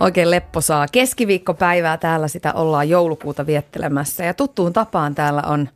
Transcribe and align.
Oikein 0.00 0.30
lepposaa 0.30 0.86
keskiviikkopäivää 0.92 1.96
täällä 1.96 2.28
sitä 2.28 2.52
ollaan 2.52 2.88
joulukuuta 2.88 3.46
viettelemässä 3.46 4.24
ja 4.24 4.34
tuttuun 4.34 4.72
tapaan 4.72 5.14
täällä 5.14 5.42
on 5.42 5.68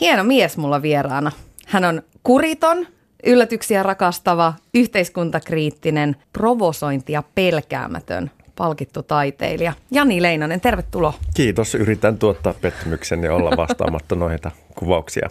hieno 0.00 0.24
mies 0.24 0.56
mulla 0.56 0.82
vieraana. 0.82 1.32
Hän 1.66 1.84
on 1.84 2.02
kuriton, 2.22 2.86
yllätyksiä 3.26 3.82
rakastava, 3.82 4.54
yhteiskuntakriittinen, 4.74 6.16
provosointia 6.32 7.22
pelkäämätön 7.34 8.30
palkittu 8.56 9.02
taiteilija. 9.02 9.72
Jani 9.90 10.22
Leinonen, 10.22 10.60
tervetuloa. 10.60 11.14
Kiitos. 11.34 11.74
Yritän 11.74 12.18
tuottaa 12.18 12.54
pettymyksen 12.60 13.24
ja 13.24 13.34
olla 13.34 13.50
vastaamatta 13.56 14.14
noita 14.24 14.50
kuvauksia. 14.74 15.30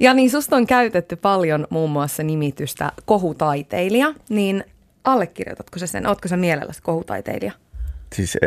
Ja 0.00 0.14
niin 0.14 0.30
susta 0.30 0.56
on 0.56 0.66
käytetty 0.66 1.16
paljon 1.16 1.66
muun 1.70 1.90
muassa 1.90 2.22
nimitystä 2.22 2.92
kohutaiteilija, 3.04 4.14
niin 4.28 4.64
allekirjoitatko 5.04 5.78
sä 5.78 5.86
sen? 5.86 6.06
Ootko 6.06 6.28
sä 6.28 6.36
mielelläsi 6.36 6.82
kohutaiteilija? 6.82 7.52
Siis 8.14 8.36
e, 8.42 8.46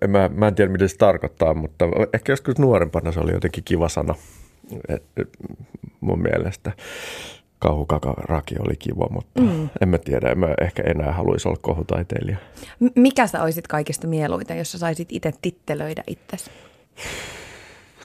e, 0.00 0.06
mä, 0.06 0.30
mä 0.34 0.48
en 0.48 0.54
tiedä, 0.54 0.72
mitä 0.72 0.88
se 0.88 0.96
tarkoittaa, 0.96 1.54
mutta 1.54 1.84
ehkä 2.14 2.32
joskus 2.32 2.58
nuorempana 2.58 3.12
se 3.12 3.20
oli 3.20 3.32
jotenkin 3.32 3.64
kiva 3.64 3.88
sana 3.88 4.14
et, 4.88 5.02
et, 5.16 5.28
mun 6.00 6.22
mielestä. 6.22 6.72
Kauhukakaraki 7.58 8.54
oli 8.58 8.76
kiva, 8.78 9.08
mutta 9.10 9.40
mm. 9.40 9.68
en 9.80 9.88
mä 9.88 9.98
tiedä, 9.98 10.28
en 10.30 10.38
mä 10.38 10.54
ehkä 10.60 10.82
enää 10.82 11.12
haluaisi 11.12 11.48
olla 11.48 11.58
kohutaiteilija. 11.60 12.36
M- 12.80 12.86
mikä 13.00 13.26
sä 13.26 13.42
olisit 13.42 13.66
kaikista 13.68 14.06
mieluiten, 14.06 14.58
jos 14.58 14.72
sä 14.72 14.78
saisit 14.78 15.08
itse 15.12 15.32
tittelöidä 15.42 16.04
itsesi? 16.06 16.50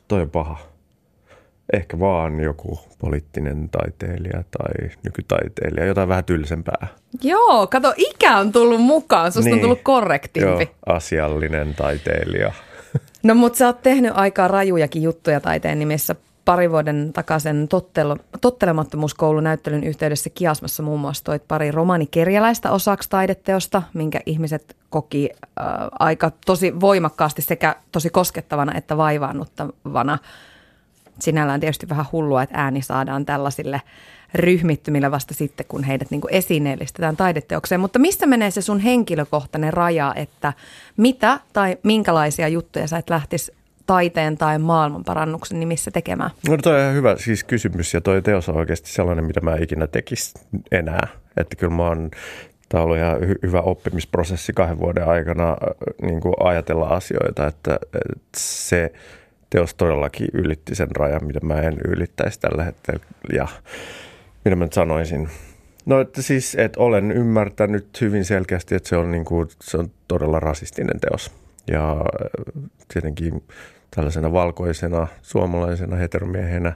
Toi 0.07 0.21
on 0.21 0.29
paha. 0.29 0.68
Ehkä 1.73 1.99
vaan 1.99 2.39
joku 2.39 2.79
poliittinen 2.99 3.69
taiteilija 3.69 4.43
tai 4.57 4.89
nykytaiteilija, 5.03 5.85
jotain 5.85 6.09
vähän 6.09 6.25
tylsempää. 6.25 6.87
Joo, 7.23 7.67
kato, 7.67 7.93
ikä 7.97 8.37
on 8.37 8.51
tullut 8.51 8.81
mukaan, 8.81 9.31
susta 9.31 9.45
niin. 9.45 9.53
on 9.53 9.61
tullut 9.61 9.81
korrektimpi. 9.83 10.63
Joo, 10.63 10.95
asiallinen 10.95 11.75
taiteilija. 11.75 12.51
No 13.23 13.35
mutta 13.35 13.57
sä 13.57 13.65
oot 13.65 13.81
tehnyt 13.81 14.11
aika 14.15 14.47
rajujakin 14.47 15.03
juttuja 15.03 15.39
taiteen 15.39 15.79
nimissä. 15.79 16.15
Pari 16.45 16.71
vuoden 16.71 17.13
takaisin 17.13 17.67
tottelu, 17.67 18.17
tottelemattomuuskoulun 18.41 19.43
näyttelyn 19.43 19.83
yhteydessä 19.83 20.29
Kiasmassa 20.29 20.83
muun 20.83 20.99
muassa 20.99 21.23
toit 21.23 21.47
pari 21.47 21.71
romanikerjäläistä 21.71 22.71
osaksi 22.71 23.09
taideteosta, 23.09 23.83
minkä 23.93 24.19
ihmiset 24.25 24.75
koki 24.89 25.29
äh, 25.33 25.65
aika 25.99 26.31
tosi 26.45 26.79
voimakkaasti 26.79 27.41
sekä 27.41 27.75
tosi 27.91 28.09
koskettavana 28.09 28.73
että 28.75 28.97
vaivaannuttavana 28.97 30.17
sinällään 31.21 31.59
tietysti 31.59 31.89
vähän 31.89 32.05
hullua, 32.11 32.43
että 32.43 32.61
ääni 32.61 32.81
saadaan 32.81 33.25
tällaisille 33.25 33.81
ryhmittymille 34.33 35.11
vasta 35.11 35.33
sitten, 35.33 35.65
kun 35.69 35.83
heidät 35.83 36.11
niin 36.11 36.21
esineellistetään 36.29 37.17
taideteokseen. 37.17 37.81
Mutta 37.81 37.99
missä 37.99 38.25
menee 38.25 38.51
se 38.51 38.61
sun 38.61 38.79
henkilökohtainen 38.79 39.73
raja, 39.73 40.13
että 40.15 40.53
mitä 40.97 41.39
tai 41.53 41.77
minkälaisia 41.83 42.47
juttuja 42.47 42.87
sä 42.87 42.97
et 42.97 43.09
lähtisi 43.09 43.51
taiteen 43.85 44.37
tai 44.37 44.59
maailmanparannuksen 44.59 45.59
nimissä 45.59 45.91
tekemään? 45.91 46.31
No 46.47 46.57
toi 46.57 46.75
on 46.75 46.81
ihan 46.81 46.93
hyvä 46.93 47.15
siis 47.17 47.43
kysymys 47.43 47.93
ja 47.93 48.01
toi 48.01 48.21
teos 48.21 48.49
on 48.49 48.57
oikeasti 48.57 48.89
sellainen, 48.89 49.25
mitä 49.25 49.41
mä 49.41 49.55
ikinä 49.55 49.87
tekisi 49.87 50.33
enää. 50.71 51.07
Että 51.37 51.55
kyllä 51.55 51.73
mä 51.73 51.83
oon 51.83 52.11
Tämä 52.69 52.81
on 52.81 52.85
ollut 52.85 52.97
ihan 52.97 53.17
hy- 53.17 53.39
hyvä 53.43 53.61
oppimisprosessi 53.61 54.53
kahden 54.53 54.79
vuoden 54.79 55.07
aikana 55.07 55.57
niin 56.01 56.21
kuin 56.21 56.33
ajatella 56.39 56.87
asioita, 56.87 57.47
että, 57.47 57.79
että 57.93 58.37
se 58.37 58.91
teos 59.49 59.75
todellakin 59.75 60.27
ylitti 60.33 60.75
sen 60.75 60.95
rajan, 60.95 61.25
mitä 61.25 61.39
mä 61.43 61.61
en 61.61 61.77
ylittäisi 61.87 62.39
tällä 62.39 62.63
hetkellä. 62.63 63.05
Ja 63.33 63.47
mitä 64.45 64.55
mä 64.55 64.65
nyt 64.65 64.73
sanoisin? 64.73 65.29
No, 65.85 65.99
että 65.99 66.21
siis, 66.21 66.55
että 66.55 66.79
olen 66.79 67.11
ymmärtänyt 67.11 68.01
hyvin 68.01 68.25
selkeästi, 68.25 68.75
että 68.75 68.89
se 68.89 68.97
on, 68.97 69.11
niin 69.11 69.25
kuin, 69.25 69.47
se 69.61 69.77
on 69.77 69.91
todella 70.07 70.39
rasistinen 70.39 70.99
teos. 70.99 71.31
Ja 71.71 71.91
äh, 71.91 72.63
tietenkin 72.93 73.43
tällaisena 73.95 74.31
valkoisena 74.31 75.07
suomalaisena 75.21 75.95
heteromiehenä 75.95 76.73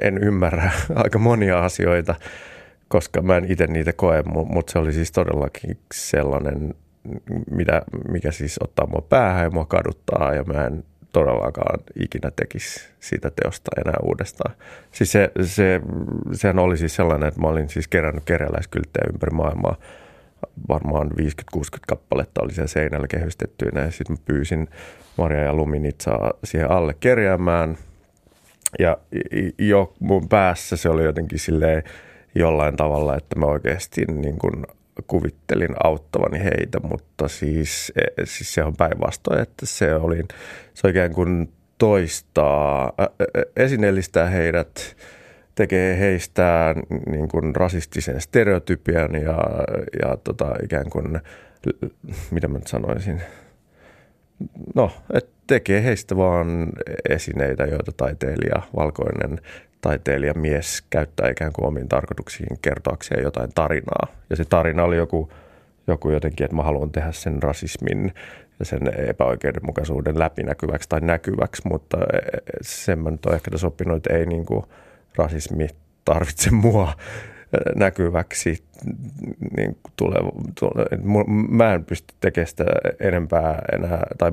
en 0.00 0.18
ymmärrä 0.18 0.70
aika 0.94 1.18
monia 1.18 1.64
asioita, 1.64 2.14
koska 2.88 3.22
mä 3.22 3.36
en 3.36 3.52
itse 3.52 3.66
niitä 3.66 3.92
koe, 3.92 4.22
mutta 4.22 4.72
se 4.72 4.78
oli 4.78 4.92
siis 4.92 5.12
todellakin 5.12 5.78
sellainen, 5.94 6.74
mitä, 7.50 7.82
mikä 8.08 8.30
siis 8.30 8.58
ottaa 8.62 8.86
mua 8.86 9.06
päähän 9.08 9.44
ja 9.44 9.50
mua 9.50 9.64
kaduttaa 9.64 10.34
ja 10.34 10.44
mä 10.44 10.66
en 10.66 10.84
todellakaan 11.18 11.80
ikinä 12.00 12.30
tekisi 12.36 12.88
siitä 13.00 13.30
teosta 13.30 13.70
enää 13.80 13.96
uudestaan. 14.02 14.54
Siis 14.92 15.12
se, 15.12 15.30
se, 15.42 15.80
sehän 16.32 16.58
oli 16.58 16.76
siis 16.76 16.96
sellainen, 16.96 17.28
että 17.28 17.40
mä 17.40 17.48
olin 17.48 17.68
siis 17.68 17.88
kerännyt 17.88 18.24
kerjäläiskylttejä 18.24 19.10
ympäri 19.12 19.30
maailmaa. 19.30 19.76
Varmaan 20.68 21.10
50-60 21.10 21.10
kappaletta 21.88 22.42
oli 22.42 22.52
siellä 22.52 22.68
seinällä 22.68 23.06
kehystettyinä 23.06 23.80
ja 23.80 23.90
sitten 23.90 24.16
mä 24.16 24.22
pyysin 24.24 24.68
Maria 25.16 25.40
ja 25.40 25.54
Luminitsaa 25.54 26.32
siihen 26.44 26.70
alle 26.70 26.94
kerjäämään. 27.00 27.78
Ja 28.78 28.98
jo 29.58 29.94
mun 30.00 30.28
päässä 30.28 30.76
se 30.76 30.88
oli 30.88 31.04
jotenkin 31.04 31.38
silleen 31.38 31.82
jollain 32.34 32.76
tavalla, 32.76 33.16
että 33.16 33.38
mä 33.38 33.46
oikeasti 33.46 34.04
niin 34.04 34.38
kuin 34.38 34.66
kuvittelin 35.06 35.74
auttavani 35.84 36.44
heitä, 36.44 36.80
mutta 36.80 37.28
siis, 37.28 37.92
e, 37.96 38.24
siis 38.24 38.54
se 38.54 38.64
on 38.64 38.76
päinvastoin, 38.76 39.40
että 39.40 39.66
se 39.66 39.94
oli 39.94 40.22
se 40.74 40.86
oikein 40.86 41.12
kuin 41.12 41.52
toistaa, 41.78 42.92
esineellistää 43.56 44.26
heidät, 44.26 44.96
tekee 45.54 45.98
heistä 45.98 46.74
niin 47.10 47.28
kuin 47.28 47.56
rasistisen 47.56 48.20
stereotypian 48.20 49.14
ja, 49.14 49.38
ja 50.02 50.16
tota, 50.24 50.54
ikään 50.62 50.90
kuin, 50.90 51.20
mitä 52.30 52.48
mä 52.48 52.58
nyt 52.58 52.66
sanoisin, 52.66 53.22
no, 54.74 54.90
että 55.12 55.30
tekee 55.46 55.84
heistä 55.84 56.16
vaan 56.16 56.72
esineitä, 57.08 57.64
joita 57.64 57.92
taiteilija, 57.96 58.62
valkoinen 58.76 59.40
taiteilija 59.80 60.34
mies 60.34 60.82
käyttää 60.90 61.30
ikään 61.30 61.52
kuin 61.52 61.66
omiin 61.66 61.88
tarkoituksiin 61.88 62.58
kertoakseen 62.62 63.22
jotain 63.22 63.50
tarinaa. 63.54 64.06
Ja 64.30 64.36
se 64.36 64.44
tarina 64.44 64.84
oli 64.84 64.96
joku, 64.96 65.32
joku 65.86 66.10
jotenkin, 66.10 66.44
että 66.44 66.56
mä 66.56 66.62
haluan 66.62 66.90
tehdä 66.90 67.12
sen 67.12 67.42
rasismin 67.42 68.14
ja 68.58 68.64
sen 68.64 68.80
epäoikeudenmukaisuuden 69.08 70.18
läpinäkyväksi 70.18 70.88
tai 70.88 71.00
näkyväksi, 71.00 71.62
mutta 71.68 71.98
sen 72.62 72.98
mä 72.98 73.10
nyt 73.10 73.26
olen 73.26 73.36
ehkä 73.36 73.50
tässä 73.50 73.66
oppinut, 73.66 73.96
että 73.96 74.14
ei 74.14 74.26
niin 74.26 74.46
kuin 74.46 74.64
rasismi 75.16 75.68
tarvitse 76.04 76.50
mua 76.50 76.92
näkyväksi 77.76 78.64
niin 79.56 79.78
tule, 79.96 80.16
tule, 80.60 80.84
mä 81.48 81.74
en 81.74 81.84
pysty 81.84 82.14
tekemään 82.20 82.46
sitä 82.46 82.64
enempää 83.00 83.62
enää, 83.72 84.06
tai 84.18 84.32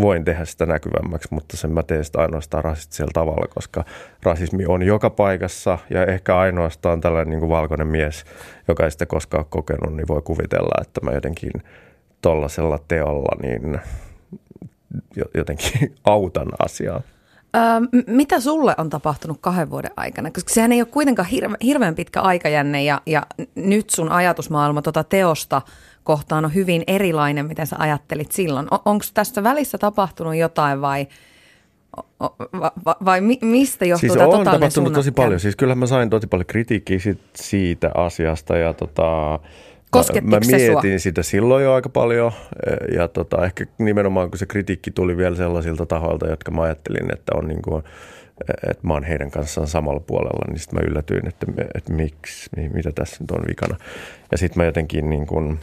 voin 0.00 0.24
tehdä 0.24 0.44
sitä 0.44 0.66
näkyvämmäksi, 0.66 1.28
mutta 1.30 1.56
sen 1.56 1.70
mä 1.70 1.82
teen 1.82 2.04
sitä 2.04 2.18
ainoastaan 2.20 2.64
rasistisella 2.64 3.10
tavalla, 3.14 3.46
koska 3.54 3.84
rasismi 4.22 4.66
on 4.66 4.82
joka 4.82 5.10
paikassa 5.10 5.78
ja 5.90 6.06
ehkä 6.06 6.38
ainoastaan 6.38 7.00
tällainen 7.00 7.30
niin 7.30 7.40
kuin 7.40 7.50
valkoinen 7.50 7.86
mies, 7.86 8.24
joka 8.68 8.84
ei 8.84 8.90
sitä 8.90 9.06
koskaan 9.06 9.44
kokenut, 9.48 9.96
niin 9.96 10.08
voi 10.08 10.22
kuvitella, 10.22 10.82
että 10.82 11.00
mä 11.00 11.12
jotenkin 11.12 11.52
tollaisella 12.22 12.78
teolla 12.88 13.36
niin 13.42 13.80
jotenkin 15.34 15.94
autan 16.04 16.48
asiaa. 16.58 17.02
Öö, 17.54 18.02
mitä 18.06 18.40
sulle 18.40 18.74
on 18.78 18.90
tapahtunut 18.90 19.38
kahden 19.40 19.70
vuoden 19.70 19.90
aikana? 19.96 20.30
Koska 20.30 20.54
sehän 20.54 20.72
ei 20.72 20.80
ole 20.80 20.88
kuitenkaan 20.90 21.28
hirve, 21.28 21.56
hirveän 21.64 21.94
pitkä 21.94 22.20
aikajänne 22.20 22.84
ja, 22.84 23.00
ja 23.06 23.26
nyt 23.54 23.90
sun 23.90 24.08
ajatusmaailma 24.08 24.82
tuota 24.82 25.04
teosta 25.04 25.62
kohtaan 26.04 26.44
on 26.44 26.54
hyvin 26.54 26.84
erilainen, 26.86 27.46
miten 27.46 27.66
sä 27.66 27.76
ajattelit 27.78 28.32
silloin. 28.32 28.66
On, 28.70 28.78
Onko 28.84 29.04
tässä 29.14 29.42
välissä 29.42 29.78
tapahtunut 29.78 30.36
jotain 30.36 30.80
vai, 30.80 31.06
vai, 32.84 32.94
vai 33.04 33.20
mistä 33.40 33.84
johtuu 33.84 34.00
siis 34.00 34.12
tämä 34.12 34.26
on 34.26 34.44
tapahtunut 34.44 34.92
tosi 34.92 35.10
paljon. 35.10 35.40
Siis 35.40 35.56
kyllähän 35.56 35.78
mä 35.78 35.86
sain 35.86 36.10
tosi 36.10 36.26
paljon 36.26 36.46
kritiikkiä 36.46 36.98
siitä 37.34 37.90
asiasta 37.94 38.56
ja 38.56 38.74
tota, 38.74 39.38
Koskettiko 39.98 40.36
mä, 40.36 40.40
mietin 40.46 40.72
sua? 40.72 40.98
sitä 40.98 41.22
silloin 41.22 41.64
jo 41.64 41.74
aika 41.74 41.88
paljon 41.88 42.32
ja 42.94 43.08
tota, 43.08 43.44
ehkä 43.44 43.66
nimenomaan 43.78 44.30
kun 44.30 44.38
se 44.38 44.46
kritiikki 44.46 44.90
tuli 44.90 45.16
vielä 45.16 45.36
sellaisilta 45.36 45.86
tahoilta, 45.86 46.28
jotka 46.28 46.50
mä 46.50 46.62
ajattelin, 46.62 47.12
että 47.12 47.32
on 47.34 47.48
niin 47.48 47.62
kuin, 47.62 47.82
että 48.70 48.86
mä 48.86 48.94
oon 48.94 49.04
heidän 49.04 49.30
kanssaan 49.30 49.66
samalla 49.66 50.00
puolella, 50.00 50.44
niin 50.48 50.58
sitten 50.58 50.80
mä 50.80 50.86
yllätyin, 50.90 51.28
että, 51.28 51.46
että 51.74 51.92
miksi, 51.92 52.50
mitä 52.72 52.90
tässä 52.94 53.16
nyt 53.20 53.30
on 53.30 53.44
vikana. 53.48 53.76
Ja 54.32 54.38
sitten 54.38 54.60
mä 54.60 54.64
jotenkin 54.64 55.10
niin 55.10 55.26
kuin, 55.26 55.58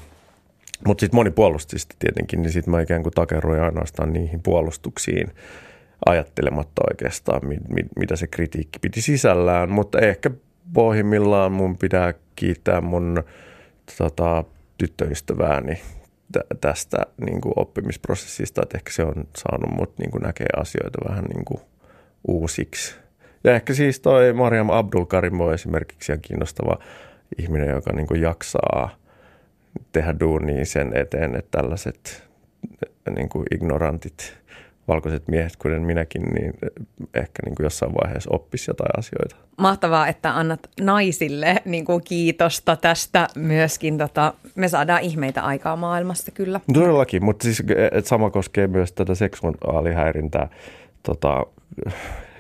mutta 0.88 1.02
sitten 1.02 1.18
moni 1.18 1.32
puolusti 1.32 1.80
sitä 1.80 1.96
tietenkin, 2.00 2.42
niin 2.42 2.52
sitten 2.52 2.72
mä 2.72 2.82
ikään 2.82 3.04
kuin 3.04 3.14
takeroin 3.14 3.62
ainoastaan 3.62 4.14
niihin 4.14 4.42
puolustuksiin 4.44 5.32
ajattelematta 6.06 6.82
oikeastaan, 6.92 7.48
mit, 7.48 7.70
mit, 7.70 7.86
mitä 7.96 8.16
se 8.16 8.28
kritiikki 8.28 8.80
piti 8.80 9.02
sisällään. 9.02 9.72
Mutta 9.72 10.00
ehkä 10.00 10.32
pohjimmillaan 10.74 11.52
mun 11.52 11.78
pitää 11.78 12.14
kiittää 12.36 12.82
mun 12.82 13.24
tota, 13.98 14.44
tyttöystävääni 14.78 15.82
tä- 16.32 16.56
tästä 16.62 16.98
niin 17.26 17.42
kuin 17.42 17.54
oppimisprosessista, 17.56 18.62
että 18.64 18.78
ehkä 18.78 18.92
se 18.92 19.04
on 19.04 19.28
saanut 19.38 19.76
mut 19.76 19.98
niin 19.98 20.12
kuin 20.12 20.22
näkee 20.22 20.48
asioita 20.58 21.10
vähän 21.10 21.24
niin 21.24 21.46
kuin 21.46 21.62
uusiksi. 22.28 22.96
Ja 23.44 23.56
ehkä 23.56 23.74
siis 23.74 24.00
toi 24.00 24.34
Mariam 24.34 24.70
Abdul 24.70 25.06
Karim 25.06 25.42
on 25.42 25.54
esimerkiksi 25.54 26.12
ihan 26.12 26.22
kiinnostava 26.22 26.78
ihminen, 27.38 27.70
joka 27.70 27.94
niin 27.94 28.08
kuin 28.08 28.22
jaksaa 28.22 28.96
tehdä 29.92 30.20
duunia 30.20 30.66
sen 30.66 30.98
eteen, 30.98 31.36
että 31.36 31.62
tällaiset 31.62 32.24
niin 33.16 33.30
kuin 33.30 33.46
ignorantit 33.52 34.38
valkoiset 34.88 35.28
miehet, 35.28 35.56
kuten 35.56 35.82
minäkin, 35.82 36.22
niin 36.22 36.54
ehkä 37.14 37.40
niin 37.46 37.56
kuin 37.56 37.64
jossain 37.64 37.94
vaiheessa 37.94 38.30
oppisi 38.34 38.70
jotain 38.72 39.00
asioita. 39.00 39.36
Mahtavaa, 39.58 40.08
että 40.08 40.38
annat 40.38 40.70
naisille 40.82 41.56
niin 41.66 41.86
kuin 41.86 42.04
kiitosta 42.04 42.76
tästä 42.76 43.28
myöskin. 43.36 43.98
Tota, 43.98 44.34
me 44.56 44.68
saadaan 44.68 45.02
ihmeitä 45.02 45.42
aikaa 45.42 45.76
maailmassa 45.76 46.32
kyllä. 46.32 46.60
Todellakin, 46.74 47.26
mutta 47.26 47.44
siis 47.44 47.64
et 47.92 48.06
sama 48.06 48.30
koskee 48.30 48.68
myös 48.68 48.92
tätä 48.92 49.16
seksuaalihäirintää 49.16 50.50
tota, 51.04 51.46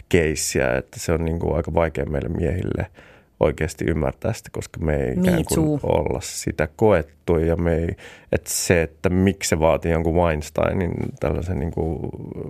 keissiä, 0.09 0.75
että 0.75 0.99
se 0.99 1.11
on 1.13 1.25
niin 1.25 1.39
kuin 1.39 1.55
aika 1.55 1.73
vaikea 1.73 2.05
meille 2.05 2.29
miehille– 2.29 2.88
oikeasti 3.41 3.85
ymmärtää 3.85 4.33
sitä, 4.33 4.49
koska 4.51 4.79
me 4.79 4.95
ei 4.95 5.15
Me 5.15 5.21
ikään 5.21 5.45
kuin 5.45 5.79
olla 5.83 6.19
sitä 6.21 6.67
koettu. 6.75 7.38
Ja 7.38 7.55
me 7.55 7.75
ei, 7.75 7.95
että 8.31 8.49
se, 8.49 8.81
että 8.81 9.09
miksi 9.09 9.49
se 9.49 9.59
vaatii 9.59 9.91
jonkun 9.91 10.15
Weinsteinin 10.15 10.93
tällaisen 11.19 11.59
niin 11.59 11.71
kuin 11.71 11.99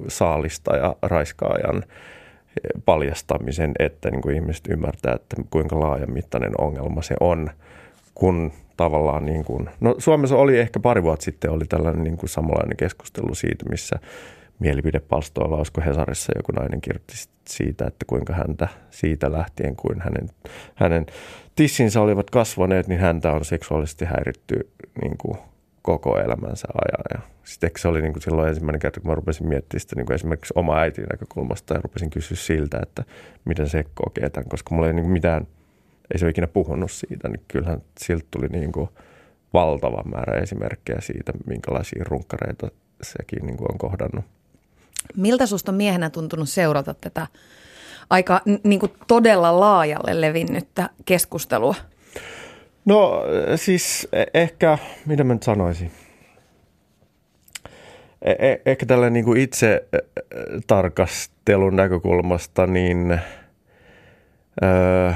saalista 0.07 0.75
ja 0.75 0.95
raiskaajan 1.01 1.83
paljastamisen, 2.85 3.71
että 3.79 4.11
niin 4.11 4.21
kuin 4.21 4.35
ihmiset 4.35 4.67
ymmärtää, 4.67 5.15
että 5.15 5.35
kuinka 5.49 5.79
laajamittainen 5.79 6.51
ongelma 6.57 7.01
se 7.01 7.15
on, 7.19 7.49
kun 8.15 8.51
tavallaan 8.77 9.25
niin 9.25 9.43
kuin, 9.43 9.69
no 9.79 9.95
Suomessa 9.97 10.38
oli 10.38 10.59
ehkä 10.59 10.79
pari 10.79 11.03
vuotta 11.03 11.23
sitten 11.23 11.51
oli 11.51 11.65
tällainen 11.65 12.03
niin 12.03 12.17
kuin 12.17 12.29
samanlainen 12.29 12.77
keskustelu 12.77 13.35
siitä, 13.35 13.65
missä 13.69 13.99
mielipidepalstoilla, 14.61 15.57
olisiko 15.57 15.81
Hesarissa 15.81 16.33
joku 16.35 16.51
nainen 16.51 16.81
kirjoitti 16.81 17.15
siitä, 17.47 17.87
että 17.87 18.05
kuinka 18.07 18.33
häntä 18.33 18.67
siitä 18.89 19.31
lähtien, 19.31 19.75
kuin 19.75 20.01
hänen, 20.01 20.29
hänen 20.75 21.05
tissinsä 21.55 22.01
olivat 22.01 22.29
kasvaneet, 22.29 22.87
niin 22.87 22.99
häntä 22.99 23.31
on 23.31 23.45
seksuaalisesti 23.45 24.05
häiritty 24.05 24.69
niin 25.01 25.17
kuin 25.17 25.37
koko 25.81 26.19
elämänsä 26.19 26.67
ajan. 26.75 27.03
Ja 27.13 27.29
sitten 27.43 27.71
se 27.77 27.87
oli 27.87 28.01
niin 28.01 28.13
kuin 28.13 28.23
silloin 28.23 28.49
ensimmäinen 28.49 28.79
kerta, 28.79 28.99
kun 28.99 29.09
mä 29.09 29.15
rupesin 29.15 29.47
miettimään 29.47 29.81
sitä 29.81 29.95
niin 29.95 30.05
kuin 30.05 30.15
esimerkiksi 30.15 30.53
oma 30.55 30.77
äitin 30.77 31.05
näkökulmasta 31.11 31.73
ja 31.73 31.81
rupesin 31.81 32.09
kysyä 32.09 32.37
siltä, 32.37 32.79
että 32.83 33.03
miten 33.45 33.69
se 33.69 33.85
kokee 33.93 34.29
tämän, 34.29 34.49
koska 34.49 34.75
mulla 34.75 34.87
ei 34.87 34.93
niin 34.93 35.03
kuin 35.03 35.13
mitään, 35.13 35.47
ei 36.13 36.19
se 36.19 36.25
ole 36.25 36.29
ikinä 36.31 36.47
puhunut 36.47 36.91
siitä, 36.91 37.29
niin 37.29 37.41
kyllähän 37.47 37.81
siltä 37.99 38.25
tuli 38.31 38.47
niin 38.47 38.71
kuin 38.71 38.89
valtava 39.53 40.03
määrä 40.03 40.41
esimerkkejä 40.41 41.01
siitä, 41.01 41.33
minkälaisia 41.45 42.03
runkkareita 42.07 42.71
sekin 43.01 43.45
niin 43.45 43.57
kuin 43.57 43.71
on 43.71 43.77
kohdannut. 43.77 44.25
Miltä 45.18 45.45
susta 45.45 45.71
miehenä 45.71 46.09
tuntunut 46.09 46.50
seurata 46.50 46.94
tätä 46.94 47.27
aika 48.09 48.42
niin 48.63 48.80
kuin 48.80 48.92
todella 49.07 49.59
laajalle 49.59 50.21
levinnyttä 50.21 50.89
keskustelua? 51.06 51.75
No 52.86 53.24
siis 53.56 54.07
e- 54.13 54.25
ehkä, 54.33 54.77
mitä 55.06 55.24
mä 55.24 55.33
nyt 55.33 55.44
sanoisin? 55.44 55.92
E- 58.21 58.51
e- 58.51 58.62
ehkä 58.65 58.86
tällä 58.86 59.09
niin 59.09 59.25
kuin 59.25 59.42
itse 59.42 59.88
tarkastelun 60.68 61.75
näkökulmasta, 61.75 62.68
niin 62.68 63.12
öö, 64.63 65.13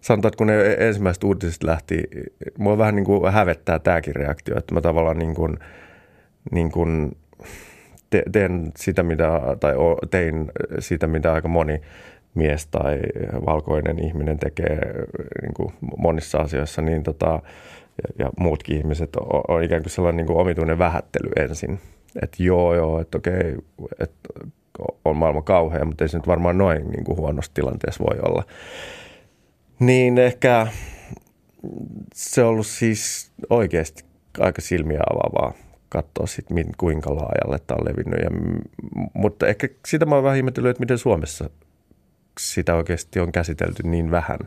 sanotaan, 0.00 0.28
että 0.28 0.38
kun 0.38 0.46
ne 0.46 0.76
ensimmäiset 0.78 1.24
uutiset 1.24 1.62
lähti, 1.62 2.02
mua 2.58 2.78
vähän 2.78 2.96
niin 2.96 3.04
kuin 3.04 3.32
hävettää 3.32 3.78
tämäkin 3.78 4.16
reaktio, 4.16 4.58
että 4.58 4.74
mä 4.74 4.80
tavallaan 4.80 5.18
niin 5.18 5.34
kuin, 5.34 5.58
niin 6.50 6.72
kuin 6.72 7.16
te, 8.10 8.22
teen 8.32 8.72
sitä, 8.76 9.02
mitä, 9.02 9.40
tai 9.60 9.74
tein 10.10 10.52
sitä, 10.78 11.06
mitä 11.06 11.32
aika 11.32 11.48
moni 11.48 11.80
mies 12.34 12.66
tai 12.66 12.98
valkoinen 13.46 13.98
ihminen 13.98 14.38
tekee 14.38 14.78
niin 15.42 15.54
kuin 15.54 15.72
monissa 15.96 16.38
asioissa, 16.38 16.82
niin 16.82 17.02
tota, 17.02 17.42
ja, 18.02 18.24
ja 18.24 18.30
muutkin 18.38 18.76
ihmiset 18.76 19.16
on, 19.16 19.42
on 19.48 19.62
ikään 19.62 19.82
kuin 19.82 19.90
sellainen 19.90 20.16
niin 20.16 20.26
kuin 20.26 20.38
omituinen 20.38 20.78
vähättely 20.78 21.30
ensin. 21.36 21.80
Että 22.22 22.42
joo, 22.42 22.74
joo, 22.74 23.00
että 23.00 23.18
okei, 23.18 23.56
että 24.00 24.28
on 25.04 25.16
maailma 25.16 25.42
kauhea, 25.42 25.84
mutta 25.84 26.04
ei 26.04 26.08
se 26.08 26.18
nyt 26.18 26.26
varmaan 26.26 26.58
noin 26.58 26.90
niin 26.90 27.04
kuin 27.04 27.18
huonossa 27.18 27.52
tilanteessa 27.54 28.04
voi 28.04 28.18
olla. 28.22 28.44
Niin 29.78 30.18
ehkä 30.18 30.66
se 32.14 32.42
on 32.42 32.48
ollut 32.48 32.66
siis 32.66 33.32
oikeasti 33.50 34.04
aika 34.38 34.60
silmiä 34.60 35.00
avaavaa 35.10 35.54
katsoa 35.88 36.26
sitten, 36.26 36.66
kuinka 36.78 37.14
laajalle 37.14 37.58
tämä 37.66 37.78
on 37.80 37.88
levinnyt. 37.88 38.20
Ja, 38.20 38.30
mutta 39.14 39.46
ehkä 39.46 39.68
sitä 39.86 40.06
mä 40.06 40.14
oon 40.14 40.24
vähän 40.24 40.36
ihmetellyt, 40.36 40.70
että 40.70 40.80
miten 40.80 40.98
Suomessa 40.98 41.50
sitä 42.40 42.74
oikeasti 42.74 43.20
on 43.20 43.32
käsitelty 43.32 43.82
niin 43.82 44.10
vähän. 44.10 44.38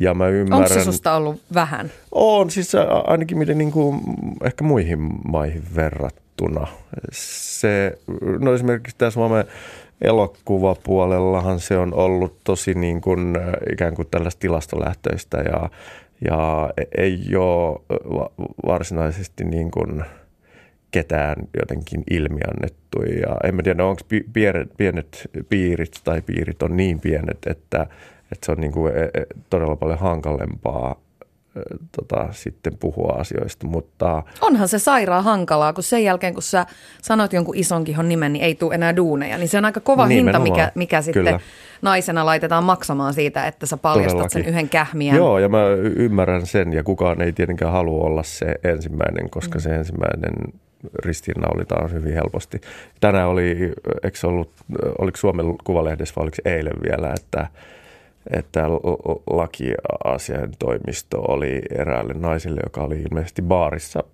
Ja 0.00 0.14
mä 0.14 0.28
ymmärrän, 0.28 0.62
Onko 0.62 0.74
se 0.74 0.84
susta 0.84 1.14
ollut 1.14 1.40
vähän? 1.54 1.90
On, 2.12 2.50
siis 2.50 2.72
ainakin 3.04 3.38
miten 3.38 3.58
niin 3.58 3.72
kuin, 3.72 4.00
ehkä 4.44 4.64
muihin 4.64 4.98
maihin 5.28 5.62
verrattuna. 5.76 6.66
Se, 7.12 7.98
no 8.38 8.54
esimerkiksi 8.54 8.96
tässä 8.98 9.14
Suomen 9.14 9.44
elokuvapuolellahan 10.00 11.60
se 11.60 11.78
on 11.78 11.94
ollut 11.94 12.38
tosi 12.44 12.74
niin 12.74 13.00
kuin, 13.00 13.36
ikään 13.72 13.94
kuin 13.94 14.08
tällaista 14.10 14.40
tilastolähtöistä 14.40 15.38
ja, 15.38 15.70
ja 16.28 16.70
ei 16.98 17.36
ole 17.36 17.80
varsinaisesti 18.66 19.44
niin 19.44 19.70
kuin– 19.70 20.04
ketään 20.94 21.36
jotenkin 21.60 22.02
ilmiannettu. 22.10 23.02
Ja 23.02 23.36
en 23.44 23.54
mä 23.54 23.62
tiedä, 23.62 23.84
onko 23.84 24.02
pienet, 24.32 24.68
pienet 24.76 25.28
piirit 25.48 26.00
tai 26.04 26.22
piirit 26.22 26.62
on 26.62 26.76
niin 26.76 27.00
pienet, 27.00 27.38
että, 27.46 27.86
että 28.32 28.46
se 28.46 28.52
on 28.52 28.58
niin 28.60 28.72
kuin 28.72 28.92
e, 28.96 29.00
e, 29.02 29.26
todella 29.50 29.76
paljon 29.76 29.98
hankalempaa 29.98 31.04
tota, 31.96 32.28
sitten 32.30 32.78
puhua 32.80 33.16
asioista, 33.18 33.66
mutta... 33.66 34.22
Onhan 34.40 34.68
se 34.68 34.78
sairaan 34.78 35.24
hankalaa, 35.24 35.72
kun 35.72 35.82
sen 35.82 36.04
jälkeen, 36.04 36.34
kun 36.34 36.42
sä 36.42 36.66
sanot 37.02 37.32
jonkun 37.32 37.56
ison 37.56 37.84
kihon 37.84 38.08
nimen, 38.08 38.32
niin 38.32 38.44
ei 38.44 38.54
tule 38.54 38.74
enää 38.74 38.96
duuneja. 38.96 39.38
Niin 39.38 39.48
se 39.48 39.58
on 39.58 39.64
aika 39.64 39.80
kova 39.80 40.06
hinta, 40.06 40.38
mikä, 40.38 40.72
mikä 40.74 41.02
sitten 41.02 41.24
Kyllä. 41.24 41.40
naisena 41.82 42.26
laitetaan 42.26 42.64
maksamaan 42.64 43.14
siitä, 43.14 43.46
että 43.46 43.66
sä 43.66 43.76
paljastat 43.76 44.10
Todellakin. 44.10 44.44
sen 44.44 44.52
yhden 44.52 44.68
kähmiän. 44.68 45.16
Joo, 45.16 45.38
ja 45.38 45.48
mä 45.48 45.64
ymmärrän 45.96 46.46
sen, 46.46 46.72
ja 46.72 46.82
kukaan 46.82 47.22
ei 47.22 47.32
tietenkään 47.32 47.72
halua 47.72 48.06
olla 48.06 48.22
se 48.22 48.54
ensimmäinen, 48.64 49.30
koska 49.30 49.58
mm. 49.58 49.62
se 49.62 49.76
ensimmäinen 49.76 50.34
ristiinnaulitaan 51.04 51.92
hyvin 51.92 52.14
helposti. 52.14 52.60
Tänään 53.00 53.28
oli, 53.28 53.72
eikö 54.02 54.18
ollut, 54.24 54.50
oliko 54.98 55.16
Suomen 55.16 55.46
Kuvalehdessä 55.64 56.14
vai 56.16 56.22
oliko 56.22 56.36
eilen 56.44 56.82
vielä, 56.90 57.14
että, 57.16 57.46
että 58.30 58.64
lakiasian 59.30 60.52
toimisto 60.58 61.20
oli 61.28 61.62
eräälle 61.78 62.14
naiselle, 62.14 62.60
joka 62.64 62.82
oli 62.82 63.02
ilmeisesti 63.02 63.42
baarissa 63.42 64.04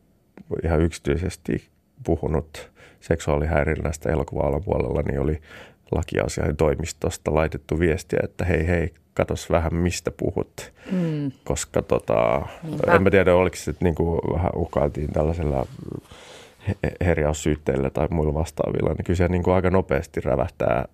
ihan 0.64 0.80
yksityisesti 0.80 1.68
puhunut 2.04 2.70
seksuaalihäirinnästä 3.00 4.12
elokuva 4.12 4.60
puolella, 4.60 5.02
niin 5.02 5.20
oli 5.20 5.40
lakiasian 5.92 6.56
toimistosta 6.56 7.34
laitettu 7.34 7.78
viestiä, 7.78 8.20
että 8.22 8.44
hei 8.44 8.66
hei, 8.66 8.94
katos 9.14 9.50
vähän 9.50 9.74
mistä 9.74 10.10
puhut. 10.10 10.72
Mm. 10.92 11.32
Koska 11.44 11.82
tota, 11.82 12.46
en 12.94 13.02
mä 13.02 13.10
tiedä, 13.10 13.34
oliko 13.34 13.56
se, 13.56 13.70
että 13.70 13.84
niin 13.84 13.94
kuin 13.94 14.20
vähän 14.34 14.50
uhkailtiin 14.54 15.12
tällaisella 15.12 15.66
herjaussyytteillä 17.04 17.90
tai 17.90 18.08
muilla 18.10 18.34
vastaavilla, 18.34 18.94
niin 18.94 19.04
kyllä 19.04 19.16
se 19.16 19.28
niin 19.28 19.42
kuin 19.42 19.54
aika 19.54 19.70
nopeasti 19.70 20.20
rävähtää 20.20 20.88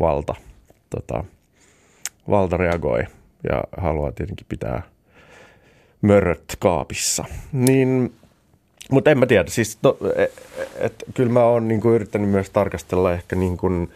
valta. 0.00 0.34
Tota, 0.90 1.24
valta 2.30 2.56
reagoi 2.56 3.04
ja 3.44 3.64
haluaa 3.76 4.12
tietenkin 4.12 4.46
pitää 4.48 4.82
möröt 6.02 6.56
kaapissa. 6.58 7.24
Niin, 7.52 8.14
mutta 8.90 9.10
en 9.10 9.18
mä 9.18 9.26
tiedä, 9.26 9.50
siis 9.50 9.78
to, 9.82 9.98
et, 10.16 10.32
et, 10.78 11.04
kyllä 11.14 11.32
mä 11.32 11.44
oon 11.44 11.68
niin 11.68 11.80
kuin 11.80 11.94
yrittänyt 11.94 12.30
myös 12.30 12.50
tarkastella 12.50 13.12
ehkä 13.12 13.36
niin 13.36 13.56
kuin 13.56 13.92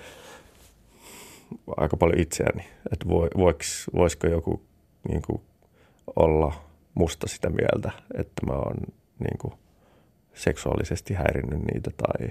aika 1.76 1.96
paljon 1.96 2.20
itseäni, 2.20 2.64
että 2.92 3.08
voiks, 3.36 3.86
voisiko 3.94 4.26
joku 4.26 4.60
niin 5.08 5.22
kuin 5.22 5.40
olla 6.16 6.52
musta 6.94 7.28
sitä 7.28 7.50
mieltä, 7.50 7.90
että 8.14 8.46
mä 8.46 8.52
oon 8.52 8.76
niin 9.18 9.38
kuin– 9.38 9.54
seksuaalisesti 10.40 11.14
häirinnyt 11.14 11.60
niitä 11.74 11.90
tai 11.96 12.28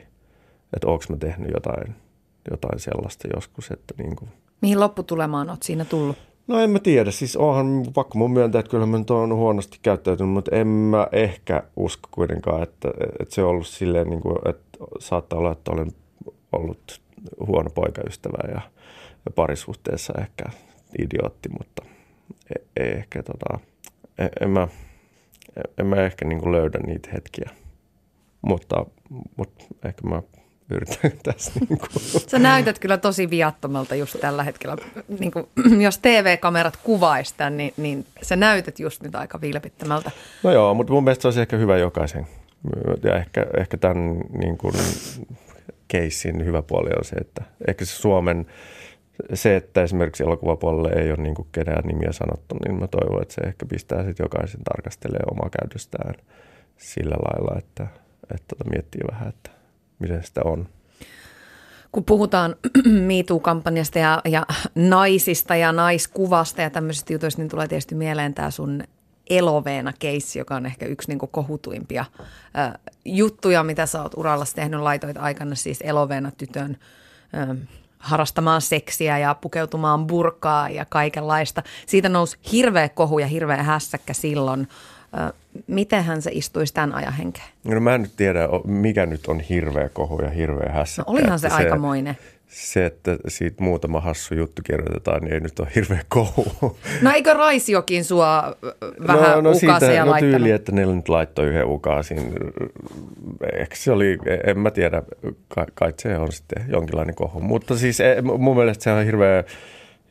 että 0.74 0.88
onko 0.88 1.04
mä 1.10 1.18
tehnyt 1.18 1.52
jotain, 1.54 1.96
jotain 2.52 2.80
sellaista 2.80 3.28
joskus, 3.36 3.72
että 3.72 3.94
niin 3.98 4.16
kuin. 4.16 4.30
Mihin 4.62 4.80
lopputulemaan 4.80 5.50
olet 5.50 5.64
siinä 5.64 5.86
tullut? 5.86 6.18
No 6.48 6.60
en 6.60 6.70
mä 6.70 6.80
tiedä, 6.80 7.12
siis 7.12 7.36
onhan 7.36 7.86
pakko 7.94 8.18
mun 8.18 8.32
myöntää, 8.32 8.60
että 8.60 8.72
kyllä 8.72 8.86
mä 8.86 8.98
nyt 8.98 9.12
on 9.12 9.36
huonosti 9.36 9.80
käyttäytynyt, 9.82 10.34
mutta 10.34 10.56
en 10.56 10.68
mä 10.68 11.08
ehkä 11.12 11.64
usko 11.76 12.10
kuitenkaan, 12.12 12.64
että, 12.64 12.90
että 13.20 13.36
se 13.36 13.44
on 13.44 13.50
ollut 13.50 13.68
silleen, 13.68 14.10
niin 14.10 14.22
kuin, 14.22 14.36
että 14.50 14.78
saattaa 15.00 15.40
olla, 15.40 15.52
että 15.52 15.72
olen 15.72 15.92
ollut 16.52 17.02
huono 17.48 17.70
poikaystävä 17.70 18.52
ja, 18.52 18.62
ja 19.26 19.32
parisuhteessa 19.36 20.14
ehkä 20.22 20.44
idiootti, 21.00 21.50
mutta 21.50 21.86
ei, 22.56 22.66
ei 22.78 22.92
ehkä 22.92 23.24
tota, 23.24 23.60
en, 24.18 24.30
en 24.42 24.50
mä, 24.50 24.68
en 25.78 25.86
mä 25.86 25.96
ehkä 25.96 26.26
niin 26.26 26.40
kuin 26.40 26.52
löydä 26.52 26.80
niitä 26.80 27.10
hetkiä. 27.14 27.50
Mutta, 28.42 28.86
mutta 29.38 29.66
ehkä 29.86 30.08
mä 30.08 30.22
yritän 30.70 31.12
tässä. 31.24 31.52
Niin 31.70 31.80
kuin. 31.80 31.90
Sä 32.28 32.40
näytät 32.40 32.80
kyllä 32.80 32.98
tosi 32.98 33.30
viattomalta 33.30 33.96
just 33.96 34.16
tällä 34.22 34.44
hetkellä. 34.44 34.78
Niin 35.20 35.32
kuin, 35.32 35.48
jos 35.86 35.98
TV-kamerat 35.98 36.78
kuvaisi 36.78 37.34
tämän, 37.38 37.58
niin, 37.58 37.74
niin 37.78 38.06
sä 38.22 38.36
näytät 38.36 38.80
just 38.80 39.04
nyt 39.04 39.16
aika 39.16 39.42
vilpittömältä. 39.42 40.12
No 40.44 40.52
joo, 40.52 40.74
mutta 40.74 40.94
mun 40.94 41.04
mielestä 41.04 41.22
se 41.22 41.28
olisi 41.28 41.42
ehkä 41.42 41.58
hyvä 41.58 41.78
jokaisen. 41.78 42.28
Ja 43.04 43.18
ehkä, 43.18 43.46
ehkä 43.58 43.78
tämän 43.78 44.18
niin 44.38 44.58
kuin, 44.58 44.74
keissin 45.88 46.46
hyvä 46.46 46.62
puoli 46.62 46.90
on 46.98 47.06
se, 47.06 47.16
että 47.16 47.44
ehkä 47.68 47.86
se 47.86 47.92
Suomen, 47.92 48.46
se, 49.34 49.56
että 49.56 49.84
esimerkiksi 49.84 50.24
elokuvapuolelle 50.24 51.02
ei 51.02 51.12
ole 51.12 51.22
niin 51.22 51.36
kuin 51.36 51.48
kenään 51.52 51.84
nimiä 51.88 52.12
sanottu, 52.12 52.56
niin 52.66 52.80
mä 52.80 52.88
toivon, 52.88 53.22
että 53.22 53.34
se 53.34 53.42
ehkä 53.42 53.66
pistää 53.66 54.04
sitten 54.04 54.24
jokaisen 54.24 54.64
tarkastelee 54.64 55.22
omaa 55.32 55.50
käytöstään 55.60 56.14
sillä 56.78 57.16
lailla, 57.16 57.60
että, 57.60 57.88
että 58.36 58.56
tota 58.56 58.70
miettii 58.70 59.02
vähän, 59.12 59.30
että 59.30 59.50
miten 60.00 60.24
sitä 60.24 60.42
on. 60.46 60.70
Kun 61.92 62.06
puhutaan 62.06 62.56
MeToo-kampanjasta 63.08 64.00
ja, 64.00 64.22
ja 64.26 64.46
naisista 64.76 65.56
ja 65.56 65.72
naiskuvasta 65.72 66.62
ja 66.62 66.70
tämmöisistä 66.70 67.14
jutuista, 67.14 67.42
niin 67.42 67.50
tulee 67.50 67.68
tietysti 67.68 67.96
mieleen 67.96 68.34
tämä 68.34 68.52
sun 68.52 68.84
Eloveena-keissi, 69.30 70.40
joka 70.40 70.56
on 70.56 70.66
ehkä 70.66 70.86
yksi 70.86 71.08
niin 71.08 71.20
kohutuimpia 71.32 72.06
ä, 72.58 72.80
juttuja, 73.06 73.64
mitä 73.64 73.86
sä 73.86 74.02
oot 74.02 74.18
uralla 74.18 74.46
tehnyt. 74.56 74.80
Laitoit 74.80 75.18
aikana 75.18 75.56
siis 75.56 75.82
Eloveena-tytön 75.82 76.78
ä, 77.36 77.56
harrastamaan 78.00 78.62
seksiä 78.62 79.18
ja 79.18 79.36
pukeutumaan 79.36 80.08
burkaa 80.08 80.70
ja 80.70 80.86
kaikenlaista. 80.86 81.64
Siitä 81.86 82.10
nousi 82.10 82.38
hirveä 82.52 82.90
kohu 82.90 83.20
ja 83.20 83.28
hirveä 83.28 83.64
hässäkkä 83.64 84.14
silloin. 84.14 84.68
Mitenhän 85.68 86.22
se 86.22 86.32
istuisi 86.34 86.74
tämän 86.74 86.94
ajan 86.94 87.14
henkeen? 87.14 87.48
No 87.64 87.80
mä 87.80 87.96
en 87.96 88.02
nyt 88.02 88.12
tiedä, 88.18 88.40
mikä 88.66 89.06
nyt 89.06 89.28
on 89.28 89.40
hirveä 89.40 89.90
kohu 89.90 90.22
ja 90.22 90.30
hirveä 90.30 90.72
hässäkkä. 90.74 91.12
No 91.12 91.18
olihan 91.18 91.40
se, 91.40 91.50
se 91.50 91.56
aikamoinen 91.56 92.18
se, 92.50 92.86
että 92.86 93.18
siitä 93.28 93.64
muutama 93.64 94.02
hassu 94.02 94.36
juttu 94.36 94.62
kirjoitetaan, 94.66 95.22
niin 95.22 95.34
ei 95.34 95.40
nyt 95.40 95.60
ole 95.60 95.68
hirveä 95.76 96.02
kohu. 96.08 96.78
No 97.02 97.12
eikö 97.12 97.34
Raisiokin 97.34 98.06
sua 98.06 98.56
vähän 99.08 99.32
no, 99.32 99.42
no 99.42 99.54
siitä, 99.54 99.86
ja 99.86 100.06
no 100.06 100.14
tyyli, 100.20 100.52
että 100.52 100.72
ne 100.72 100.86
nyt 100.86 101.10
laittoi 101.10 101.48
yhden 101.48 101.66
ukaasin. 101.66 102.34
Ehkä 103.54 103.76
se 103.76 103.92
oli, 103.92 104.18
en 104.48 104.60
mä 104.60 104.72
tiedä, 104.72 105.04
kai, 105.48 105.66
kai 105.74 105.94
se 105.98 106.18
on 106.18 106.32
sitten 106.32 106.66
jonkinlainen 106.68 107.16
kohu. 107.16 107.40
Mutta 107.40 107.78
siis 107.78 108.00
e, 108.00 108.22
mun 108.22 108.58
mielestä 108.58 108.84
se 108.84 108.92
on 108.92 109.06
hirveä, 109.06 109.44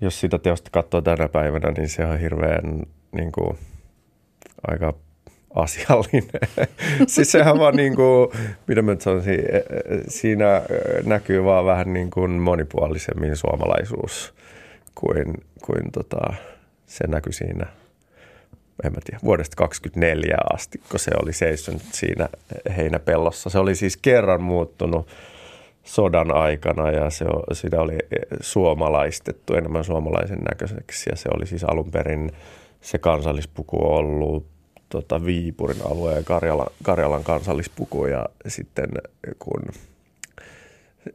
jos 0.00 0.20
sitä 0.20 0.38
teosta 0.38 0.70
katsoo 0.72 1.00
tänä 1.00 1.28
päivänä, 1.28 1.70
niin 1.70 1.88
se 1.88 2.04
on 2.04 2.20
hirveän 2.20 2.82
niin 3.12 3.32
kuin, 3.32 3.58
aika 4.66 4.94
asiallinen. 5.54 6.40
siis 7.06 7.32
sehän 7.32 7.58
vaan 7.58 7.76
niin 7.76 7.96
kuin, 7.96 8.28
mitä 8.66 8.82
mä 8.82 8.96
sanoisin, 8.98 9.40
e, 9.40 9.56
e, 9.56 9.64
siinä 10.08 10.62
näkyy 11.04 11.44
vaan 11.44 11.64
vähän 11.64 11.92
niin 11.92 12.10
kuin 12.10 12.30
monipuolisemmin 12.30 13.36
suomalaisuus 13.36 14.34
kuin, 14.94 15.34
kuin 15.64 15.92
tota, 15.92 16.34
se 16.86 17.06
näkyy 17.06 17.32
siinä, 17.32 17.66
en 18.84 18.92
mä 18.92 18.98
tiedä, 19.04 19.20
vuodesta 19.24 19.56
24 19.56 20.36
asti, 20.54 20.80
kun 20.90 21.00
se 21.00 21.10
oli 21.22 21.32
seissyt 21.32 21.82
siinä 21.92 22.28
heinäpellossa. 22.76 23.50
Se 23.50 23.58
oli 23.58 23.74
siis 23.74 23.96
kerran 23.96 24.42
muuttunut 24.42 25.08
sodan 25.84 26.34
aikana 26.34 26.90
ja 26.90 27.10
se, 27.10 27.24
sitä 27.52 27.80
oli 27.80 27.98
suomalaistettu 28.40 29.54
enemmän 29.54 29.84
suomalaisen 29.84 30.38
näköiseksi 30.38 31.10
ja 31.10 31.16
se 31.16 31.28
oli 31.36 31.46
siis 31.46 31.64
alun 31.64 31.90
perin 31.90 32.32
se 32.80 32.98
kansallispuku 32.98 33.76
ollut 33.76 34.46
tota, 34.88 35.24
Viipurin 35.24 35.82
alueen 35.84 36.24
Karjala, 36.24 36.66
Karjalan 36.82 37.24
kansallispuku 37.24 38.06
ja 38.06 38.26
sitten 38.46 38.88
kun 39.38 39.62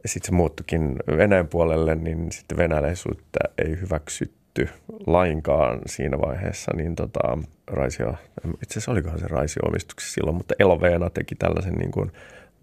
sitten 0.06 0.26
se 0.26 0.32
muuttukin 0.32 0.96
Venäjän 1.06 1.48
puolelle, 1.48 1.94
niin 1.94 2.32
sitten 2.32 2.58
venäläisyyttä 2.58 3.38
ei 3.58 3.80
hyväksytty 3.80 4.68
lainkaan 5.06 5.80
siinä 5.86 6.18
vaiheessa, 6.20 6.72
niin 6.76 6.96
tota, 6.96 7.38
Raisio, 7.66 8.14
itse 8.62 8.72
asiassa 8.72 8.92
olikohan 8.92 9.18
se 9.18 9.28
Raisio 9.28 9.62
omistuksessa 9.68 10.14
silloin, 10.14 10.36
mutta 10.36 10.54
Eloveena 10.58 11.10
teki 11.10 11.34
tällaisen 11.34 11.74
niin 11.74 11.90
kuin 11.90 12.12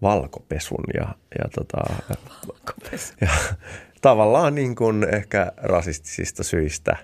valkopesun 0.02 0.84
ja, 0.94 1.14
ja, 1.38 1.44
tota, 1.54 1.78
Valkopesu. 2.48 3.14
ja 3.20 3.30
tavallaan 4.00 4.54
niin 4.54 4.74
kuin 4.74 5.14
ehkä 5.14 5.52
rasistisista 5.56 6.42
syistä 6.44 6.96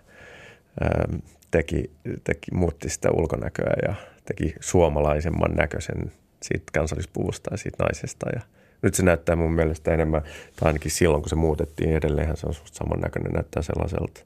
teki, 1.51 1.91
teki, 2.25 2.55
muutti 2.55 2.89
sitä 2.89 3.11
ulkonäköä 3.11 3.73
ja 3.89 3.95
teki 4.25 4.55
suomalaisemman 4.61 5.55
näköisen 5.57 6.13
siitä 6.43 6.65
kansallispuvusta 6.73 7.51
ja 7.51 7.57
siitä 7.57 7.85
naisesta. 7.85 8.27
Ja 8.35 8.41
nyt 8.83 8.95
se 8.95 9.03
näyttää 9.03 9.37
mun 9.37 9.53
mielestä 9.53 9.95
enemmän, 9.95 10.23
tai 10.57 10.67
ainakin 10.67 10.91
silloin 10.91 11.23
kun 11.23 11.31
se 11.31 11.37
muutettiin, 11.37 11.93
edelleenhän 11.93 12.37
se 12.37 12.47
on 12.47 12.55
susta 12.55 12.85
näköinen, 12.97 13.33
näyttää 13.33 13.63
sellaiselta, 13.63 14.21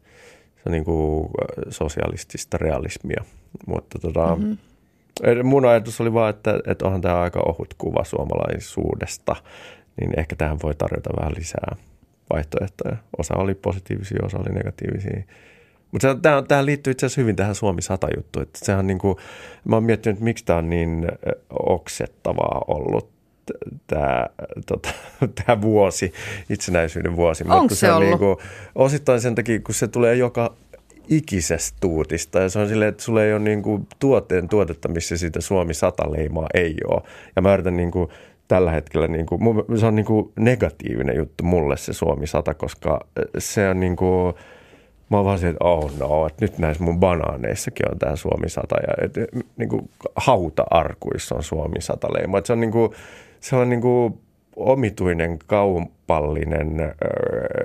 se 0.56 0.62
on 0.66 0.72
niin 0.72 0.84
kuin 0.84 1.30
sosialistista 1.68 2.58
realismia. 2.58 3.24
Mutta 3.66 3.98
tota, 3.98 4.36
mm-hmm. 4.36 5.46
mun 5.46 5.64
ajatus 5.66 6.00
oli 6.00 6.12
vaan, 6.12 6.30
että, 6.30 6.60
että 6.66 6.84
onhan 6.84 7.00
tämä 7.00 7.20
aika 7.20 7.42
ohut 7.48 7.74
kuva 7.78 8.04
suomalaisuudesta, 8.04 9.36
niin 10.00 10.18
ehkä 10.18 10.36
tähän 10.36 10.58
voi 10.62 10.74
tarjota 10.74 11.10
vähän 11.20 11.34
lisää 11.36 11.76
vaihtoehtoja. 12.32 12.96
Osa 13.18 13.34
oli 13.34 13.54
positiivisia, 13.54 14.18
osa 14.22 14.38
oli 14.38 14.54
negatiivisia. 14.54 15.22
Mutta 15.92 16.14
tämä, 16.22 16.42
tämä 16.42 16.64
liittyy 16.64 16.90
itse 16.90 17.06
asiassa 17.06 17.20
hyvin 17.20 17.37
tähän 17.37 17.54
Suomi 17.54 17.82
100 17.82 18.08
juttuun. 18.16 18.42
Että 18.42 18.58
sehän 18.62 18.87
niin 18.87 18.99
kuin, 18.99 19.16
mä 19.64 19.76
oon 19.76 19.84
miettinyt, 19.84 20.16
että 20.16 20.25
miksi 20.25 20.44
tämä 20.44 20.58
on 20.58 20.70
niin 20.70 21.08
oksettavaa 21.50 22.64
ollut 22.68 23.12
tämä, 23.87 24.26
tota, 24.66 24.88
tämä 25.44 25.62
vuosi, 25.62 26.12
itsenäisyyden 26.50 27.16
vuosi. 27.16 27.44
Onko 27.49 27.75
se, 27.75 27.78
se 27.78 27.92
on 27.92 28.02
Niin 28.02 28.18
kuin, 28.18 28.37
osittain 28.75 29.20
sen 29.20 29.34
takia, 29.34 29.61
kun 29.61 29.75
se 29.75 29.88
tulee 29.88 30.16
joka 30.16 30.54
ikisestä 31.08 31.78
tuutista 31.80 32.38
ja 32.38 32.49
se 32.49 32.58
on 32.58 32.68
silleen, 32.68 32.88
että 32.88 33.02
sulla 33.02 33.25
ei 33.25 33.32
ole 33.32 33.40
niin 33.40 33.62
kuin 33.62 33.87
tuotteen 33.99 34.49
tuotetta, 34.49 34.88
missä 34.88 35.16
siitä 35.16 35.40
Suomi 35.40 35.75
100 35.75 36.12
leimaa 36.12 36.46
ei 36.54 36.76
ole. 36.88 37.02
Ja 37.37 37.42
mä 37.42 37.54
yritän 37.54 37.76
niin 37.76 37.90
kuin, 37.90 38.08
tällä 38.49 38.70
hetkellä, 38.70 39.08
niin 39.08 39.26
kuin, 39.26 39.40
se 39.80 39.87
on 39.87 39.94
niin 39.94 40.06
kuin 40.06 40.32
negatiivinen 40.37 41.16
juttu 41.16 41.44
mulle 41.44 41.76
se 41.76 41.92
Suomi 41.92 42.26
100, 42.26 42.54
koska 42.54 43.00
se 43.38 43.68
on 43.68 43.80
niin 43.80 43.96
kuin, 43.96 44.34
Mä 45.12 45.16
oon 45.16 45.26
vaan 45.26 45.38
se, 45.38 45.49
että 45.49 45.64
oh 45.64 45.92
no, 45.99 46.26
että 46.26 46.45
nyt 46.45 46.59
näissä 46.59 46.85
mun 46.85 47.00
banaaneissakin 47.00 47.92
on 47.92 47.99
tämä 47.99 48.16
Suomi 48.16 48.49
100 48.49 48.76
ja 48.76 49.04
et, 49.04 49.12
niin 49.57 49.69
kuin 49.69 49.90
hauta-arkuissa 50.16 51.35
on 51.35 51.42
Suomi 51.42 51.81
100 51.81 52.09
leima. 52.12 52.38
Et 52.38 52.47
se 52.47 52.52
on 52.52 52.61
niin 52.61 52.71
kuin, 52.71 52.92
sellainen 53.40 53.71
niin 53.71 53.81
kuin 53.81 54.19
omituinen 54.57 55.38
kaupallinen 55.47 56.95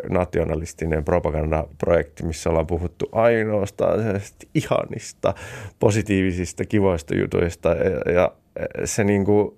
nationalistinen 0.10 1.04
propagandaprojekti, 1.04 2.26
missä 2.26 2.50
ollaan 2.50 2.68
puhuttu 2.68 3.10
ainoastaan 3.12 4.00
ihanista, 4.56 5.34
positiivisista, 5.80 6.66
kivoista 6.66 7.16
jutuista 7.16 7.70
ja, 7.70 8.14
ja 8.14 8.32
se 8.86 9.04
niin 9.04 9.26
kuin, 9.26 9.58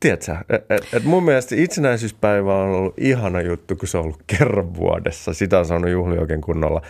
tiedätkö, 0.00 0.36
et, 0.70 0.94
et, 0.94 1.04
mun 1.04 1.24
mielestä 1.24 1.54
itsenäisyyspäivä 1.54 2.54
on 2.54 2.68
ollut 2.68 2.94
ihana 2.98 3.40
juttu, 3.40 3.76
kun 3.76 3.88
se 3.88 3.98
on 3.98 4.04
ollut 4.04 4.22
kerran 4.26 4.74
vuodessa. 4.74 5.34
Sitä 5.34 5.58
on 5.58 5.66
saanut 5.66 5.90
juhli 5.90 6.18
oikein 6.18 6.40
kunnolla. 6.40 6.82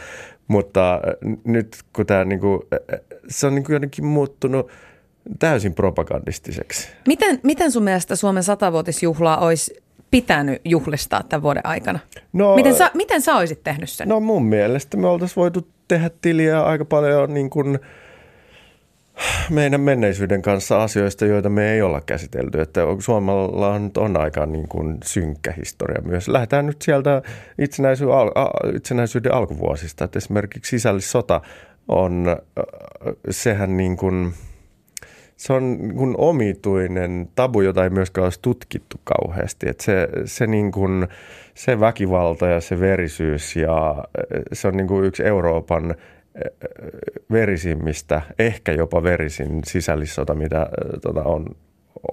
Mutta 0.49 1.01
nyt 1.45 1.77
kun 1.93 2.07
tämä 2.07 2.25
niinku, 2.25 2.67
se 3.29 3.47
on 3.47 3.55
niinku 3.55 3.73
jotenkin 3.73 4.07
muuttunut 4.07 4.71
täysin 5.39 5.75
propagandistiseksi. 5.75 6.89
Miten, 7.07 7.41
miten 7.43 7.73
sun 7.73 7.83
mielestä 7.83 8.17
Suomen 8.17 8.43
satavuotisjuhlaa 8.43 9.39
olisi 9.39 9.83
pitänyt 10.11 10.63
juhlistaa 10.65 11.23
tämän 11.23 11.43
vuoden 11.43 11.67
aikana? 11.67 11.99
No, 12.33 12.55
miten, 12.57 12.75
sä, 12.75 12.91
miten 12.95 13.23
sä 13.23 13.37
olisit 13.37 13.65
tehnyt 13.65 13.91
sen? 13.91 14.09
No 14.09 14.21
mun 14.21 14.45
mielestä 14.45 14.97
me 14.97 15.09
oltaisiin 15.09 15.37
voitu 15.37 15.69
tehdä 15.89 16.11
tiliä 16.21 16.63
aika 16.63 16.85
paljon 16.85 17.35
niin 17.35 17.51
kuin– 17.51 17.79
meidän 19.51 19.81
menneisyyden 19.81 20.43
kanssa 20.43 20.83
asioista, 20.83 21.27
joita 21.27 21.49
me 21.49 21.73
ei 21.73 21.83
olla 21.83 22.01
käsitelty. 22.01 22.61
Että 22.61 22.81
Suomella 22.99 23.69
on, 23.69 23.91
on 23.97 24.17
aika 24.17 24.47
niin 24.47 24.69
kuin 24.69 24.99
synkkä 25.05 25.53
historia 25.53 26.03
myös. 26.03 26.29
Lähdetään 26.29 26.67
nyt 26.67 26.83
sieltä 26.83 27.23
itsenäisyyden, 27.59 28.15
al, 28.15 28.31
itsenäisyyden 28.75 29.35
alkuvuosista. 29.35 30.05
Että 30.05 30.19
esimerkiksi 30.19 30.71
sisällissota 30.71 31.41
on, 31.89 32.37
sehän 33.31 33.77
niin 33.77 33.97
kuin, 33.97 34.33
se 35.37 35.53
on 35.53 35.79
niin 35.79 35.95
kuin 35.95 36.15
omituinen 36.19 37.29
tabu, 37.35 37.61
jota 37.61 37.85
ei 37.85 37.91
myöskään 37.91 38.25
olisi 38.25 38.43
tutkittu 38.43 38.97
kauheasti. 39.05 39.69
Että 39.69 39.85
se, 39.85 40.09
se, 40.25 40.47
niin 40.47 40.73
kuin, 40.73 41.09
se 41.55 41.81
väkivalta 41.81 42.47
ja 42.47 42.61
se 42.61 42.81
verisyys 42.81 43.57
ja 43.57 44.05
se 44.53 44.69
on 44.69 44.77
niin 44.77 44.89
kuin 44.89 45.05
yksi 45.05 45.25
Euroopan– 45.25 45.95
verisimmistä, 47.33 48.23
ehkä 48.39 48.73
jopa 48.73 49.03
verisin 49.03 49.61
sisällissota, 49.65 50.35
mitä 50.35 50.69
tota, 51.03 51.23
on 51.23 51.47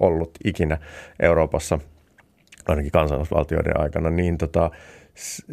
ollut 0.00 0.30
ikinä 0.44 0.78
Euroopassa. 1.20 1.78
ainakin 2.68 2.92
kansallisvaltioiden 2.92 3.80
aikana, 3.80 4.10
niin 4.10 4.38
tota, 4.38 4.70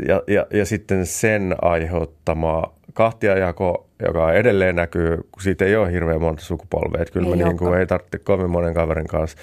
ja, 0.07 0.23
ja, 0.27 0.45
ja 0.53 0.65
sitten 0.65 1.05
sen 1.05 1.55
aiheuttama 1.61 2.73
kahtiajako, 2.93 3.87
joka 4.05 4.33
edelleen 4.33 4.75
näkyy, 4.75 5.17
kun 5.31 5.43
siitä 5.43 5.65
ei 5.65 5.75
ole 5.75 5.91
hirveän 5.91 6.21
monta 6.21 6.43
sukupolvea. 6.43 7.01
Että 7.01 7.13
kyllä 7.13 7.29
ei, 7.29 7.43
niin 7.43 7.57
kuin, 7.57 7.79
ei 7.79 7.87
tarvitse 7.87 8.17
kovin 8.17 8.49
monen 8.49 8.73
kaverin 8.73 9.07
kanssa 9.07 9.37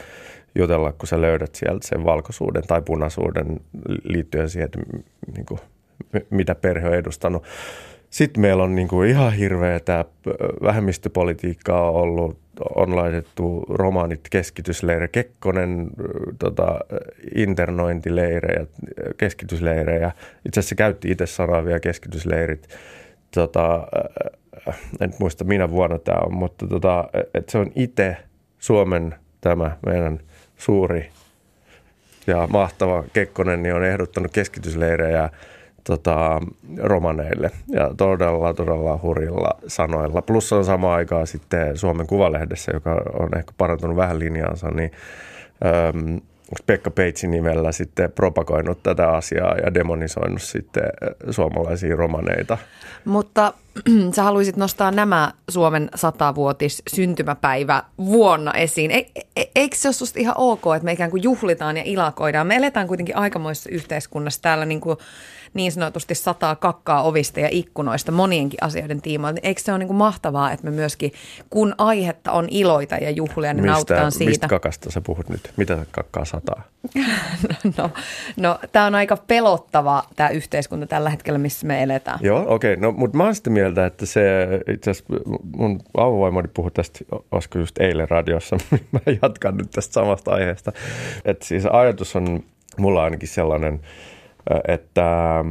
jutella, 0.55 0.93
kun 0.93 1.09
sä 1.09 1.21
löydät 1.21 1.55
sieltä 1.55 1.87
sen 1.87 2.05
valkoisuuden 2.05 2.63
tai 2.67 2.83
punaisuuden 2.83 3.61
liittyen 4.05 4.49
siihen, 4.49 4.65
että 4.65 4.79
niin 5.35 5.47
kuin, 5.47 5.61
mitä 6.31 6.55
perhe 6.55 6.89
on 6.89 6.95
edustanut. 6.95 7.45
Sitten 8.11 8.41
meillä 8.41 8.63
on 8.63 8.75
niin 8.75 8.89
kuin 8.89 9.11
ihan 9.11 9.33
hirveä 9.33 9.81
tämä 9.81 10.05
vähemmistöpolitiikkaa 10.63 11.91
ollut, 11.91 12.39
on 12.75 12.97
laitettu 12.97 13.65
romaanit 13.69 14.21
keskitysleire, 14.31 15.09
Kekkonen 15.09 15.91
tota, 16.39 16.79
internointileirejä, 17.35 18.67
keskitysleirejä. 19.17 20.13
Itse 20.47 20.61
asiassa 20.61 20.75
käytti 20.75 21.11
itse 21.11 21.27
sanaa 21.27 21.65
vielä 21.65 21.81
keskitysleirit. 21.81 22.69
Tota, 23.35 23.89
en 25.01 25.15
muista 25.19 25.45
minä 25.45 25.71
vuonna 25.71 25.99
tämä 25.99 26.19
on, 26.27 26.35
mutta 26.35 26.67
tota, 26.67 27.05
että 27.35 27.53
se 27.53 27.59
on 27.59 27.73
itse 27.75 28.17
Suomen 28.59 29.15
tämä 29.41 29.77
meidän 29.87 30.21
suuri 30.57 31.11
ja 32.27 32.49
mahtava 32.53 33.05
Kekkonen 33.13 33.63
niin 33.63 33.75
on 33.75 33.85
ehdottanut 33.85 34.33
keskitysleirejä 34.33 35.31
tota, 35.85 36.41
romaneille 36.79 37.51
ja 37.69 37.91
todella, 37.97 38.55
todella 38.55 38.99
hurjilla 39.03 39.51
sanoilla. 39.67 40.23
Plus 40.23 40.53
on 40.53 40.65
sama 40.65 40.95
aikaa 40.95 41.27
sitten 41.27 41.77
Suomen 41.77 42.07
Kuvalehdessä, 42.07 42.73
joka 42.75 43.03
on 43.19 43.39
ehkä 43.39 43.53
parantunut 43.59 43.97
vähän 43.97 44.19
linjaansa, 44.19 44.71
niin 44.71 44.91
äm, 45.95 46.21
Pekka 46.67 46.91
Peitsi 46.91 47.29
nimellä 47.29 47.73
sitten 47.73 48.13
propagoinut 48.13 48.83
tätä 48.83 49.09
asiaa 49.09 49.55
ja 49.65 49.75
demonisoinut 49.75 50.43
sitten 50.43 50.83
suomalaisia 51.31 51.97
romaneita. 51.97 52.59
Mutta 53.05 53.55
sä 54.17 54.23
haluaisit 54.23 54.57
nostaa 54.57 54.91
nämä 54.91 55.33
Suomen 55.51 55.91
satavuotis 55.95 56.83
syntymäpäivä 56.89 57.83
vuonna 57.99 58.53
esiin. 58.53 58.91
E, 58.91 59.07
e, 59.37 59.45
eikö 59.55 59.77
se 59.77 59.89
ole 59.89 59.93
susta 59.93 60.21
ihan 60.21 60.35
ok, 60.39 60.63
että 60.77 60.85
me 60.85 60.93
ikään 60.93 61.11
kuin 61.11 61.23
juhlitaan 61.23 61.77
ja 61.77 61.83
ilakoidaan? 61.87 62.47
Me 62.47 62.57
eletään 62.57 62.87
kuitenkin 62.87 63.17
aikamoisessa 63.17 63.71
yhteiskunnassa 63.71 64.43
täällä 64.43 64.65
niin 64.65 64.81
kuin 64.81 64.99
niin 65.55 65.73
sanotusti 65.73 66.15
sataa 66.15 66.57
kakkaa 66.57 67.03
ovista 67.03 67.41
ja 67.41 67.49
ikkunoista 67.51 68.13
monienkin 68.13 68.63
asioiden 68.63 69.03
tiimoilta. 69.03 69.35
Niin 69.35 69.47
eikö 69.47 69.61
se 69.61 69.73
ole 69.73 69.79
niin 69.79 69.87
kuin 69.87 69.97
mahtavaa, 69.97 70.53
että 70.53 70.65
me 70.65 70.71
myöskin, 70.71 71.13
kun 71.51 71.75
aihetta 71.79 72.33
on 72.33 72.49
iloita 72.51 72.97
ja 72.97 73.11
juhlia, 73.11 73.53
niin 73.53 73.63
mistä, 73.63 73.73
nautitaan 73.73 74.13
siitä. 74.13 74.31
Mistä 74.31 74.49
kakasta 74.49 74.91
sä 74.91 75.01
puhut 75.01 75.29
nyt? 75.29 75.53
Mitä 75.57 75.79
kakkaa 75.91 76.25
sataa? 76.25 76.63
no, 77.79 77.91
no 78.37 78.59
tämä 78.73 78.87
on 78.87 78.95
aika 78.95 79.17
pelottava 79.17 80.05
tämä 80.17 80.29
yhteiskunta 80.29 80.87
tällä 80.87 81.11
hetkellä, 81.11 81.39
missä 81.39 81.67
me 81.67 81.83
eletään. 81.83 82.19
Joo, 82.23 82.45
okei. 82.49 82.75
Okay. 82.75 82.83
No, 82.83 82.93
mutta 82.93 83.17
mä 83.17 83.25
oon 83.25 83.35
sitä 83.35 83.51
mieltä, 83.51 83.87
että 83.87 84.07
se 84.07 84.49
itse 84.75 84.91
asiassa 84.91 85.15
mun 85.57 85.81
avovaimoni 85.97 86.49
puhui 86.55 86.71
tästä, 86.71 86.99
olisiko 87.33 87.59
just 87.59 87.79
eilen 87.79 88.11
radiossa, 88.11 88.57
mä 88.93 89.01
jatkan 89.23 89.57
nyt 89.57 89.71
tästä 89.71 89.93
samasta 89.93 90.31
aiheesta. 90.31 90.73
Että 91.25 91.47
siis 91.47 91.67
ajatus 91.67 92.17
on 92.17 92.45
mulla 92.79 93.05
ainakin 93.05 93.29
sellainen– 93.29 93.81
että 94.69 95.45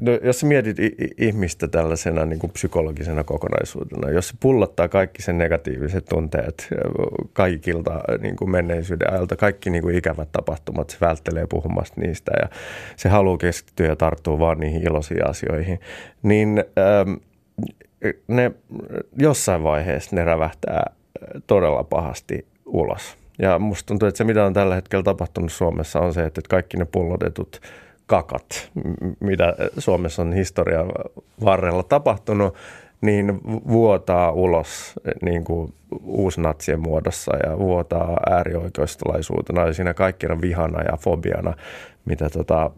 no, 0.00 0.12
jos 0.22 0.40
sä 0.40 0.46
mietit 0.46 0.76
ihmistä 1.18 1.68
tällaisena 1.68 2.24
niin 2.24 2.38
kuin 2.38 2.50
psykologisena 2.50 3.24
kokonaisuutena, 3.24 4.10
jos 4.10 4.28
se 4.28 4.34
pullottaa 4.40 4.88
kaikki 4.88 5.22
sen 5.22 5.38
negatiiviset 5.38 6.04
tunteet 6.04 6.68
kaikilta 7.32 8.00
niin 8.18 8.36
kuin 8.36 8.50
menneisyyden 8.50 9.12
ajalta, 9.12 9.36
kaikki 9.36 9.70
niin 9.70 9.82
kuin 9.82 9.96
ikävät 9.96 10.28
tapahtumat, 10.32 10.90
se 10.90 10.96
välttelee 11.00 11.46
puhumasta 11.46 12.00
niistä 12.00 12.32
ja 12.42 12.48
se 12.96 13.08
haluaa 13.08 13.38
keskittyä 13.38 13.86
ja 13.86 13.96
tarttua 13.96 14.38
vaan 14.38 14.58
niihin 14.60 14.82
iloisiin 14.82 15.28
asioihin, 15.28 15.80
niin 16.22 16.64
ne 18.28 18.52
jossain 19.18 19.62
vaiheessa 19.62 20.16
ne 20.16 20.24
rävähtää 20.24 20.90
todella 21.46 21.84
pahasti 21.84 22.46
ulos. 22.66 23.16
Ja 23.38 23.58
musta 23.58 23.86
tuntuu, 23.86 24.08
että 24.08 24.18
se 24.18 24.24
mitä 24.24 24.44
on 24.44 24.52
tällä 24.52 24.74
hetkellä 24.74 25.02
tapahtunut 25.02 25.52
Suomessa 25.52 26.00
on 26.00 26.14
se, 26.14 26.24
että 26.24 26.40
kaikki 26.48 26.76
ne 26.76 26.84
pullotetut 26.84 27.60
kakat, 28.06 28.70
mitä 29.20 29.54
Suomessa 29.78 30.22
on 30.22 30.32
historian 30.32 30.92
varrella 31.44 31.82
tapahtunut, 31.82 32.54
niin 33.00 33.40
vuotaa 33.68 34.32
ulos 34.32 34.94
niin 35.22 35.44
kuin 35.44 35.74
uusnatsien 36.04 36.80
muodossa 36.80 37.36
ja 37.46 37.58
vuotaa 37.58 38.16
äärioikeistolaisuutena 38.30 39.66
ja 39.66 39.72
siinä 39.72 39.94
kaikkina 39.94 40.40
vihana 40.40 40.82
ja 40.82 40.96
fobiana, 40.96 41.54
mitä 42.04 42.30
tota, 42.30 42.70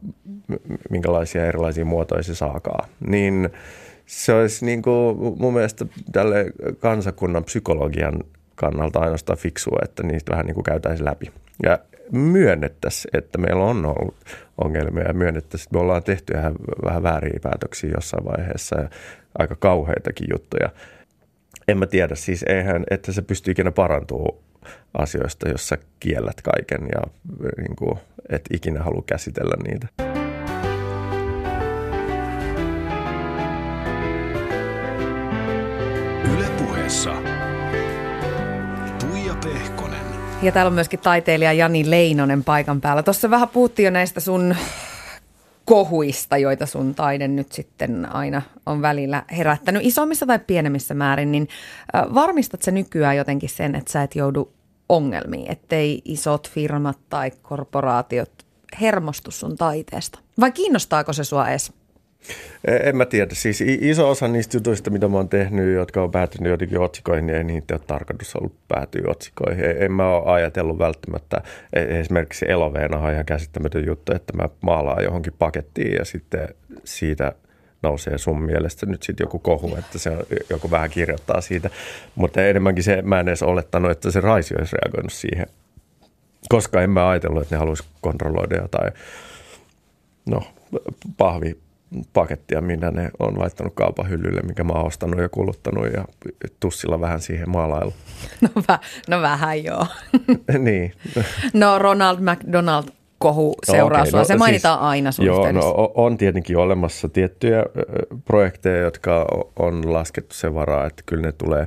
minkälaisia 0.90 1.46
erilaisia 1.46 1.84
muotoja 1.84 2.22
se 2.22 2.34
saakaa. 2.34 2.86
Niin 3.06 3.50
se 4.06 4.34
olisi 4.34 4.64
niin 4.64 4.82
kuin 4.82 5.16
mun 5.38 5.54
mielestä 5.54 5.86
tälle 6.12 6.46
kansakunnan 6.78 7.44
psykologian 7.44 8.24
kannalta 8.54 9.00
ainoastaan 9.00 9.38
fiksua, 9.38 9.78
että 9.84 10.02
niistä 10.02 10.32
vähän 10.32 10.46
niin 10.46 10.54
kuin 10.54 10.64
käytäisiin 10.64 11.04
läpi. 11.04 11.32
Ja 11.62 11.78
myönnettäisiin, 12.12 13.16
että 13.18 13.38
meillä 13.38 13.64
on 13.64 13.86
ollut 13.86 14.14
ongelmia 14.64 15.04
ja 15.04 15.14
myönnettäisiin, 15.14 15.68
että 15.68 15.76
me 15.76 15.80
ollaan 15.80 16.02
tehty 16.02 16.32
ihan 16.36 16.54
vähän 16.84 17.02
vääriä 17.02 17.38
päätöksiä 17.42 17.90
jossain 17.94 18.24
vaiheessa 18.24 18.80
ja 18.80 18.88
aika 19.38 19.56
kauheitakin 19.56 20.26
juttuja. 20.32 20.70
En 21.68 21.78
mä 21.78 21.86
tiedä, 21.86 22.14
siis 22.14 22.42
eihän, 22.42 22.84
että 22.90 23.12
se 23.12 23.22
pystyy 23.22 23.52
ikinä 23.52 23.72
parantuu 23.72 24.42
asioista, 24.94 25.48
jos 25.48 25.68
sä 25.68 25.78
kiellät 26.00 26.42
kaiken 26.42 26.88
ja 26.94 27.02
niin 27.58 27.76
kuin, 27.76 27.98
et 28.30 28.44
ikinä 28.52 28.82
halua 28.82 29.02
käsitellä 29.06 29.54
niitä. 29.64 29.88
Ylepuheessa 36.34 37.12
Tuija 37.12 37.33
Ja 40.44 40.52
täällä 40.52 40.68
on 40.68 40.74
myöskin 40.74 41.00
taiteilija 41.00 41.52
Jani 41.52 41.90
Leinonen 41.90 42.44
paikan 42.44 42.80
päällä. 42.80 43.02
Tuossa 43.02 43.30
vähän 43.30 43.48
puhuttiin 43.48 43.84
jo 43.84 43.90
näistä 43.90 44.20
sun 44.20 44.56
kohuista, 45.64 46.38
joita 46.38 46.66
sun 46.66 46.94
taide 46.94 47.28
nyt 47.28 47.52
sitten 47.52 48.14
aina 48.14 48.42
on 48.66 48.82
välillä 48.82 49.22
herättänyt 49.36 49.82
isommissa 49.84 50.26
tai 50.26 50.38
pienemmissä 50.38 50.94
määrin, 50.94 51.32
niin 51.32 51.48
varmistat 52.14 52.62
se 52.62 52.70
nykyään 52.70 53.16
jotenkin 53.16 53.48
sen, 53.48 53.74
että 53.74 53.92
sä 53.92 54.02
et 54.02 54.16
joudu 54.16 54.52
ongelmiin, 54.88 55.50
ettei 55.52 56.02
isot 56.04 56.50
firmat 56.50 56.98
tai 57.08 57.30
korporaatiot 57.42 58.30
hermostu 58.80 59.30
sun 59.30 59.56
taiteesta? 59.56 60.18
Vai 60.40 60.52
kiinnostaako 60.52 61.12
se 61.12 61.24
sua 61.24 61.48
edes? 61.48 61.72
En 62.64 62.96
mä 62.96 63.06
tiedä. 63.06 63.30
Siis 63.34 63.60
iso 63.60 64.10
osa 64.10 64.28
niistä 64.28 64.56
jutuista, 64.56 64.90
mitä 64.90 65.08
mä 65.08 65.16
oon 65.16 65.28
tehnyt, 65.28 65.74
jotka 65.74 66.02
on 66.02 66.10
päätynyt 66.10 66.50
jotenkin 66.50 66.78
otsikoihin, 66.78 67.26
niin 67.26 67.36
ei 67.36 67.44
niitä 67.44 67.74
ole 67.74 67.80
tarkoitus 67.86 68.36
ollut 68.36 68.54
päätyä 68.68 69.02
otsikoihin. 69.06 69.64
En 69.64 69.92
mä 69.92 70.10
ole 70.10 70.32
ajatellut 70.32 70.78
välttämättä, 70.78 71.42
e, 71.72 72.00
esimerkiksi 72.00 72.46
Eloveena 72.48 72.98
on 72.98 73.12
ihan 73.12 73.24
käsittämätön 73.24 73.86
juttu, 73.86 74.12
että 74.14 74.36
mä 74.36 74.48
maalaan 74.60 75.04
johonkin 75.04 75.32
pakettiin 75.38 75.92
ja 75.92 76.04
sitten 76.04 76.48
siitä 76.84 77.32
nousee 77.82 78.18
sun 78.18 78.42
mielestä 78.42 78.86
nyt 78.86 79.02
sitten 79.02 79.24
joku 79.24 79.38
kohu, 79.38 79.76
että 79.76 79.98
se 79.98 80.10
joku 80.50 80.70
vähän 80.70 80.90
kirjoittaa 80.90 81.40
siitä. 81.40 81.70
Mutta 82.14 82.46
enemmänkin 82.46 82.84
se, 82.84 83.02
mä 83.02 83.20
en 83.20 83.28
edes 83.28 83.42
olettanut, 83.42 83.90
että 83.90 84.10
se 84.10 84.20
Raisi 84.20 84.54
olisi 84.58 84.76
reagoinut 84.82 85.12
siihen, 85.12 85.46
koska 86.48 86.82
en 86.82 86.90
mä 86.90 87.08
ajatellut, 87.08 87.42
että 87.42 87.54
ne 87.54 87.58
haluaisi 87.58 87.84
kontrolloida 88.00 88.56
jotain, 88.56 88.92
no, 90.26 90.42
pahvi 91.16 91.63
pakettia, 92.12 92.60
minä 92.60 92.90
ne 92.90 93.10
on 93.18 93.38
laittanut 93.38 93.74
kaupan 93.74 94.10
hyllylle, 94.10 94.40
mikä 94.40 94.64
mä 94.64 94.72
oon 94.72 94.86
ostanut 94.86 95.20
ja 95.20 95.28
kuluttanut 95.28 95.86
ja 95.92 96.04
tussilla 96.60 97.00
vähän 97.00 97.20
siihen 97.20 97.50
maalailu. 97.50 97.94
No, 98.40 98.48
väh, 98.68 98.80
no 99.08 99.22
vähän 99.22 99.64
joo. 99.64 99.86
niin. 100.58 100.92
No 101.52 101.78
Ronald 101.78 102.18
McDonald 102.20 102.84
kohu 103.18 103.54
seuraa 103.64 104.02
okay, 104.02 104.12
no, 104.12 104.24
se 104.24 104.36
mainitaan 104.36 104.78
siis, 104.78 104.84
aina 104.84 105.12
sun 105.12 105.26
Joo, 105.26 105.52
no, 105.52 105.92
on 105.94 106.16
tietenkin 106.16 106.56
olemassa 106.56 107.08
tiettyjä 107.08 107.64
projekteja, 108.24 108.82
jotka 108.82 109.26
on 109.58 109.92
laskettu 109.92 110.34
sen 110.34 110.54
varaa, 110.54 110.86
että 110.86 111.02
kyllä 111.06 111.22
ne 111.22 111.32
tulee. 111.32 111.66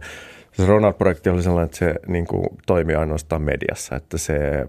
Se 0.51 0.65
Ronald-projekti 0.65 1.29
oli 1.29 1.43
sellainen, 1.43 1.65
että 1.65 1.77
se 1.77 1.95
niin 2.07 2.27
kuin, 2.27 2.47
toimii 2.65 2.95
ainoastaan 2.95 3.41
mediassa, 3.41 3.95
että 3.95 4.17
se 4.17 4.67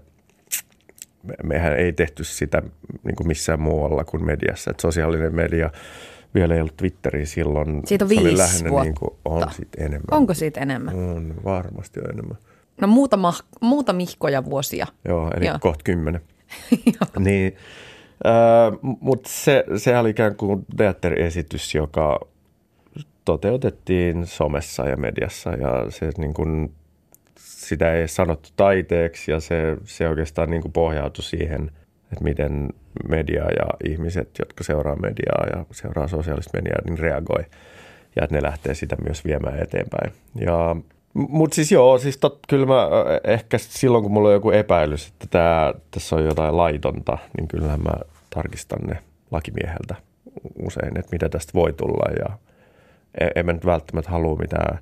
mehän 1.43 1.77
ei 1.77 1.93
tehty 1.93 2.23
sitä 2.23 2.61
niin 3.03 3.15
kuin 3.15 3.27
missään 3.27 3.61
muualla 3.61 4.03
kuin 4.03 4.25
mediassa. 4.25 4.71
Että 4.71 4.81
sosiaalinen 4.81 5.35
media 5.35 5.69
vielä 6.35 6.55
ei 6.55 6.61
ollut 6.61 6.77
Twitteri 6.77 7.25
silloin. 7.25 7.81
Siitä 7.85 8.05
on 8.05 8.09
viisi 8.09 8.37
lähinnä 8.37 8.69
vuotta. 8.69 8.83
Niin 8.83 8.95
kuin, 8.95 9.11
on 9.25 9.51
siitä 9.51 9.77
enemmän. 9.83 10.05
Onko 10.11 10.33
siitä 10.33 10.59
enemmän? 10.59 10.95
On, 10.95 11.33
varmasti 11.45 11.99
on 11.99 12.09
enemmän. 12.09 12.37
No 12.81 12.87
muutama, 12.87 13.33
muutamihkoja 13.61 14.45
vuosia. 14.45 14.87
Joo, 15.07 15.31
eli 15.37 15.45
Joo. 15.45 15.57
kohta 15.61 15.83
kymmenen. 15.83 16.21
niin, 17.19 17.55
äh, 18.25 18.79
mutta 18.81 19.29
se, 19.29 19.63
se 19.77 19.97
oli 19.97 20.09
ikään 20.09 20.35
kuin 20.35 20.65
teatteriesitys, 20.77 21.75
joka 21.75 22.19
toteutettiin 23.25 24.27
somessa 24.27 24.87
ja 24.87 24.97
mediassa 24.97 25.49
ja 25.49 25.85
se 25.89 26.09
niin 26.17 26.33
kuin 26.33 26.71
sitä 27.69 27.93
ei 27.93 28.07
sanottu 28.07 28.49
taiteeksi 28.55 29.31
ja 29.31 29.39
se, 29.39 29.77
se 29.83 30.09
oikeastaan 30.09 30.49
niin 30.49 30.61
kuin 30.61 30.71
pohjautui 30.71 31.23
siihen 31.23 31.71
että 32.11 32.23
miten 32.23 32.69
media 33.09 33.43
ja 33.43 33.91
ihmiset, 33.91 34.29
jotka 34.39 34.63
seuraa 34.63 34.95
mediaa 34.95 35.45
ja 35.53 35.65
seuraa 35.71 36.07
sosiaalista 36.07 36.57
mediaa, 36.57 36.81
niin 36.85 36.99
reagoi 36.99 37.45
ja 38.15 38.23
että 38.23 38.35
ne 38.35 38.43
lähtee 38.43 38.73
sitä 38.73 38.95
myös 39.05 39.25
viemään 39.25 39.63
eteenpäin. 39.63 40.11
Ja 40.35 40.75
mutta 41.13 41.55
siis 41.55 41.71
joo, 41.71 41.97
siis 41.97 42.17
tot, 42.17 42.39
kyllä 42.47 42.65
mä 42.65 42.89
ehkä 43.23 43.57
silloin, 43.57 44.03
kun 44.03 44.11
mulla 44.11 44.27
on 44.27 44.33
joku 44.33 44.51
epäilys, 44.51 45.07
että 45.07 45.27
tää, 45.29 45.73
tässä 45.91 46.15
on 46.15 46.25
jotain 46.25 46.57
laitonta, 46.57 47.17
niin 47.37 47.47
kyllähän 47.47 47.83
mä 47.83 47.93
tarkistan 48.29 48.79
ne 48.87 48.97
lakimieheltä 49.31 49.95
usein, 50.59 50.99
että 50.99 51.11
mitä 51.11 51.29
tästä 51.29 51.53
voi 51.53 51.73
tulla 51.73 52.11
ja 52.19 52.37
e, 53.19 53.27
en 53.35 53.45
mä 53.45 53.53
nyt 53.53 53.65
välttämättä 53.65 54.11
halua 54.11 54.35
mitään. 54.35 54.79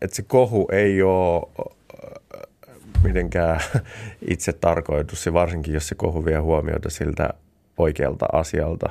Että 0.00 0.16
se 0.16 0.22
kohu 0.22 0.68
ei 0.72 1.02
ole 1.02 1.42
mitenkään 3.04 3.60
itse 4.32 4.52
tarkoitus 4.52 5.26
ja 5.26 5.32
varsinkin 5.32 5.74
jos 5.74 5.88
se 5.88 5.94
kohu 5.94 6.24
vie 6.24 6.38
huomiota 6.38 6.90
siltä 6.90 7.28
oikealta 7.78 8.26
asialta, 8.32 8.90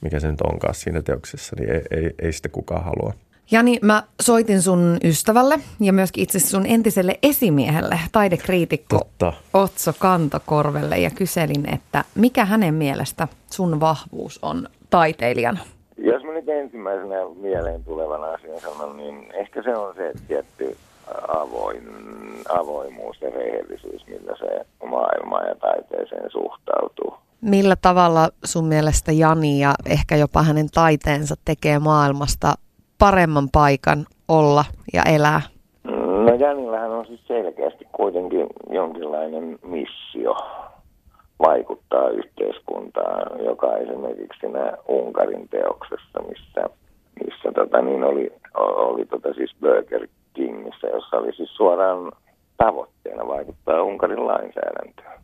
mikä 0.00 0.20
se 0.20 0.30
nyt 0.30 0.40
onkaan 0.40 0.74
siinä 0.74 1.02
teoksessa, 1.02 1.56
niin 1.58 1.72
ei, 1.72 1.82
ei, 1.90 2.14
ei 2.18 2.32
sitä 2.32 2.48
kukaan 2.48 2.84
halua. 2.84 3.14
Jani, 3.50 3.78
mä 3.82 4.02
soitin 4.20 4.62
sun 4.62 4.98
ystävälle 5.04 5.58
ja 5.80 5.92
myöskin 5.92 6.22
itse 6.22 6.38
sun 6.38 6.66
entiselle 6.66 7.18
esimiehelle, 7.22 7.98
taidekriitikko 8.12 8.98
Totta. 8.98 9.32
Otso 9.54 9.92
Kantokorvelle 9.98 10.98
ja 10.98 11.10
kyselin, 11.10 11.74
että 11.74 12.04
mikä 12.14 12.44
hänen 12.44 12.74
mielestä 12.74 13.28
sun 13.50 13.80
vahvuus 13.80 14.38
on 14.42 14.68
taiteilijana? 14.90 15.58
Jos 15.96 16.22
mä 16.24 16.32
nyt 16.32 16.48
ensimmäisenä 16.48 17.14
mieleen 17.40 17.84
tulevan 17.84 18.34
asian 18.34 18.60
sanon, 18.60 18.96
niin 18.96 19.32
ehkä 19.34 19.62
se 19.62 19.76
on 19.76 19.94
se 19.94 20.12
tietty 20.28 20.76
avoin, 21.28 21.82
avoimuus 22.48 23.20
ja 23.20 23.30
rehellisyys, 23.30 24.06
millä 24.06 24.36
se 24.38 24.66
maailmaan 24.86 25.48
ja 25.48 25.54
taiteeseen 25.54 26.30
suhtautuu. 26.30 27.14
Millä 27.40 27.76
tavalla 27.82 28.28
sun 28.44 28.64
mielestä 28.64 29.12
Jani 29.12 29.60
ja 29.60 29.74
ehkä 29.86 30.16
jopa 30.16 30.42
hänen 30.42 30.68
taiteensa 30.74 31.34
tekee 31.44 31.78
maailmasta 31.78 32.54
paremman 32.98 33.48
paikan 33.52 34.06
olla 34.28 34.64
ja 34.92 35.02
elää? 35.02 35.40
No 36.24 36.34
Janillähän 36.34 36.90
on 36.90 37.06
siis 37.06 37.20
selkeästi 37.26 37.86
kuitenkin 37.92 38.46
jonkinlainen 38.70 39.58
missio 39.62 40.36
vaikuttaa 41.46 42.08
yhteiskuntaan, 42.08 43.44
joka 43.44 43.76
esimerkiksi 43.76 44.40
siinä 44.40 44.72
Unkarin 44.88 45.48
teoksessa, 45.48 46.22
missä, 46.28 46.70
missä 47.24 47.52
tota, 47.54 47.82
niin 47.82 48.04
oli, 48.04 48.32
oli 48.54 49.06
tota 49.06 49.34
siis 49.34 49.56
Burger 49.60 50.08
Kingissä, 50.68 50.86
jossa 50.86 51.16
oli 51.16 51.32
siis 51.32 51.56
suoraan 51.56 52.12
tavoitteena 52.56 53.26
vaikuttaa 53.26 53.82
Unkarin 53.82 54.26
lainsäädäntöön. 54.26 55.20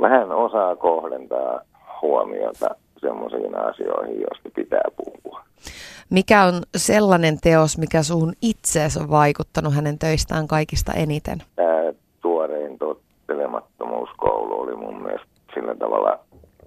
Vähän 0.00 0.32
osaa 0.32 0.76
kohdentaa 0.76 1.60
huomiota 2.02 2.66
semmoisiin 3.00 3.58
asioihin, 3.58 4.20
joista 4.20 4.48
pitää 4.54 4.84
puhua. 4.96 5.40
Mikä 6.10 6.42
on 6.42 6.54
sellainen 6.76 7.38
teos, 7.42 7.78
mikä 7.78 8.02
suhun 8.02 8.32
itseesi 8.42 9.00
on 9.00 9.10
vaikuttanut 9.10 9.74
hänen 9.74 9.98
töistään 9.98 10.48
kaikista 10.48 10.92
eniten? 10.92 11.38
Tämä 11.56 11.92
tuorein 12.22 12.78
tottelemattomuuskoulu 12.78 14.60
oli 14.60 14.76
mun 14.76 15.02
mielestä 15.02 15.28
sillä 15.54 15.74
tavalla 15.74 16.18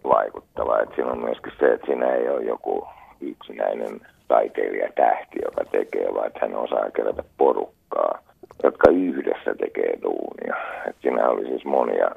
vaikuttava. 0.03 0.79
Että 0.79 0.95
siinä 0.95 1.11
on 1.11 1.23
myöskin 1.23 1.53
se, 1.59 1.73
että 1.73 1.85
siinä 1.85 2.13
ei 2.13 2.29
ole 2.29 2.43
joku 2.43 2.87
yksinäinen 3.21 3.99
taiteilija 4.27 4.89
tähti, 4.95 5.37
joka 5.45 5.63
tekee, 5.71 6.13
vaan 6.13 6.27
että 6.27 6.39
hän 6.41 6.55
osaa 6.55 6.91
kerätä 6.95 7.23
porukkaa, 7.37 8.19
jotka 8.63 8.91
yhdessä 8.91 9.55
tekee 9.59 9.93
duunia. 10.01 10.55
Että 10.87 11.01
siinä 11.01 11.29
oli 11.29 11.47
siis 11.47 11.65
monia 11.65 12.11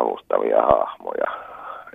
avustavia 0.00 0.62
hahmoja, 0.62 1.30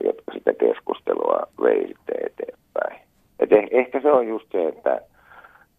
jotka 0.04 0.32
sitä 0.34 0.54
keskustelua 0.54 1.48
vei 1.64 1.88
sitten 1.88 2.18
eteenpäin. 2.26 3.02
Et 3.40 3.52
eh, 3.52 3.68
ehkä 3.72 4.02
se 4.02 4.12
on 4.12 4.28
just 4.28 4.46
se, 4.52 4.68
että 4.68 5.02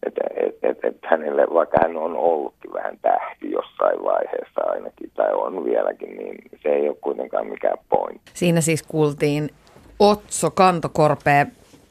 et, 0.07 0.14
et, 0.37 0.59
et, 0.62 0.85
et 0.85 0.96
hänelle, 1.05 1.46
vaikka 1.55 1.77
hän 1.83 1.96
on 1.96 2.16
ollutkin 2.16 2.72
vähän 2.72 2.98
tähti 3.03 3.51
jossain 3.51 4.05
vaiheessa 4.05 4.61
ainakin, 4.66 5.11
tai 5.14 5.33
on 5.33 5.64
vieläkin, 5.64 6.16
niin 6.16 6.37
se 6.62 6.68
ei 6.68 6.88
ole 6.88 6.96
kuitenkaan 7.01 7.46
mikään 7.46 7.79
point. 7.88 8.20
Siinä 8.53 8.61
siis 8.61 8.83
kuultiin 8.83 9.51
Otso 9.99 10.51
Kantokorpe. 10.51 11.47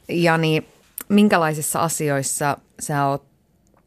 Jani, 0.08 0.62
minkälaisissa 1.08 1.80
asioissa 1.80 2.56
sä 2.80 3.06
oot 3.06 3.22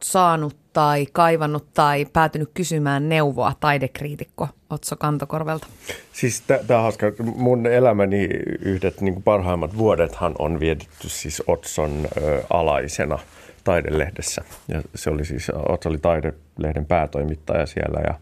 saanut 0.04 0.56
tai 0.74 1.06
kaivannut 1.12 1.74
tai 1.74 2.06
päätynyt 2.14 2.50
kysymään 2.54 3.10
neuvoa 3.10 3.54
taidekriitikko 3.60 4.48
Otso 4.70 4.96
Kantokorvelta? 4.96 5.68
Siis 6.14 6.42
tämä 6.42 6.80
on 6.80 6.84
hauska. 6.84 7.06
Mun 7.36 7.68
elämäni 7.68 8.30
yhdet 8.60 9.02
niin 9.02 9.24
parhaimmat 9.24 9.78
vuodethan 9.78 10.36
on 10.40 10.60
vietetty 10.60 11.10
siis 11.10 11.44
Otson 11.48 12.08
ö, 12.18 12.44
alaisena 12.50 13.20
taidelehdessä. 13.64 14.42
Ja 14.68 14.82
se 14.96 15.10
oli 15.10 15.26
siis, 15.26 15.52
Otso 15.70 15.90
oli 15.90 15.98
taidelehden 15.98 16.86
päätoimittaja 16.86 17.66
siellä 17.66 18.00
ja, 18.08 18.20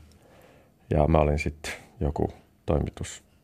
ja 0.90 1.08
mä 1.08 1.18
olin 1.18 1.40
sitten 1.40 1.74
joku 2.00 2.34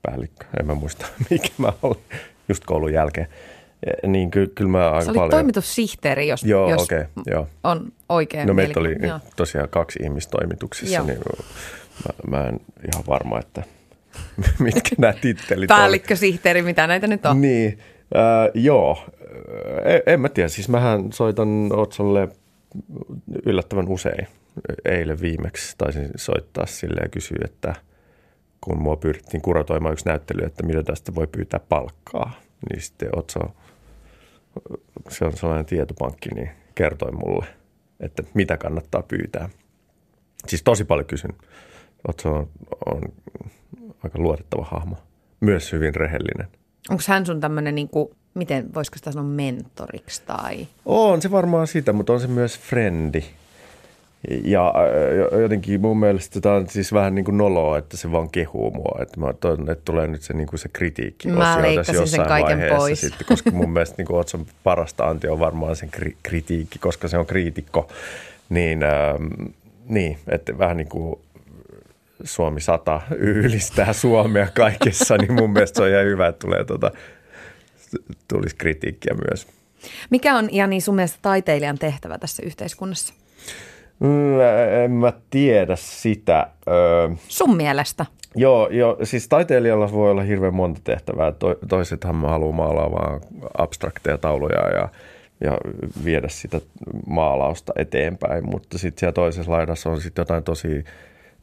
toimituspäällikkö. 0.01 0.45
En 0.59 0.65
mä 0.65 0.75
muista, 0.75 1.05
mikä 1.29 1.49
mä 1.57 1.73
olin 1.81 2.03
just 2.49 2.65
koulun 2.65 2.93
jälkeen. 2.93 3.27
Ja, 3.85 4.09
niin 4.09 4.31
ky, 4.31 4.47
kyllä 4.47 4.71
mä 4.71 4.91
aika 4.91 5.13
paljon... 5.13 5.29
toimitussihteeri, 5.29 6.27
jos, 6.27 6.43
Joo, 6.43 6.69
jos 6.69 6.83
okei, 6.83 7.03
joo. 7.25 7.47
on 7.63 7.91
oikein. 8.09 8.47
No 8.47 8.53
meitä 8.53 8.79
oli. 8.79 8.95
Joo. 9.07 9.19
tosiaan 9.35 9.69
kaksi 9.69 9.99
ihmistoimituksessa, 10.03 10.95
Joo. 10.95 11.05
niin 11.05 11.19
mä, 12.29 12.37
mä 12.37 12.47
en 12.47 12.59
ihan 12.93 13.03
varma, 13.07 13.39
että 13.39 13.63
mitkä 14.59 14.95
nämä 14.97 15.13
tittelit 15.13 15.71
oli. 15.71 15.79
Päällikkö, 15.79 16.15
sihteeri, 16.15 16.61
mitä 16.61 16.87
näitä 16.87 17.07
nyt 17.07 17.25
on? 17.25 17.41
Niin, 17.41 17.79
äh, 18.15 18.51
joo. 18.53 19.05
En, 19.85 20.01
en 20.13 20.21
mä 20.21 20.29
tiedä, 20.29 20.49
siis 20.49 20.69
mähän 20.69 21.13
soitan 21.13 21.69
Otsolle 21.73 22.27
yllättävän 23.45 23.87
usein. 23.87 24.27
Eilen 24.85 25.21
viimeksi 25.21 25.75
taisin 25.77 26.09
soittaa 26.15 26.65
sille 26.65 27.01
ja 27.01 27.09
kysyä, 27.09 27.37
että 27.45 27.75
kun 28.61 28.81
mua 28.81 28.95
pyrittiin 28.95 29.41
kuratoimaan 29.41 29.93
yksi 29.93 30.05
näyttely, 30.05 30.45
että 30.45 30.63
mitä 30.63 30.83
tästä 30.83 31.15
voi 31.15 31.27
pyytää 31.27 31.59
palkkaa, 31.69 32.31
niin 32.69 32.81
sitten 32.81 33.09
Otso, 33.15 33.39
se 35.09 35.25
on 35.25 35.37
sellainen 35.37 35.65
tietopankki, 35.65 36.29
niin 36.29 36.49
kertoi 36.75 37.11
mulle, 37.11 37.45
että 37.99 38.23
mitä 38.33 38.57
kannattaa 38.57 39.03
pyytää. 39.03 39.49
Siis 40.47 40.63
tosi 40.63 40.85
paljon 40.85 41.05
kysyn. 41.05 41.33
Otso 42.07 42.29
on, 42.31 42.49
on 42.85 43.01
aika 44.03 44.19
luotettava 44.19 44.63
hahmo. 44.63 44.95
Myös 45.39 45.71
hyvin 45.71 45.95
rehellinen. 45.95 46.47
Onko 46.89 47.03
hän 47.07 47.25
sun 47.25 47.39
tämmöinen, 47.39 47.75
niin 47.75 47.89
kuin, 47.89 48.09
miten 48.33 48.73
voisiko 48.73 48.97
sitä 48.97 49.11
sanoa 49.11 49.29
mentoriksi 49.29 50.21
tai? 50.25 50.67
On 50.85 51.21
se 51.21 51.31
varmaan 51.31 51.67
sitä, 51.67 51.93
mutta 51.93 52.13
on 52.13 52.19
se 52.19 52.27
myös 52.27 52.59
frendi. 52.59 53.23
Ja 54.43 54.73
äh, 55.33 55.39
jotenkin 55.39 55.81
mun 55.81 55.99
mielestä 55.99 56.41
tämä 56.41 56.55
on 56.55 56.67
siis 56.69 56.93
vähän 56.93 57.15
niin 57.15 57.25
kuin 57.25 57.37
noloa, 57.37 57.77
että 57.77 57.97
se 57.97 58.11
vaan 58.11 58.29
kehuu 58.29 58.71
mua. 58.71 58.99
Että 59.01 59.19
mä 59.19 59.33
toivon, 59.33 59.69
että 59.69 59.85
tulee 59.85 60.07
nyt 60.07 60.21
se, 60.21 60.33
niin 60.33 60.47
kuin 60.47 60.59
se 60.59 60.69
kritiikki 60.73 61.27
Mä 61.27 61.39
tässä 61.39 61.61
leikkasin 61.61 61.95
sen 61.95 62.01
jossain 62.01 62.27
kaiken 62.27 62.57
vaiheessa 62.57 62.77
pois. 62.77 63.01
Sitten, 63.01 63.27
koska 63.27 63.51
mun 63.51 63.69
mielestä 63.69 63.95
niin 63.97 64.07
kuin 64.07 64.19
Otson 64.19 64.45
parasta 64.63 65.07
anti 65.07 65.27
on 65.27 65.39
varmaan 65.39 65.75
sen 65.75 65.89
kri- 65.97 66.15
kritiikki, 66.23 66.79
koska 66.79 67.07
se 67.07 67.17
on 67.17 67.25
kriitikko. 67.25 67.87
Niin, 68.49 68.83
ähm, 68.83 69.51
niin 69.89 70.17
että 70.27 70.57
vähän 70.57 70.77
niin 70.77 70.89
kuin 70.89 71.19
Suomi 72.23 72.61
100 72.61 73.01
ylistää 73.17 73.93
Suomea 73.93 74.47
kaikessa, 74.53 75.17
niin 75.17 75.33
mun 75.33 75.49
mielestä 75.49 75.77
se 75.77 75.83
on 75.83 75.89
ihan 75.89 76.05
hyvä, 76.05 76.27
että 76.27 76.39
tulee 76.39 76.63
tuota, 76.63 76.91
tulisi 78.27 78.55
kritiikkiä 78.55 79.13
myös. 79.29 79.47
Mikä 80.09 80.35
on 80.35 80.49
Jani 80.51 80.81
sun 80.81 80.95
mielestä 80.95 81.19
taiteilijan 81.21 81.77
tehtävä 81.77 82.17
tässä 82.17 82.43
yhteiskunnassa? 82.45 83.13
Mm, 83.99 84.39
en 84.83 84.91
mä 84.91 85.13
tiedä 85.29 85.75
sitä. 85.75 86.47
Öö, 86.67 87.09
Sun 87.27 87.57
mielestä? 87.57 88.05
joo, 88.35 88.67
joo, 88.71 88.97
siis 89.03 89.27
taiteilijalla 89.27 89.91
voi 89.91 90.11
olla 90.11 90.21
hirveän 90.21 90.53
monta 90.53 90.81
tehtävää. 90.83 91.31
To, 91.31 91.55
toisethan 91.69 92.21
haluaa 92.21 92.55
maalaa 92.55 92.91
vaan 92.91 93.21
abstrakteja 93.57 94.17
tauluja 94.17 94.69
ja, 94.69 94.89
ja 95.41 95.57
viedä 96.05 96.27
sitä 96.27 96.61
maalausta 97.07 97.73
eteenpäin, 97.75 98.49
mutta 98.49 98.77
sitten 98.77 98.99
siellä 98.99 99.13
toisessa 99.13 99.51
laidassa 99.51 99.89
on 99.89 100.01
sitten 100.01 100.21
jotain 100.21 100.43
tosi 100.43 100.83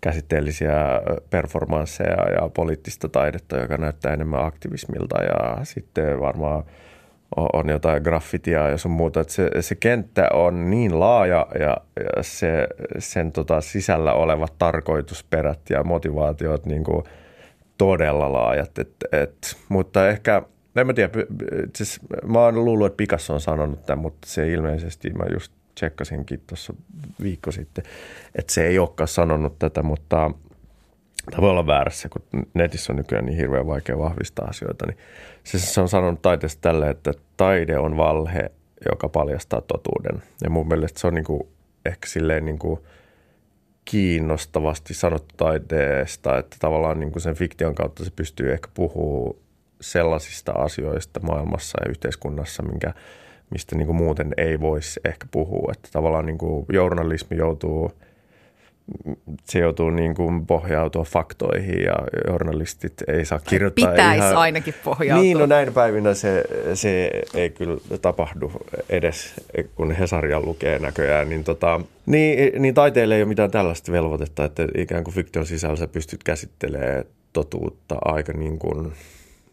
käsitteellisiä 0.01 0.75
performansseja 1.31 2.31
ja 2.41 2.49
poliittista 2.49 3.09
taidetta, 3.09 3.57
joka 3.57 3.77
näyttää 3.77 4.13
enemmän 4.13 4.45
aktivismilta 4.45 5.23
ja 5.23 5.65
sitten 5.65 6.21
varmaan 6.21 6.65
on- 7.37 7.69
jotain 7.69 8.03
graffitia 8.03 8.69
ja 8.69 8.79
sun 8.79 8.91
muuta. 8.91 9.25
Se, 9.29 9.51
se 9.61 9.75
kenttä 9.75 10.29
on 10.33 10.71
niin 10.71 11.01
laaja 11.01 11.47
ja, 11.59 11.77
ja 12.17 12.23
se, 12.23 12.69
sen 12.99 13.33
tota 13.33 13.61
sisällä 13.61 14.13
olevat 14.13 14.55
tarkoitusperät 14.59 15.61
ja 15.71 15.85
motivaatiot 15.85 16.67
niin 16.67 16.85
kuin 16.85 17.05
todella 17.79 18.33
laajat. 18.33 18.79
Et, 18.79 18.93
et, 19.13 19.57
mutta 19.69 20.09
ehkä, 20.09 20.43
en 20.77 20.87
mä 20.87 20.93
tiedä, 20.93 21.13
siis 21.77 22.01
mä 22.25 22.39
oon 22.39 22.65
luullut, 22.65 22.87
että 22.87 22.97
Picasso 22.97 23.35
on 23.35 23.41
sanonut 23.41 23.87
tämän, 23.87 24.03
mutta 24.03 24.27
se 24.27 24.53
ilmeisesti, 24.53 25.11
mä 25.11 25.25
just 25.33 25.53
tsekkasinkin 25.75 26.43
tuossa 26.47 26.75
viikko 27.23 27.53
sitten, 27.53 27.85
että 28.35 28.53
se 28.53 28.67
ei 28.67 28.79
olekaan 28.79 29.09
sanonut 29.09 29.59
tätä, 29.59 29.83
mutta 29.83 30.31
tai 31.31 31.41
voi 31.41 31.51
olla 31.51 31.67
väärässä, 31.67 32.09
kun 32.09 32.47
netissä 32.55 32.93
on 32.93 32.97
nykyään 32.97 33.27
niin 33.27 33.37
hirveän 33.37 33.67
vaikea 33.67 33.99
vahvistaa 33.99 34.49
asioita, 34.49 34.87
niin 34.87 34.99
se, 35.45 35.59
se 35.59 35.81
on 35.81 35.89
sanonut 35.89 36.23
taiteesta 36.23 36.61
tälle, 36.61 36.91
että 36.91 37.13
taide 37.37 37.79
on 37.79 37.97
valhe, 37.97 38.51
joka 38.91 39.09
paljastaa 39.09 39.61
totuuden. 39.61 40.23
Ja 40.45 40.51
mun 40.51 40.69
mielestä 40.69 41.01
se 41.01 41.07
on 41.07 41.15
niin 41.15 41.25
kuin, 41.25 41.43
ehkä 41.85 42.09
silleen 42.09 42.45
niin 42.45 42.59
kuin 42.59 42.81
kiinnostavasti 43.85 44.95
sanottu 44.95 45.35
taiteesta, 45.37 46.39
että 46.39 46.57
tavallaan 46.61 47.01
niin 47.01 47.13
kuin 47.13 47.23
sen 47.23 47.35
fiktion 47.35 47.75
kautta 47.75 48.05
se 48.05 48.11
pystyy 48.17 48.53
ehkä 48.53 48.69
puhumaan 48.75 49.35
sellaisista 49.81 50.53
asioista 50.53 51.21
maailmassa 51.21 51.79
ja 51.85 51.91
yhteiskunnassa, 51.91 52.63
minkä, 52.63 52.95
mistä 53.51 53.77
niin 53.77 53.87
kuin 53.87 53.97
muuten 53.97 54.35
ei 54.37 54.61
voisi 54.61 55.01
ehkä 55.05 55.27
puhua. 55.31 55.73
Että 55.73 55.89
tavallaan 55.93 56.27
niin 56.27 56.39
kuin 56.39 56.67
journalismi 56.73 57.37
joutuu– 57.37 57.93
se 59.45 59.59
joutuu 59.59 59.91
niin 59.91 60.15
kuin 60.15 60.47
pohjautua 60.47 61.05
faktoihin 61.05 61.83
ja 61.83 61.95
journalistit 62.27 62.93
ei 63.09 63.25
saa 63.25 63.39
kirjoittaa. 63.39 63.91
Pitäisi 63.91 64.19
ihan... 64.19 64.37
ainakin 64.37 64.75
pohjautua. 64.85 65.23
Niin, 65.23 65.39
no 65.39 65.47
näin 65.47 65.73
päivinä 65.73 66.15
se, 66.15 66.45
se 66.75 67.11
ei 67.35 67.51
kyllä 67.51 67.81
tapahdu 68.03 68.53
edes, 68.89 69.35
kun 69.75 69.93
Hesaria 69.93 70.41
lukee 70.41 70.79
näköjään. 70.79 71.29
Niin, 71.29 71.45
tota, 71.45 71.81
niin, 72.07 72.63
niin 72.63 72.75
taiteelle 72.75 73.17
ei 73.17 73.23
ole 73.23 73.29
mitään 73.29 73.51
tällaista 73.51 73.93
velvoitetta, 73.93 74.45
että 74.45 74.69
ikään 74.79 75.05
kuin 75.05 75.15
fiktion 75.15 75.47
sisällä 75.47 75.77
sä 75.77 75.89
pystyt 75.89 76.25
käsittelemään 76.25 77.05
totuutta 77.33 77.97
aika 78.05 78.33
niin 78.33 78.59
kuin– 78.59 78.93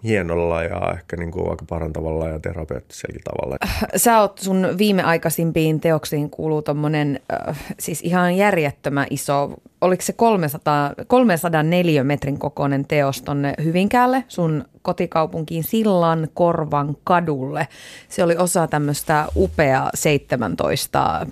hienolla 0.04 0.64
ja 0.64 0.94
ehkä 0.94 1.18
niin 1.18 1.32
kuin 1.32 1.50
aika 1.50 1.66
parantavalla 1.70 2.30
ja 2.30 2.40
terapeuttisellakin 2.40 3.22
tavalla. 3.24 3.58
Sä 3.96 4.20
oot 4.20 4.38
sun 4.38 4.68
viimeaikaisimpiin 4.78 5.80
teoksiin 5.80 6.30
kuuluu 6.30 6.62
tommonen 6.62 7.20
äh, 7.50 7.60
siis 7.80 8.02
ihan 8.02 8.38
järjettömän 8.38 9.08
iso, 9.10 9.54
oliko 9.82 10.02
se 10.02 10.14
300, 10.14 10.94
304 11.08 12.04
metrin 12.04 12.40
kokoinen 12.40 12.86
teos 12.88 13.22
tonne 13.22 13.54
Hyvinkäälle, 13.64 14.24
sun 14.28 14.66
kotikaupunkiin 14.82 15.64
Sillan 15.64 16.28
Korvan 16.34 16.98
kadulle. 17.04 17.68
Se 18.10 18.24
oli 18.24 18.38
osa 18.38 18.68
tämmöistä 18.68 19.28
upea 19.36 19.90
17 19.94 21.28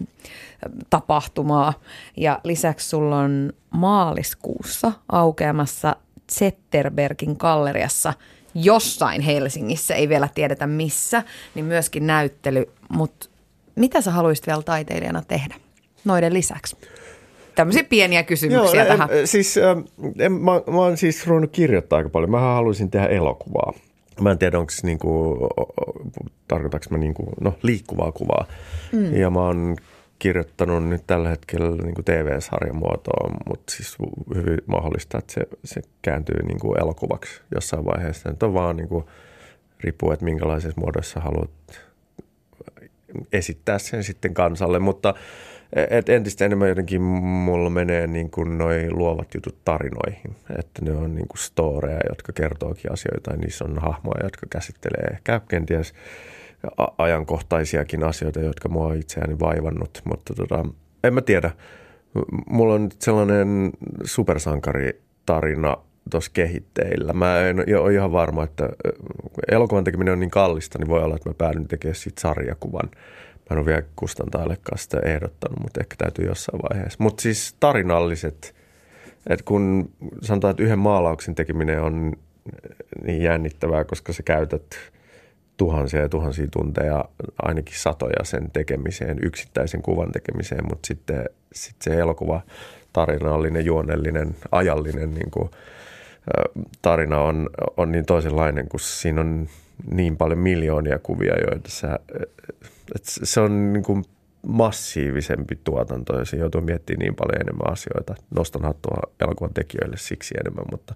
tapahtumaa 0.89 1.73
ja 2.17 2.39
lisäksi 2.43 2.89
sulla 2.89 3.19
on 3.19 3.53
maaliskuussa 3.69 4.91
aukeamassa 5.09 5.95
Zetterbergin 6.31 7.35
galleriassa– 7.39 8.13
jossain 8.55 9.21
Helsingissä, 9.21 9.95
ei 9.95 10.09
vielä 10.09 10.29
tiedetä 10.35 10.67
missä, 10.67 11.23
niin 11.55 11.65
myöskin 11.65 12.07
näyttely. 12.07 12.65
Mutta 12.89 13.29
mitä 13.75 14.01
sä 14.01 14.11
haluaisit 14.11 14.47
vielä 14.47 14.61
taiteilijana 14.61 15.21
tehdä 15.27 15.55
noiden 16.05 16.33
lisäksi? 16.33 16.77
Tämmöisiä 17.55 17.83
pieniä 17.83 18.23
kysymyksiä 18.23 18.83
Joo, 18.83 18.87
tähän. 18.87 19.09
En, 19.11 19.27
siis, 19.27 19.57
en, 20.19 20.31
mä, 20.31 20.51
mä 20.51 20.77
oon 20.77 20.97
siis 20.97 21.27
ruvennut 21.27 21.51
kirjoittaa 21.51 21.97
aika 21.97 22.09
paljon. 22.09 22.31
Mä 22.31 22.39
haluaisin 22.39 22.91
tehdä 22.91 23.07
elokuvaa. 23.07 23.73
Mä 24.21 24.31
en 24.31 24.37
tiedä, 24.37 24.59
onko 24.59 24.71
se 24.71 24.87
niinku, 24.87 25.37
tarkoitanko 26.47 26.85
mä 26.89 26.97
niinku, 26.97 27.29
no, 27.41 27.53
liikkuvaa 27.63 28.11
kuvaa. 28.11 28.45
Mm. 28.91 29.15
Ja 29.15 29.29
mä 29.29 29.39
oon 29.39 29.75
kirjoittanut 30.21 30.87
nyt 30.87 31.07
tällä 31.07 31.29
hetkellä 31.29 31.83
niin 31.83 31.95
kuin 31.95 32.05
TV-sarjan 32.05 32.75
muotoon, 32.75 33.37
mutta 33.49 33.73
siis 33.73 33.97
hyvin 34.35 34.59
mahdollista, 34.65 35.17
että 35.17 35.33
se, 35.33 35.41
se 35.63 35.81
kääntyy 36.01 36.43
niin 36.43 36.59
kuin 36.59 36.81
elokuvaksi 36.81 37.41
jossain 37.55 37.85
vaiheessa. 37.85 38.29
Nyt 38.29 38.43
on 38.43 38.53
vaan 38.53 38.77
niin 38.77 38.87
kuin, 38.87 39.05
riippuu, 39.79 40.11
että 40.11 40.25
minkälaisessa 40.25 40.81
muodossa 40.81 41.19
haluat 41.19 41.51
esittää 43.33 43.79
sen 43.79 44.03
sitten 44.03 44.33
kansalle, 44.33 44.79
mutta 44.79 45.13
et 45.89 46.09
entistä 46.09 46.45
enemmän 46.45 46.69
jotenkin 46.69 47.01
mulla 47.01 47.69
menee 47.69 48.07
niin 48.07 48.31
kuin 48.31 48.57
noi 48.57 48.91
luovat 48.91 49.33
jutut 49.33 49.55
tarinoihin, 49.65 50.35
että 50.59 50.85
ne 50.85 50.91
on 50.91 51.15
niin 51.15 51.27
kuin 51.27 51.39
storeja, 51.39 51.99
jotka 52.09 52.33
kertookin 52.33 52.91
asioita 52.91 53.31
ja 53.31 53.37
niissä 53.37 53.65
on 53.65 53.79
hahmoja, 53.79 54.23
jotka 54.23 54.47
käsittelee 54.49 55.07
ehkä 55.11 55.41
kenties– 55.47 55.93
ajankohtaisiakin 56.97 58.03
asioita, 58.03 58.39
jotka 58.39 58.69
mua 58.69 58.85
on 58.85 58.97
itseäni 58.97 59.39
vaivannut, 59.39 60.01
mutta 60.03 60.33
tota, 60.33 60.65
en 61.03 61.13
mä 61.13 61.21
tiedä. 61.21 61.51
Mulla 62.49 62.73
on 62.73 62.83
nyt 62.83 63.01
sellainen 63.01 63.71
supersankaritarina 64.03 65.77
tuossa 66.11 66.31
kehitteillä. 66.33 67.13
Mä 67.13 67.39
en 67.39 67.79
ole 67.79 67.93
ihan 67.93 68.11
varma, 68.11 68.43
että 68.43 68.69
elokuvan 69.51 69.83
tekeminen 69.83 70.11
on 70.11 70.19
niin 70.19 70.29
kallista, 70.29 70.79
niin 70.79 70.87
voi 70.87 71.03
olla, 71.03 71.15
että 71.15 71.29
mä 71.29 71.33
päädyn 71.33 71.67
tekemään 71.67 71.95
siitä 71.95 72.21
sarjakuvan. 72.21 72.89
Mä 72.93 73.51
en 73.51 73.57
ole 73.57 73.65
vielä 73.65 73.83
kustantajallekaan 73.95 74.77
sitä 74.77 74.99
ehdottanut, 75.05 75.59
mutta 75.59 75.79
ehkä 75.79 75.95
täytyy 75.97 76.25
jossain 76.25 76.61
vaiheessa. 76.69 77.03
Mutta 77.03 77.21
siis 77.21 77.55
tarinalliset, 77.59 78.55
että 79.27 79.45
kun 79.45 79.91
sanotaan, 80.21 80.51
että 80.51 80.63
yhden 80.63 80.79
maalauksen 80.79 81.35
tekeminen 81.35 81.81
on 81.81 82.13
niin 83.05 83.23
jännittävää, 83.23 83.83
koska 83.83 84.13
sä 84.13 84.23
käytät– 84.23 84.63
tuhansia 85.61 86.01
ja 86.01 86.09
tuhansia 86.09 86.47
tunteja, 86.51 87.05
ainakin 87.41 87.79
satoja 87.79 88.23
sen 88.23 88.51
tekemiseen, 88.51 89.17
yksittäisen 89.23 89.81
kuvan 89.81 90.11
tekemiseen, 90.11 90.63
mutta 90.69 90.87
sitten 90.87 91.25
sit 91.53 91.75
se 91.81 91.99
elokuva 91.99 92.41
tarinallinen, 92.93 93.65
juonellinen, 93.65 94.35
ajallinen 94.51 95.13
niin 95.13 95.31
kuin, 95.31 95.49
tarina 96.81 97.21
on, 97.21 97.49
on 97.77 97.91
niin 97.91 98.05
toisenlainen, 98.05 98.69
kun 98.69 98.79
siinä 98.79 99.21
on 99.21 99.47
niin 99.91 100.17
paljon 100.17 100.39
miljoonia 100.39 100.99
kuvia, 100.99 101.33
joita 101.49 101.69
sä, 101.69 101.99
että 102.95 103.11
se 103.23 103.39
on 103.39 103.73
niin 103.73 103.83
kuin 103.83 104.03
massiivisempi 104.47 105.59
tuotanto 105.63 106.19
ja 106.19 106.25
se 106.25 106.37
joutuu 106.37 106.61
miettimään 106.61 106.99
niin 106.99 107.15
paljon 107.15 107.41
enemmän 107.41 107.73
asioita. 107.73 108.15
Nostan 108.35 108.61
hattua 108.61 108.97
elokuvan 109.19 109.53
tekijöille 109.53 109.97
siksi 109.97 110.35
enemmän, 110.41 110.65
mutta 110.71 110.95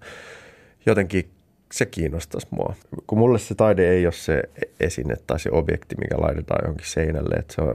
jotenkin 0.86 1.30
se 1.72 1.86
kiinnostaisi 1.86 2.46
mua. 2.50 2.74
Kun 3.06 3.18
mulle 3.18 3.38
se 3.38 3.54
taide 3.54 3.90
ei 3.90 4.06
ole 4.06 4.12
se 4.12 4.42
esine 4.80 5.16
tai 5.26 5.40
se 5.40 5.50
objekti, 5.52 5.96
mikä 5.98 6.16
laitetaan 6.18 6.60
johonkin 6.62 6.86
seinälle. 6.86 7.34
Että 7.34 7.54
se, 7.54 7.60
on, 7.60 7.74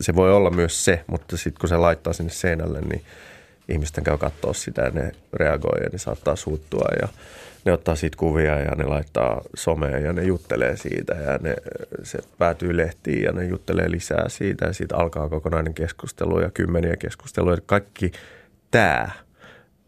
se 0.00 0.14
voi 0.14 0.32
olla 0.32 0.50
myös 0.50 0.84
se, 0.84 1.04
mutta 1.06 1.36
sitten 1.36 1.60
kun 1.60 1.68
se 1.68 1.76
laittaa 1.76 2.12
sinne 2.12 2.32
seinälle, 2.32 2.80
niin 2.80 3.02
ihmisten 3.68 4.04
käy 4.04 4.18
katsoa 4.18 4.52
sitä 4.52 4.82
ja 4.82 4.90
ne 4.90 5.12
reagoi 5.32 5.82
ja 5.82 5.88
ne 5.92 5.98
saattaa 5.98 6.36
suuttua 6.36 6.88
ja 7.02 7.08
ne 7.64 7.72
ottaa 7.72 7.96
siitä 7.96 8.16
kuvia 8.16 8.58
ja 8.58 8.74
ne 8.76 8.84
laittaa 8.84 9.42
someen 9.54 10.04
ja 10.04 10.12
ne 10.12 10.24
juttelee 10.24 10.76
siitä 10.76 11.14
ja 11.14 11.38
ne, 11.42 11.56
se 12.02 12.18
päätyy 12.38 12.76
lehtiin 12.76 13.22
ja 13.22 13.32
ne 13.32 13.44
juttelee 13.44 13.90
lisää 13.90 14.28
siitä 14.28 14.66
ja 14.66 14.72
siitä 14.72 14.96
alkaa 14.96 15.28
kokonainen 15.28 15.74
keskustelu 15.74 16.40
ja 16.40 16.50
kymmeniä 16.50 16.96
keskusteluja. 16.96 17.58
Kaikki 17.66 18.12
tämä 18.70 19.10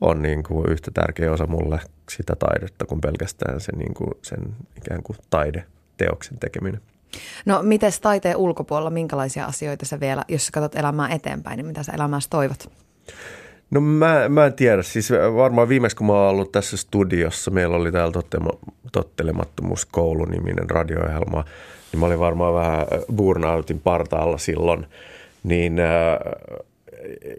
on 0.01 0.23
niin 0.23 0.43
kuin 0.43 0.71
yhtä 0.71 0.91
tärkeä 0.91 1.33
osa 1.33 1.47
mulle 1.47 1.81
sitä 2.11 2.37
taidetta 2.37 2.85
kuin 2.85 3.01
pelkästään 3.01 3.61
se, 3.61 3.77
niin 3.77 3.95
kuin 3.95 4.11
sen 4.23 4.57
ikään 4.77 5.03
kuin 5.03 5.17
taideteoksen 5.31 6.39
tekeminen. 6.39 6.81
No 7.47 7.63
miten 7.63 7.93
taiteen 8.03 8.37
ulkopuolella, 8.37 8.91
minkälaisia 8.91 9.45
asioita 9.45 9.87
sä 9.87 10.01
vielä, 10.01 10.25
jos 10.29 10.47
sä 10.47 10.53
katsot 10.53 10.75
elämää 10.75 11.09
eteenpäin, 11.09 11.57
niin 11.57 11.67
mitä 11.67 11.83
sä 11.83 11.93
elämässä 11.93 12.31
toivot? 12.31 12.71
No 13.71 13.81
mä, 13.81 14.29
mä 14.29 14.47
en 14.47 14.55
tiedä. 14.55 14.83
Siis 14.83 15.13
varmaan 15.37 15.69
viimeksi 15.69 15.97
kun 15.97 16.07
mä 16.07 16.13
oon 16.13 16.31
ollut 16.31 16.53
tässä 16.53 16.77
studiossa, 16.77 17.51
meillä 17.51 17.77
oli 17.77 17.93
täällä 17.93 18.23
Tottelemattomuuskoulu-niminen 18.93 20.71
radio-ohjelma, 20.71 21.45
niin 21.93 22.01
mä 22.01 22.07
olin 22.07 22.19
varmaan 22.19 22.55
vähän 22.55 22.87
burnoutin 23.17 23.81
partaalla 23.81 24.39
silloin. 24.39 24.87
Niin 25.45 25.79
äh, 25.79 25.87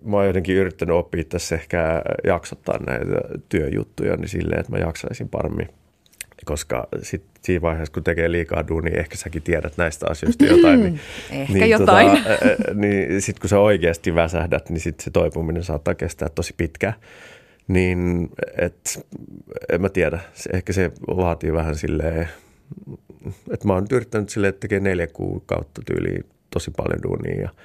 mä 0.06 0.17
oon 0.17 0.27
jotenkin 0.27 0.56
yrittänyt 0.56 0.95
oppia 0.95 1.23
tässä 1.23 1.56
ehkä 1.56 2.01
jaksottaa 2.23 2.80
näitä 2.88 3.21
työjuttuja 3.49 4.17
niin 4.17 4.30
silleen, 4.30 4.60
että 4.60 4.71
mä 4.71 4.77
jaksaisin 4.77 5.30
paremmin. 5.30 5.69
Koska 6.45 6.88
sit 7.01 7.23
siinä 7.41 7.62
vaiheessa, 7.62 7.93
kun 7.93 8.03
tekee 8.03 8.32
liikaa 8.32 8.67
duunia, 8.67 8.91
niin 8.91 8.99
ehkä 8.99 9.17
säkin 9.17 9.41
tiedät 9.41 9.77
näistä 9.77 10.06
asioista 10.10 10.45
jotain. 10.45 10.84
Niin, 10.84 10.99
ehkä 11.32 11.53
niin, 11.53 11.69
jotain. 11.69 12.10
Tota, 12.10 12.73
niin 12.73 13.21
sitten 13.21 13.41
kun 13.41 13.49
sä 13.49 13.60
oikeasti 13.60 14.15
väsähdät, 14.15 14.69
niin 14.69 14.80
sit 14.80 14.99
se 14.99 15.12
toipuminen 15.12 15.63
saattaa 15.63 15.95
kestää 15.95 16.30
tosi 16.30 16.53
pitkään. 16.58 16.93
Niin, 17.67 18.30
et, 18.58 19.06
en 19.69 19.82
mä 19.82 19.89
tiedä. 19.89 20.19
Se, 20.34 20.49
ehkä 20.53 20.73
se 20.73 20.91
vaatii 21.08 21.53
vähän 21.53 21.75
silleen, 21.75 22.30
että 23.51 23.67
mä 23.67 23.73
oon 23.73 23.84
nyt 23.84 23.91
yrittänyt 23.91 24.30
silleen, 24.30 24.49
että 24.49 24.60
tekee 24.60 24.80
neljä 24.80 25.08
kuukautta 25.08 25.82
tyyliin 25.86 26.25
tosi 26.49 26.71
paljon 26.71 27.03
duunia 27.03 27.41
ja– 27.41 27.49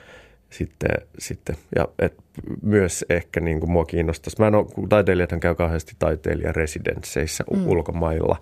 sitten, 0.53 0.91
sitten 1.19 1.57
ja 1.77 1.88
et 1.99 2.15
myös 2.62 3.05
ehkä 3.09 3.41
niin 3.41 3.61
kuin 3.61 3.71
mua 3.71 3.85
kiinnostaisi. 3.85 4.37
Mä 4.38 4.47
en 4.47 4.55
ole, 4.55 4.67
taiteilijathan 4.88 5.41
käy 5.41 5.55
kauheasti 5.55 5.93
taiteilijaresidensseissä 5.99 7.45
mm. 7.53 7.67
ulkomailla. 7.67 8.37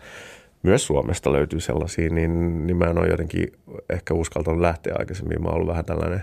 Myös 0.62 0.86
Suomesta 0.86 1.32
löytyy 1.32 1.60
sellaisia, 1.60 2.10
niin, 2.10 2.66
niin 2.66 2.76
mä 2.76 2.84
en 2.84 2.98
ole 2.98 3.08
jotenkin 3.08 3.52
ehkä 3.90 4.14
uskaltanut 4.14 4.60
lähteä 4.60 4.94
aikaisemmin. 4.98 5.42
Mä 5.42 5.48
oon 5.48 5.54
ollut 5.54 5.68
vähän 5.68 5.84
tällainen 5.84 6.22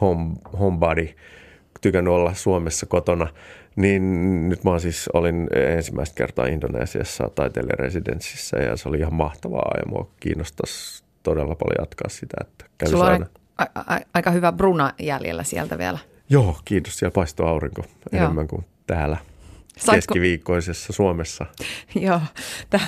home, 0.00 0.34
homebody, 0.60 1.08
tykännyt 1.80 2.12
olla 2.12 2.34
Suomessa 2.34 2.86
kotona. 2.86 3.26
Niin 3.76 4.02
nyt 4.48 4.64
mä 4.64 4.78
siis 4.78 5.08
olin 5.12 5.48
ensimmäistä 5.52 6.14
kertaa 6.14 6.46
Indonesiassa 6.46 7.30
taiteilijaresidenssissä 7.34 8.56
ja 8.56 8.76
se 8.76 8.88
oli 8.88 8.98
ihan 8.98 9.14
mahtavaa 9.14 9.74
ja 9.76 9.82
mua 9.90 10.10
kiinnostaisi 10.20 11.04
todella 11.22 11.54
paljon 11.54 11.76
jatkaa 11.78 12.08
sitä, 12.08 12.36
että 12.40 12.64
kävisi 12.78 12.96
aina 12.96 13.26
a- 13.58 13.94
a- 13.94 14.00
aika 14.14 14.30
hyvä 14.30 14.52
bruna 14.52 14.92
jäljellä 14.98 15.42
sieltä 15.44 15.78
vielä. 15.78 15.98
Joo, 16.30 16.58
kiitos. 16.64 16.98
Siellä 16.98 17.14
paistuu 17.14 17.46
aurinko 17.46 17.82
Joo. 18.12 18.22
enemmän 18.24 18.48
kuin 18.48 18.64
täällä. 18.86 19.16
Saitko- 19.78 19.92
keskiviikkoisessa 19.94 20.92
Suomessa. 20.92 21.46
Joo, 22.00 22.20
Tää, 22.70 22.86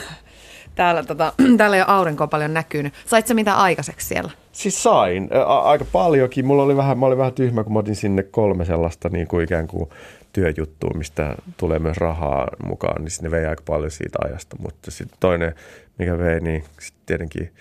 täällä, 0.75 1.03
tota, 1.03 1.33
täällä 1.59 1.77
ei 1.77 1.83
ole 1.83 1.91
aurinkoa 1.91 2.27
paljon 2.27 2.55
näkynyt. 2.55 2.95
Sait 3.07 3.27
sä 3.27 3.35
mitä 3.35 3.55
aikaiseksi 3.55 4.07
siellä? 4.07 4.31
Siis 4.53 4.83
sain, 4.83 5.29
a- 5.47 5.59
aika 5.61 5.85
paljonkin. 5.85 6.47
Mulla 6.47 6.63
oli 6.63 6.77
vähän, 6.77 6.99
mä 6.99 7.07
olin 7.07 7.19
vähän 7.19 7.33
tyhmä, 7.33 7.65
kun 7.65 7.73
mä 7.73 7.79
otin 7.79 7.97
sinne 7.97 8.23
kolme 8.23 8.65
sellaista 8.65 9.09
niin 9.09 9.27
kuin 9.27 9.45
ikään 9.45 9.67
kuin 9.67 9.91
työjuttua, 10.33 10.91
mistä 10.95 11.35
tulee 11.57 11.79
myös 11.79 11.97
rahaa 11.97 12.49
mukaan, 12.65 13.05
niin 13.05 13.11
ne 13.23 13.31
vei 13.31 13.47
aika 13.47 13.63
paljon 13.67 13.91
siitä 13.91 14.19
ajasta. 14.25 14.57
Mutta 14.61 14.91
sitten 14.91 15.17
toinen, 15.21 15.55
mikä 15.99 16.19
vei, 16.19 16.41
niin 16.41 16.65
sitten 16.81 17.03
tietenkin 17.07 17.53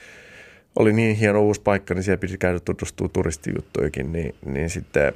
oli 0.75 0.93
niin 0.93 1.15
hieno 1.15 1.41
uusi 1.41 1.61
paikka, 1.61 1.93
niin 1.93 2.03
siellä 2.03 2.19
piti 2.19 2.37
käydä 2.37 2.59
tutustua 2.59 3.07
turistijuttuihin, 3.07 4.11
niin, 4.11 4.35
niin 4.45 4.69
sitten 4.69 5.13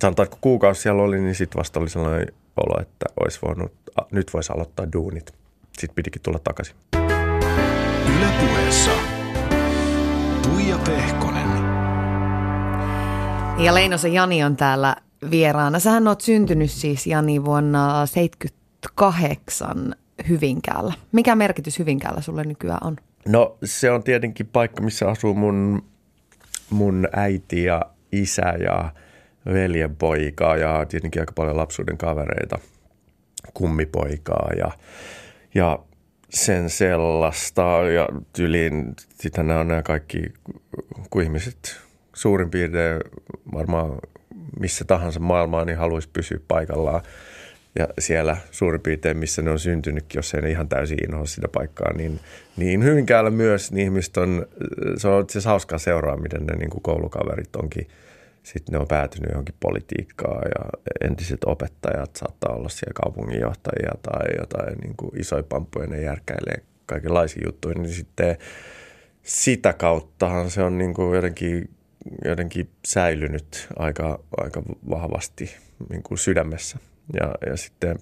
sanotaan, 0.00 0.24
että 0.24 0.34
kun 0.34 0.40
kuukausi 0.40 0.80
siellä 0.80 1.02
oli, 1.02 1.20
niin 1.20 1.34
sitten 1.34 1.58
vasta 1.58 1.80
oli 1.80 1.88
sellainen 1.88 2.28
olo, 2.56 2.80
että 2.80 3.06
olisi 3.24 3.38
voinut, 3.42 3.72
a, 4.00 4.02
nyt 4.10 4.34
voisi 4.34 4.52
aloittaa 4.52 4.92
duunit. 4.92 5.34
Sitten 5.78 5.94
pidikin 5.94 6.22
tulla 6.22 6.38
takaisin. 6.38 6.76
Yle 8.16 8.26
Puheessa. 8.40 8.90
Tuija 10.42 10.78
Pehkonen. 10.78 11.48
Ja 13.58 13.74
Leinosen 13.74 14.12
Jani 14.12 14.44
on 14.44 14.56
täällä 14.56 14.96
vieraana. 15.30 15.78
Sähän 15.78 16.08
oot 16.08 16.20
syntynyt 16.20 16.70
siis 16.70 17.06
Jani 17.06 17.44
vuonna 17.44 18.06
78 18.06 19.94
Hyvinkäällä. 20.28 20.92
Mikä 21.12 21.34
merkitys 21.34 21.78
Hyvinkäällä 21.78 22.20
sulle 22.20 22.44
nykyään 22.44 22.86
on? 22.86 22.96
No 23.28 23.58
se 23.64 23.90
on 23.90 24.02
tietenkin 24.02 24.46
paikka, 24.46 24.82
missä 24.82 25.08
asuu 25.08 25.34
mun, 25.34 25.84
mun 26.70 27.08
äiti 27.12 27.64
ja 27.64 27.82
isä 28.12 28.54
ja 28.60 28.92
veljenpoika 29.52 30.56
ja 30.56 30.86
tietenkin 30.88 31.22
aika 31.22 31.32
paljon 31.32 31.56
lapsuuden 31.56 31.98
kavereita, 31.98 32.58
kummipoikaa 33.54 34.50
ja, 34.58 34.70
ja 35.54 35.78
sen 36.30 36.70
sellaista. 36.70 37.62
Ja 37.94 38.08
tyliin, 38.32 38.94
sitten 39.20 39.46
nämä 39.46 39.60
on 39.60 39.68
nämä 39.68 39.82
kaikki, 39.82 40.22
kun 41.10 41.22
ihmiset 41.22 41.80
suurin 42.14 42.50
piirtein 42.50 43.00
varmaan 43.54 43.98
missä 44.60 44.84
tahansa 44.84 45.20
maailmaa, 45.20 45.64
niin 45.64 45.78
haluaisi 45.78 46.08
pysyä 46.12 46.38
paikallaan. 46.48 47.02
Ja 47.78 47.88
siellä 47.98 48.36
suurin 48.50 48.80
piirtein, 48.80 49.16
missä 49.16 49.42
ne 49.42 49.50
on 49.50 49.58
syntynytkin, 49.58 50.18
jos 50.18 50.34
ei 50.34 50.42
ne 50.42 50.50
ihan 50.50 50.68
täysin 50.68 50.98
inhoa 51.08 51.26
sitä 51.26 51.48
paikkaa, 51.48 51.92
niin, 51.92 52.20
niin 52.56 52.84
Hyvinkäällä 52.84 53.30
myös 53.30 53.72
niin 53.72 53.84
ihmiset 53.84 54.16
on, 54.16 54.46
se 54.96 55.08
on 55.08 55.24
siis 55.30 55.44
hauskaa 55.44 55.78
seuraa, 55.78 56.16
miten 56.16 56.46
ne 56.46 56.56
niin 56.56 56.70
kuin 56.70 56.82
koulukaverit 56.82 57.56
onkin, 57.56 57.88
sitten 58.42 58.72
ne 58.72 58.78
on 58.78 58.88
päätynyt 58.88 59.30
johonkin 59.30 59.54
politiikkaan 59.60 60.42
ja 60.54 60.70
entiset 61.08 61.44
opettajat 61.44 62.16
saattaa 62.16 62.54
olla 62.54 62.68
siellä 62.68 62.92
kaupunginjohtajia 63.02 63.92
tai 64.02 64.26
jotain 64.38 64.78
niin 64.78 64.96
kuin 64.96 65.20
isoja 65.20 65.42
pamppuja, 65.42 65.86
ne 65.86 66.00
järkäilee 66.00 66.62
kaikenlaisia 66.86 67.42
juttuja, 67.46 67.74
niin 67.78 67.92
sitten 67.92 68.36
sitä 69.22 69.72
kauttahan 69.72 70.50
se 70.50 70.62
on 70.62 70.78
niin 70.78 70.94
kuin 70.94 71.16
jotenkin, 71.16 71.70
jotenkin 72.24 72.70
säilynyt 72.86 73.68
aika, 73.76 74.18
aika 74.36 74.62
vahvasti 74.90 75.56
niin 75.90 76.02
kuin 76.02 76.18
sydämessä. 76.18 76.78
Ja, 77.20 77.34
ja 77.50 77.56
sitten, 77.56 77.98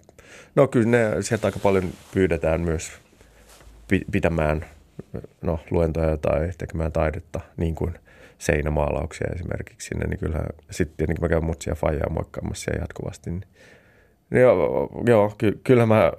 no 0.55 0.69
kyllä 0.69 0.87
ne, 0.87 1.23
sieltä 1.23 1.47
aika 1.47 1.59
paljon 1.59 1.85
pyydetään 2.15 2.61
myös 2.61 2.93
pi- 3.89 4.07
pitämään 4.13 4.65
no, 5.43 5.61
luentoja 5.71 6.17
tai 6.17 6.51
tekemään 6.59 6.93
taidetta, 6.93 7.41
niin 7.57 7.75
kuin 7.75 7.95
seinämaalauksia 8.39 9.27
esimerkiksi 9.35 9.89
sinne, 9.89 10.07
niin 10.07 10.19
kyllä 10.19 10.41
sitten 10.71 10.97
tietenkin 10.97 11.25
mä 11.25 11.29
käyn 11.29 11.45
mutsia 11.45 11.75
faijaa 11.75 12.11
moikkaamassa 12.11 12.65
siellä 12.65 12.83
jatkuvasti, 12.83 13.31
niin 13.31 13.45
niin 14.31 14.43
Joo, 14.43 14.91
joo 15.07 15.35
ky- 15.39 15.61
kyllä 15.65 15.87
mä, 15.87 16.13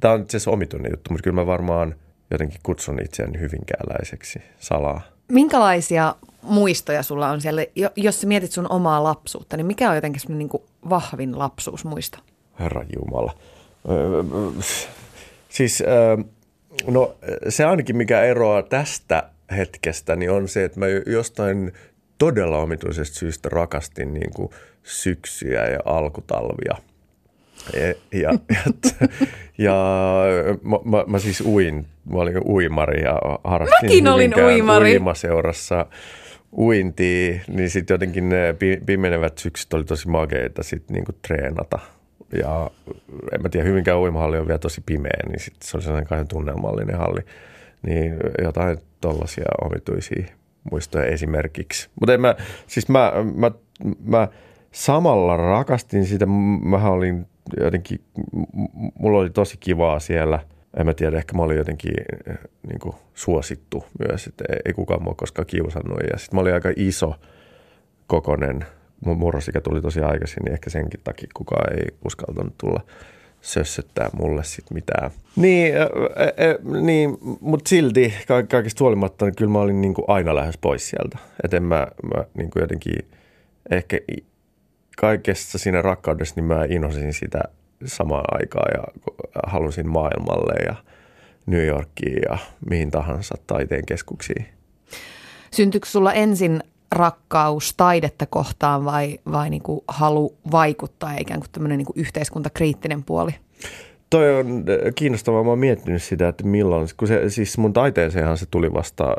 tämä 0.00 0.14
on 0.14 0.20
itse 0.20 0.36
asiassa 0.36 0.50
omituinen 0.50 0.92
juttu, 0.92 1.10
mutta 1.10 1.22
kyllä 1.22 1.34
mä 1.34 1.46
varmaan 1.46 1.94
jotenkin 2.30 2.60
kutsun 2.62 3.02
itseäni 3.02 3.40
hyvinkääläiseksi 3.40 4.42
salaa. 4.58 5.00
Minkälaisia 5.32 6.14
muistoja 6.42 7.02
sulla 7.02 7.30
on 7.30 7.40
siellä? 7.40 7.66
Jo- 7.76 7.90
Jos 7.96 8.20
sä 8.20 8.26
mietit 8.26 8.52
sun 8.52 8.72
omaa 8.72 9.02
lapsuutta, 9.04 9.56
niin 9.56 9.66
mikä 9.66 9.88
on 9.88 9.94
jotenkin 9.94 10.20
semmoinen 10.20 10.48
niin 10.52 10.62
vahvin 10.90 11.38
lapsuusmuisto? 11.38 12.18
Herra 12.60 12.84
Jumala. 12.96 13.32
Siis, 15.48 15.82
no 16.86 17.14
se 17.48 17.64
ainakin 17.64 17.96
mikä 17.96 18.22
eroaa 18.22 18.62
tästä 18.62 19.22
hetkestä, 19.56 20.16
niin 20.16 20.30
on 20.30 20.48
se, 20.48 20.64
että 20.64 20.80
mä 20.80 20.86
jostain 21.06 21.72
todella 22.18 22.58
omituisesta 22.58 23.18
syystä 23.18 23.48
rakastin 23.48 24.14
niin 24.14 24.30
kuin 24.34 24.50
syksyä 24.82 25.66
ja 25.66 25.78
alkutalvia. 25.84 26.76
Ja, 27.72 27.94
ja, 28.20 28.30
ja, 29.58 29.74
ja 30.46 30.58
mä, 30.62 30.76
mä, 30.84 31.04
mä, 31.06 31.18
siis 31.18 31.40
uin, 31.40 31.86
mä 32.12 32.18
olin 32.18 32.48
uimari 32.48 33.02
ja 33.02 33.18
harrastin 33.44 33.88
Mäkin 33.88 34.08
olin 34.08 34.34
uimari. 34.44 34.92
uimaseurassa 34.92 35.86
uintia, 36.56 37.40
niin 37.48 37.70
sitten 37.70 37.94
jotenkin 37.94 38.28
ne 38.28 38.52
pi- 38.58 38.80
pimenevät 38.86 39.38
syksyt 39.38 39.74
oli 39.74 39.84
tosi 39.84 40.08
makeita 40.08 40.62
sitten 40.62 40.94
niinku 40.94 41.12
treenata. 41.28 41.78
Ja 42.42 42.70
en 43.32 43.42
mä 43.42 43.48
tiedä, 43.48 43.66
hyvinkään 43.68 43.98
uimahalli 43.98 44.38
on 44.38 44.46
vielä 44.46 44.58
tosi 44.58 44.82
pimeä, 44.86 45.20
niin 45.28 45.40
sitten 45.40 45.68
se 45.68 45.76
oli 45.76 45.82
sellainen 45.82 46.08
kahden 46.08 46.28
tunnelmallinen 46.28 46.98
halli. 46.98 47.20
Niin 47.86 48.16
jotain 48.42 48.78
tollaisia 49.00 49.44
omituisia 49.64 50.24
muistoja 50.70 51.04
esimerkiksi. 51.04 51.88
Mutta 52.00 52.14
en 52.14 52.20
mä, 52.20 52.34
siis 52.66 52.88
mä, 52.88 53.12
mä, 53.34 53.50
mä 54.04 54.28
samalla 54.72 55.36
rakastin 55.36 56.06
sitä, 56.06 56.26
mähän 56.62 56.92
olin 56.92 57.26
jotenkin, 57.60 58.00
mulla 58.98 59.18
oli 59.18 59.30
tosi 59.30 59.56
kivaa 59.60 60.00
siellä. 60.00 60.38
En 60.76 60.86
mä 60.86 60.94
tiedä, 60.94 61.16
ehkä 61.18 61.36
mä 61.36 61.42
olin 61.42 61.56
jotenkin 61.56 61.94
eh, 62.28 62.38
niin 62.68 62.78
kuin 62.78 62.94
suosittu 63.14 63.84
myös, 64.08 64.26
että 64.26 64.44
ei, 64.66 64.72
kukaan 64.72 65.02
mua 65.02 65.14
koskaan 65.14 65.46
kiusannut. 65.46 65.98
Ja 66.12 66.18
sitten 66.18 66.36
mä 66.36 66.40
olin 66.40 66.54
aika 66.54 66.72
iso 66.76 67.14
kokonen. 68.06 68.64
Mun 69.04 69.18
murrosikä 69.18 69.60
tuli 69.60 69.80
tosi 69.80 70.00
aikaisin, 70.00 70.42
niin 70.44 70.52
ehkä 70.52 70.70
senkin 70.70 71.00
takia 71.04 71.28
kukaan 71.34 71.78
ei 71.78 71.86
uskaltanut 72.04 72.58
tulla 72.58 72.80
sössöttää 73.40 74.10
mulle 74.12 74.44
sit 74.44 74.70
mitään. 74.70 75.10
Niin, 75.36 75.76
ä, 75.76 75.82
ä, 75.82 76.80
niin 76.80 77.18
mutta 77.40 77.68
silti 77.68 78.14
ka- 78.28 78.42
kaikista 78.42 78.84
huolimatta, 78.84 79.24
niin 79.24 79.36
kyllä 79.36 79.50
mä 79.50 79.58
olin 79.58 79.80
niin 79.80 79.94
kuin 79.94 80.04
aina 80.08 80.34
lähes 80.34 80.58
pois 80.58 80.90
sieltä. 80.90 81.18
Että 81.44 81.56
en 81.56 81.62
mä, 81.62 81.86
mä 82.14 82.24
niin 82.34 82.50
kuin 82.50 82.60
jotenkin 82.60 82.94
ehkä 83.70 83.98
kaikessa 85.00 85.58
siinä 85.58 85.82
rakkaudessa, 85.82 86.34
niin 86.36 86.44
mä 86.44 86.64
inhosin 86.68 87.14
sitä 87.14 87.40
samaan 87.84 88.24
aikaan 88.30 88.70
ja 88.74 88.84
halusin 89.46 89.88
maailmalle 89.88 90.64
ja 90.66 90.74
New 91.46 91.66
Yorkiin 91.66 92.22
ja 92.30 92.38
mihin 92.70 92.90
tahansa 92.90 93.34
taiteen 93.46 93.86
keskuksiin. 93.86 94.46
Syntyykö 95.50 95.88
sulla 95.88 96.12
ensin 96.12 96.62
rakkaus 96.92 97.74
taidetta 97.76 98.26
kohtaan 98.26 98.84
vai, 98.84 99.18
vai 99.32 99.50
niin 99.50 99.62
kuin 99.62 99.80
halu 99.88 100.36
vaikuttaa 100.50 101.12
ja 101.12 101.20
ikään 101.20 101.40
kuin 101.40 101.50
tämmöinen 101.52 101.78
niin 101.78 101.86
kuin 101.86 102.00
yhteiskuntakriittinen 102.00 103.04
puoli? 103.04 103.30
Toi 104.10 104.40
on 104.40 104.46
äh, 104.46 104.92
kiinnostavaa. 104.94 105.44
Mä 105.44 105.50
oon 105.50 105.58
miettinyt 105.58 106.02
sitä, 106.02 106.28
että 106.28 106.44
milloin, 106.44 106.88
kun 106.96 107.08
se, 107.08 107.30
siis 107.30 107.58
mun 107.58 107.72
taiteeseenhan 107.72 108.38
se 108.38 108.46
tuli 108.46 108.72
vasta 108.72 109.04
äh, 109.04 109.16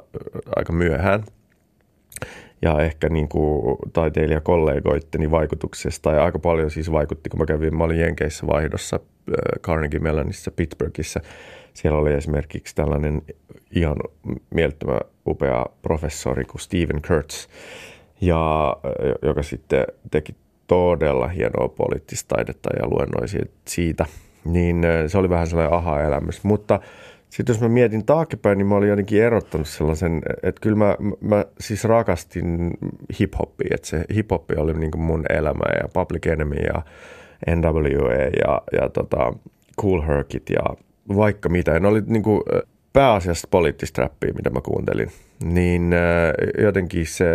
aika 0.55 0.73
myöhään. 0.73 1.23
Ja 2.61 2.79
ehkä 2.81 3.09
niin 3.09 3.29
kuin 3.29 3.77
taiteilijakollegoitteni 3.93 5.31
vaikutuksesta 5.31 6.11
ja 6.11 6.23
aika 6.23 6.39
paljon 6.39 6.71
siis 6.71 6.91
vaikutti, 6.91 7.29
kun 7.29 7.39
mä 7.39 7.45
kävin, 7.45 7.77
mä 7.77 7.83
olin 7.83 7.99
Jenkeissä 7.99 8.47
vaihdossa 8.47 8.95
äh, 8.95 9.61
Carnegie 9.61 9.99
Mellonissa 9.99 10.51
Pittsburghissa. 10.51 11.19
Siellä 11.73 11.99
oli 11.99 12.13
esimerkiksi 12.13 12.75
tällainen 12.75 13.21
ihan 13.71 13.95
mielettömän 14.49 14.99
upea 15.27 15.65
professori 15.81 16.45
kuin 16.45 16.61
Stephen 16.61 17.01
Kurtz, 17.07 17.47
ja, 18.21 18.75
äh, 18.85 19.15
joka 19.21 19.43
sitten 19.43 19.85
teki 20.11 20.35
todella 20.67 21.27
hienoa 21.27 21.67
poliittista 21.67 22.35
taidetta 22.35 22.69
ja 22.79 22.87
luennoi 22.87 23.27
siitä- 23.27 23.53
siitä. 23.67 24.05
Niin 24.45 24.85
äh, 24.85 24.91
se 25.07 25.17
oli 25.17 25.29
vähän 25.29 25.47
sellainen 25.47 25.73
aha-elämys. 25.73 26.43
Mutta 26.43 26.79
sitten 27.29 27.53
jos 27.53 27.61
mä 27.61 27.69
mietin 27.69 28.05
taaksepäin, 28.05 28.57
niin 28.57 28.67
mä 28.67 28.75
olin 28.75 28.89
jotenkin 28.89 29.23
erottanut 29.23 29.67
sellaisen, 29.67 30.21
että 30.43 30.61
kyllä 30.61 30.75
mä, 30.75 30.97
mä 31.21 31.45
siis 31.59 31.83
rakastin 31.83 32.71
hip-hoppia. 33.19 33.75
Että 33.75 33.87
se 33.87 34.05
hip-hoppi 34.13 34.57
oli 34.57 34.73
niin 34.73 34.91
kuin 34.91 35.01
mun 35.01 35.25
elämä 35.29 35.65
ja 35.81 35.89
Public 35.93 36.25
Enemy 36.27 36.55
ja 36.55 36.81
NWA 37.55 38.13
ja, 38.13 38.61
ja 38.81 38.89
tota 38.89 39.33
Cool 39.81 40.01
Herkit 40.01 40.49
ja 40.49 40.75
vaikka 41.15 41.49
mitä. 41.49 41.79
Ne 41.79 41.87
oli 41.87 42.01
niin 42.05 42.23
kuin 42.23 42.41
pääasiassa 42.93 43.47
poliittista 43.51 44.01
räppiä, 44.01 44.33
mitä 44.35 44.49
mä 44.49 44.61
kuuntelin. 44.61 45.11
Niin 45.43 45.91
jotenkin 46.61 47.05
se 47.05 47.25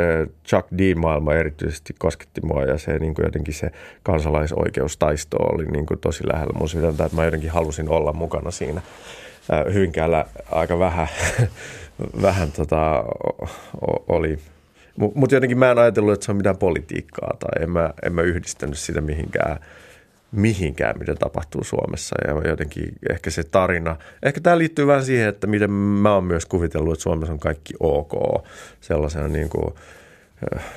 Chuck 0.47 0.69
D-maailma 0.79 1.35
erityisesti 1.35 1.95
kosketti 1.99 2.41
mua 2.45 2.63
ja 2.63 2.79
se 2.79 2.99
niin 2.99 3.15
kuin 3.15 3.25
jotenkin 3.25 3.55
se 3.55 3.71
kansalaisoikeustaisto 4.03 5.37
oli 5.37 5.67
niin 5.67 5.87
kuin 5.87 6.01
tosi 6.01 6.27
lähellä 6.27 6.59
mun 6.59 6.69
sydäntä, 6.69 7.05
että 7.05 7.17
mä 7.17 7.25
jotenkin 7.25 7.51
halusin 7.51 7.89
olla 7.89 8.13
mukana 8.13 8.51
siinä. 8.51 8.81
Äh, 9.53 9.75
Hyvinkäällä 9.75 10.27
aika 10.51 10.79
vähän, 10.79 11.09
vähän 12.23 12.53
tota, 12.53 13.05
oli. 14.09 14.39
Mutta 15.15 15.35
jotenkin 15.35 15.59
mä 15.59 15.71
en 15.71 15.79
ajatellut, 15.79 16.15
että 16.15 16.27
se 16.27 16.33
on 16.33 16.37
mitään 16.37 16.57
politiikkaa 16.57 17.37
tai 17.41 17.63
en 17.63 17.71
mä, 17.71 17.91
en 18.03 18.13
mä 18.13 18.23
yhdistänyt 18.23 18.79
sitä 18.79 19.01
mihinkään 19.01 19.59
mihinkään, 20.35 20.99
mitä 20.99 21.15
tapahtuu 21.15 21.65
Suomessa. 21.65 22.17
Ja 22.27 22.49
jotenkin 22.51 22.93
ehkä 23.11 23.31
se 23.31 23.45
tarina, 23.45 23.97
ehkä 24.23 24.41
tämä 24.41 24.59
liittyy 24.59 24.87
vähän 24.87 25.05
siihen, 25.05 25.29
että 25.29 25.47
miten 25.47 25.71
mä 25.71 26.15
oon 26.15 26.25
myös 26.25 26.47
kuvitellut, 26.47 26.93
että 26.93 27.03
Suomessa 27.03 27.33
on 27.33 27.39
kaikki 27.39 27.75
ok. 27.81 28.13
Sellaisena 28.81 29.29
niin 29.29 29.49
kuin, 29.49 29.75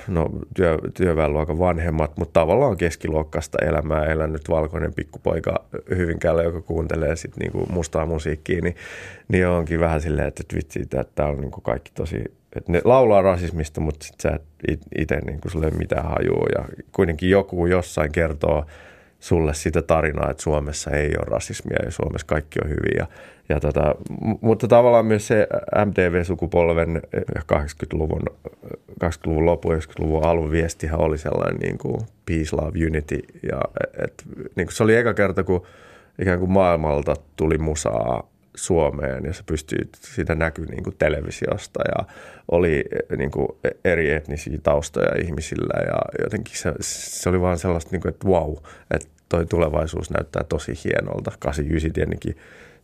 no, 0.07 0.29
työ, 0.55 0.77
työväenluokan 0.93 1.59
vanhemmat, 1.59 2.17
mutta 2.17 2.39
tavallaan 2.39 2.77
keskiluokkaista 2.77 3.57
elämää 3.65 4.05
elänyt 4.05 4.49
valkoinen 4.49 4.93
pikkupoika 4.93 5.65
Hyvinkäällä, 5.89 6.43
joka 6.43 6.61
kuuntelee 6.61 7.15
sit 7.15 7.37
niinku 7.37 7.65
mustaa 7.69 8.05
musiikkia, 8.05 8.61
niin, 8.61 8.75
niin 9.27 9.47
onkin 9.47 9.79
vähän 9.79 10.01
silleen, 10.01 10.27
että 10.27 10.43
vitsi, 10.55 10.81
että 10.81 11.05
tämä 11.15 11.29
on 11.29 11.41
niinku 11.41 11.61
kaikki 11.61 11.91
tosi, 11.95 12.23
että 12.55 12.71
ne 12.71 12.81
laulaa 12.83 13.21
rasismista, 13.21 13.81
mutta 13.81 14.05
sit 14.05 14.19
sä 14.19 14.29
et 14.29 14.81
itse 14.97 15.19
niinku 15.25 15.49
sulle 15.49 15.65
ei 15.65 15.71
mitään 15.71 16.09
hajuu 16.09 16.45
ja 16.57 16.65
kuitenkin 16.91 17.29
joku 17.29 17.65
jossain 17.65 18.11
kertoo 18.11 18.65
sulle 19.19 19.53
sitä 19.53 19.81
tarinaa, 19.81 20.31
että 20.31 20.43
Suomessa 20.43 20.91
ei 20.91 21.07
ole 21.07 21.25
rasismia 21.27 21.77
ja 21.85 21.91
Suomessa 21.91 22.27
kaikki 22.27 22.59
on 22.63 22.69
hyvin. 22.69 22.97
Ja, 22.97 23.07
ja 23.49 23.59
tota, 23.59 23.95
mutta 24.41 24.67
tavallaan 24.67 25.05
myös 25.05 25.27
se 25.27 25.47
MTV-sukupolven 25.85 27.01
80-luvun, 27.53 28.23
80-luvun 29.03 29.45
lopun 29.45 29.75
90-luvun 29.75 30.25
alun 30.25 30.51
viestihän 30.51 30.99
oli 30.99 31.17
sellainen 31.17 31.59
niin 31.59 31.77
kuin 31.77 32.01
peace, 32.25 32.55
love, 32.55 32.85
unity. 32.87 33.19
Ja, 33.51 33.61
et, 34.03 34.23
niin 34.55 34.67
kuin 34.67 34.75
se 34.75 34.83
oli 34.83 34.95
eka 34.95 35.13
kerta, 35.13 35.43
kun 35.43 35.65
ikään 36.21 36.39
kuin 36.39 36.51
maailmalta 36.51 37.15
tuli 37.35 37.57
musaa 37.57 38.29
Suomeen 38.55 39.25
ja 39.25 39.33
se 39.33 39.43
pystyi 39.45 39.79
sitä 40.01 40.35
näkyy 40.35 40.65
niin 40.65 40.83
kuin 40.83 40.95
televisiosta 40.99 41.79
ja 41.97 42.05
oli 42.51 42.85
niin 43.17 43.31
kuin 43.31 43.47
eri 43.85 44.11
etnisiä 44.11 44.57
taustoja 44.63 45.21
ihmisillä 45.23 45.83
ja 45.85 46.23
jotenkin 46.23 46.57
se, 46.57 46.73
se 46.81 47.29
oli 47.29 47.41
vaan 47.41 47.59
sellaista, 47.59 47.91
niin 47.91 48.01
kuin, 48.01 48.09
että 48.09 48.27
wow, 48.27 48.55
että 48.91 49.07
toi 49.29 49.45
tulevaisuus 49.45 50.09
näyttää 50.09 50.43
tosi 50.43 50.73
hienolta. 50.83 51.31
89 51.39 51.93
tietenkin 51.93 52.37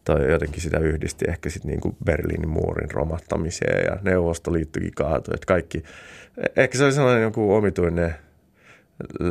toi 0.06 0.32
jotenkin 0.32 0.62
sitä 0.62 0.80
yhdisti 0.80 1.26
ehkä 1.28 1.50
sitten 1.50 1.70
niin 1.70 1.82
kuin 1.82 1.98
Berliinin 2.06 2.50
muurin 2.50 2.92
romahtamiseen 2.92 3.86
ja 3.86 3.98
Neuvostoliittokin 4.02 4.92
kaatui. 4.96 5.34
Että 5.34 5.46
kaikki, 5.46 5.84
ehkä 6.56 6.78
se 6.78 6.84
oli 6.84 6.94
sellainen 6.94 7.24
joku 7.24 7.56
omituinen 7.56 8.16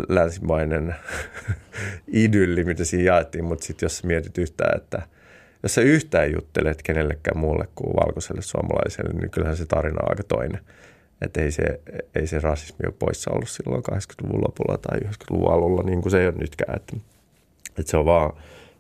länsimainen 0.09 0.95
idylli, 2.25 2.65
mitä 2.65 2.85
siinä 2.85 3.05
jaettiin, 3.05 3.45
mutta 3.45 3.65
sitten 3.65 3.87
jos 3.87 4.05
mietit 4.05 4.39
yhtään, 4.39 4.77
että– 4.77 5.03
jos 5.63 5.75
sä 5.75 5.81
yhtään 5.81 6.33
juttelet 6.33 6.83
kenellekään 6.83 7.39
muulle 7.39 7.69
kuin 7.75 7.97
valkoiselle 7.97 8.43
suomalaiselle, 8.43 9.13
niin 9.13 9.31
kyllähän 9.31 9.57
se 9.57 9.67
tarina 9.67 10.03
on 10.03 10.11
aika 10.11 10.23
toinen. 10.23 10.61
Että 11.23 11.41
ei 11.41 11.53
se, 11.53 11.81
ei 12.15 12.27
se 12.27 12.39
rasismi 12.39 12.87
ole 12.87 12.95
poissa 12.99 13.31
ollut 13.31 13.49
silloin 13.49 13.83
80-luvun 13.93 14.45
lopulla 14.45 14.79
tai 14.79 14.99
90-luvun 14.99 15.53
alulla, 15.53 15.83
niin 15.83 16.03
kuin 16.03 16.11
se 16.11 16.21
ei 16.21 16.27
ole 16.27 16.35
nytkään. 16.39 16.77
Että, 16.77 16.97
että 17.79 17.91
se 17.91 17.97
on 17.97 18.05
vaan, 18.05 18.33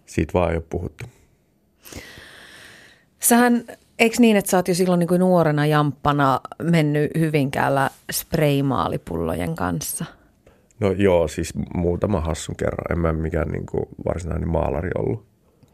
siitä 0.06 0.32
vaan 0.32 0.50
ei 0.50 0.56
ole 0.56 0.64
puhuttu. 0.70 1.04
Sähän, 3.20 3.64
eikö 3.98 4.16
niin, 4.18 4.36
että 4.36 4.50
sä 4.50 4.56
oot 4.56 4.68
jo 4.68 4.74
silloin 4.74 4.98
niin 4.98 5.08
kuin 5.08 5.18
nuorena 5.20 5.66
jamppana 5.66 6.40
mennyt 6.62 7.10
Hyvinkäällä 7.18 7.90
spraymaalipullojen 8.12 9.54
kanssa? 9.54 10.04
No 10.80 10.90
joo, 10.92 11.28
siis 11.28 11.52
muutama 11.74 12.20
hassun 12.20 12.56
kerran. 12.56 12.92
En 12.92 12.98
mä 12.98 13.12
mikään 13.12 13.48
niin 13.48 13.66
kuin 13.66 13.84
varsinainen 14.04 14.48
maalari 14.48 14.90
ollut 14.98 15.24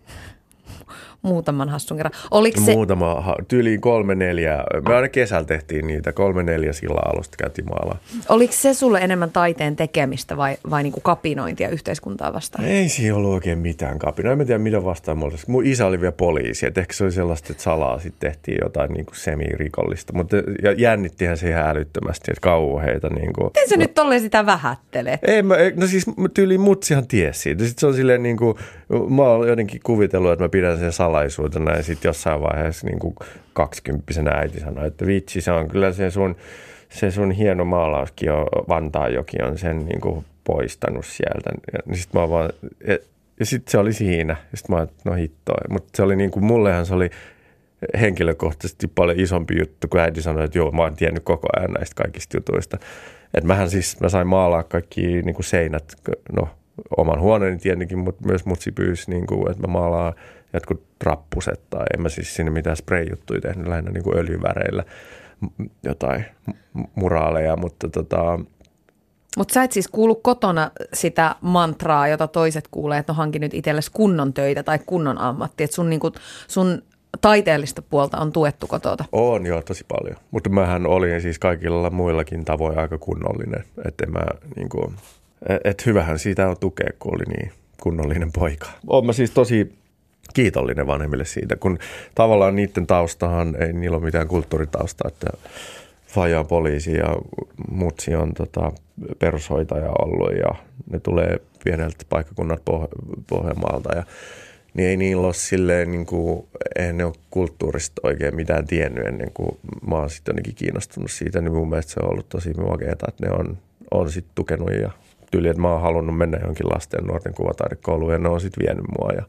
muutaman 1.23 1.69
hassun 1.69 1.97
kerran. 1.97 2.13
Oliko 2.31 2.61
se... 2.61 2.73
Muutama, 2.73 3.35
tyyliin 3.49 3.81
kolme 3.81 4.15
neljä. 4.15 4.65
Me 4.89 4.95
aina 4.95 5.09
kesällä 5.09 5.45
tehtiin 5.45 5.87
niitä, 5.87 6.13
kolme 6.13 6.43
neljä 6.43 6.73
sillä 6.73 7.01
alusta 7.05 7.37
käytiin 7.37 7.69
maalaa. 7.69 7.99
Oliko 8.29 8.53
se 8.57 8.75
sulle 8.75 8.99
enemmän 8.99 9.31
taiteen 9.31 9.77
tekemistä 9.77 10.37
vai, 10.37 10.57
vai 10.71 10.83
niin 10.83 10.93
kuin 10.93 11.03
kapinointia 11.03 11.69
yhteiskuntaa 11.69 12.33
vastaan? 12.33 12.65
Ei 12.65 12.89
siinä 12.89 13.17
ollut 13.17 13.35
oikein 13.35 13.59
mitään 13.59 13.99
kapinoa. 13.99 14.33
En 14.33 14.47
tiedä 14.47 14.59
mitä 14.59 14.85
vastaan 14.85 15.19
mulla 15.19 15.37
Mun 15.47 15.67
isä 15.67 15.87
oli 15.87 16.01
vielä 16.01 16.13
poliisi, 16.13 16.67
että 16.67 16.81
ehkä 16.81 16.93
se 16.93 17.05
oli 17.05 17.13
sellaista, 17.13 17.49
että 17.53 17.63
salaa 17.63 17.99
sitten 17.99 18.31
tehtiin 18.31 18.59
jotain 18.63 18.93
niin 18.93 19.07
kuin 19.07 19.17
semirikollista. 19.17 20.13
Mutta 20.13 20.37
jännittihän 20.77 21.37
se 21.37 21.49
ihan 21.49 21.69
älyttömästi, 21.69 22.31
että 22.31 22.41
kauheita. 22.41 23.09
Niin 23.09 23.33
kuin, 23.33 23.47
Miten 23.47 23.69
se 23.69 23.77
no, 23.77 23.81
nyt 23.81 23.95
tolleen 23.95 24.21
sitä 24.21 24.47
vähättelee? 24.47 25.19
Ei, 25.23 25.43
mä, 25.43 25.57
no 25.77 25.87
siis 25.87 26.07
tyyliin 26.35 26.61
mutsihan 26.61 27.07
tiesi 27.07 27.41
siitä. 27.41 27.65
Sitten 27.65 27.81
se 27.81 27.87
on 27.87 27.95
silleen 27.95 28.23
niin 28.23 28.37
kuin, 28.37 28.55
mä 29.09 29.23
oon 29.23 29.49
jotenkin 29.49 29.81
kuvitellut, 29.85 30.33
että 30.33 30.45
mä 30.45 30.49
pidän 30.49 30.79
sen 30.79 30.93
salaisuutena 31.09 31.77
ja 31.77 31.83
sitten 31.83 32.09
jossain 32.09 32.41
vaiheessa 32.41 32.87
niin 32.87 32.99
kuin 32.99 33.15
kaksikymppisenä 33.53 34.31
äiti 34.31 34.61
sanoi, 34.61 34.87
että 34.87 35.07
vitsi, 35.07 35.41
se 35.41 35.53
on 35.53 35.69
kyllä 35.69 35.93
se 35.93 36.11
sun, 36.11 36.37
se 36.89 37.11
sun 37.11 37.31
hieno 37.31 37.65
maalauskin 37.65 38.33
on, 38.33 38.47
Vantaajoki 38.69 39.43
on 39.43 39.59
sen 39.59 39.79
niin 39.79 40.01
kuin 40.01 40.25
poistanut 40.45 41.07
sieltä. 41.07 41.51
Ja 41.73 41.79
niin 41.87 41.97
sitten 41.97 42.21
mä 42.21 42.31
vaan, 42.31 42.51
ja, 42.87 42.99
ja 43.41 43.47
sitten 43.47 43.71
se 43.71 43.79
oli 43.79 43.93
siinä. 43.93 44.37
Sitten 44.55 44.77
mä 44.77 44.87
no 45.05 45.13
hittoa. 45.13 45.61
Mutta 45.71 45.89
se 45.95 46.03
oli 46.03 46.17
niin 46.17 46.31
kuin, 46.31 46.45
mullehan 46.45 46.87
se 46.87 46.95
oli 46.95 47.11
henkilökohtaisesti 48.01 48.87
paljon 48.87 49.21
isompi 49.21 49.59
juttu, 49.59 49.89
kun 49.89 50.01
äiti 50.01 50.23
sanoi, 50.23 50.45
että 50.45 50.59
joo, 50.59 50.71
mä 50.71 50.83
oon 50.83 50.97
tiennyt 50.97 51.25
koko 51.25 51.49
ajan 51.57 51.73
näistä 51.73 52.03
kaikista 52.03 52.37
jutuista. 52.37 52.79
Että 53.35 53.49
mähän 53.49 53.71
siis, 53.71 54.01
mä 54.01 54.09
sain 54.09 54.27
maalaa 54.27 54.63
kaikki 54.63 55.03
niin 55.03 55.35
kuin 55.35 55.45
seinät, 55.45 55.95
no 56.33 56.49
oman 56.97 57.21
huoneeni 57.21 57.59
tietenkin, 57.59 57.99
mutta 57.99 58.27
myös 58.27 58.47
mutsi 58.47 58.73
pyysi, 58.73 59.11
niin 59.11 59.27
kuin, 59.27 59.51
että 59.51 59.67
mä 59.67 59.73
maalaan 59.73 60.15
jotkut 60.53 60.88
rappuset 61.03 61.61
tai 61.71 61.87
en 61.95 62.03
mä 62.03 62.09
siis 62.09 62.35
sinne 62.35 62.51
mitään 62.51 62.77
spray-juttuja 62.77 63.41
tehnyt, 63.41 63.67
lähinnä 63.69 63.91
niin 63.91 64.05
kuin 64.05 64.19
öljyväreillä 64.19 64.85
jotain 65.83 66.25
muraaleja, 66.95 67.57
mutta 67.57 67.89
tota, 67.89 68.39
mutta 69.37 69.55
sä 69.55 69.63
et 69.63 69.73
siis 69.73 69.89
kuulu 69.89 70.15
kotona 70.15 70.71
sitä 70.93 71.35
mantraa, 71.41 72.09
jota 72.09 72.29
toiset 72.29 72.69
kuulee, 72.71 72.99
että 72.99 73.13
no 73.13 73.17
hankin 73.17 73.41
nyt 73.41 73.55
itsellesi 73.55 73.91
kunnon 73.93 74.35
töitä 74.35 74.63
tai 74.63 74.79
kunnon 74.87 75.19
ammatti. 75.19 75.65
Että 75.65 75.75
sun, 75.75 75.91
niinku, 75.91 76.13
sun 76.49 76.83
taiteellista 77.21 77.83
puolta 77.83 78.19
on 78.19 78.33
tuettu 78.33 78.67
kotota. 78.67 79.05
On 79.13 79.47
joo, 79.47 79.63
tosi 79.63 79.85
paljon. 79.89 80.17
Mutta 80.31 80.51
mähän 80.51 80.87
olin 80.87 81.21
siis 81.21 81.39
kaikilla 81.39 81.91
muillakin 81.91 82.45
tavoin 82.45 82.79
aika 82.79 82.99
kunnollinen. 82.99 83.65
Että 83.85 84.07
mä 84.07 84.21
niinku, 84.57 84.93
et 85.65 85.87
hyvähän 85.87 86.19
siitä 86.19 86.49
on 86.49 86.57
tukea, 86.61 86.91
kun 86.99 87.15
oli 87.15 87.25
niin 87.37 87.53
kunnollinen 87.83 88.33
poika. 88.33 88.67
Olen 88.87 89.07
mä 89.07 89.13
siis 89.13 89.31
tosi 89.31 89.79
kiitollinen 90.35 90.87
vanhemmille 90.87 91.25
siitä, 91.25 91.57
kun 91.57 91.79
tavallaan 92.15 92.57
niiden 92.57 92.87
taustahan 92.87 93.63
ei 93.63 93.73
niillä 93.73 93.97
ole 93.97 94.05
mitään 94.05 94.29
kulttuuritausta, 94.29 95.09
että 95.09 95.27
Faja 96.07 96.45
poliisi 96.45 96.93
ja 96.93 97.17
mutsi 97.71 98.15
on 98.15 98.35
tota, 98.35 98.73
perushoitaja 99.19 99.91
ollut 99.99 100.33
ja 100.33 100.55
ne 100.91 101.01
tulee 101.01 101.41
pieneltä 101.65 102.05
paikkakunnat 102.09 102.61
Poh- 102.61 103.23
Pohjanmaalta 103.29 103.97
ja 103.97 104.05
niin 104.75 104.89
ei 104.89 104.97
niillä 104.97 105.27
ole 105.27 105.35
silleen, 105.35 105.91
niin 105.91 106.07
kuin, 106.07 106.47
ei 106.77 106.93
ne 106.93 107.05
ole 107.05 107.15
kulttuurista 107.31 108.01
oikein 108.05 108.37
mitään 108.37 108.67
tiennyt 108.67 109.07
ennen 109.07 109.31
kuin 109.35 109.59
mä 109.87 109.95
oon 109.95 110.11
sitten 110.11 110.33
jotenkin 110.33 110.55
kiinnostunut 110.55 111.11
siitä, 111.11 111.41
niin 111.41 111.53
mun 111.53 111.69
mielestä 111.69 111.93
se 111.93 112.01
on 112.01 112.11
ollut 112.11 112.29
tosi 112.29 112.55
makeata, 112.55 113.07
että 113.09 113.27
ne 113.27 113.33
on, 113.33 113.59
on 113.91 114.11
sitten 114.11 114.33
tukenut 114.35 114.71
ja 114.73 114.91
tyyli, 115.31 115.49
että 115.49 115.63
mä 115.63 115.73
oon 115.73 115.83
halunnut 115.83 116.17
mennä 116.17 116.39
johonkin 116.39 116.69
lasten 116.75 117.05
nuorten 117.05 117.35
kuvataidekouluun 117.35 118.13
ja 118.13 118.19
ne 118.19 118.29
on 118.29 118.41
sitten 118.41 118.67
vienyt 118.67 118.85
mua. 118.99 119.11
Ja, 119.17 119.23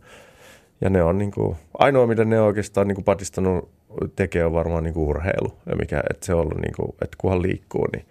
ja 0.81 0.89
ne 0.89 1.03
on 1.03 1.17
niin 1.17 1.31
kuin, 1.31 1.57
ainoa, 1.77 2.07
mitä 2.07 2.25
ne 2.25 2.39
on 2.39 2.47
oikeastaan 2.47 2.87
niin 2.87 2.95
kuin 2.95 3.05
patistanut 3.05 3.69
tekee 4.15 4.45
on 4.45 4.53
varmaan 4.53 4.83
niin 4.83 4.93
kuin 4.93 5.09
urheilu. 5.09 5.53
Ja 5.65 5.75
mikä, 5.75 6.03
että 6.09 6.25
se 6.25 6.33
on 6.33 6.39
ollut 6.39 6.57
niin 6.61 6.73
kuin, 6.75 6.89
että 7.01 7.17
kunhan 7.17 7.41
liikkuu, 7.41 7.87
niin, 7.93 8.05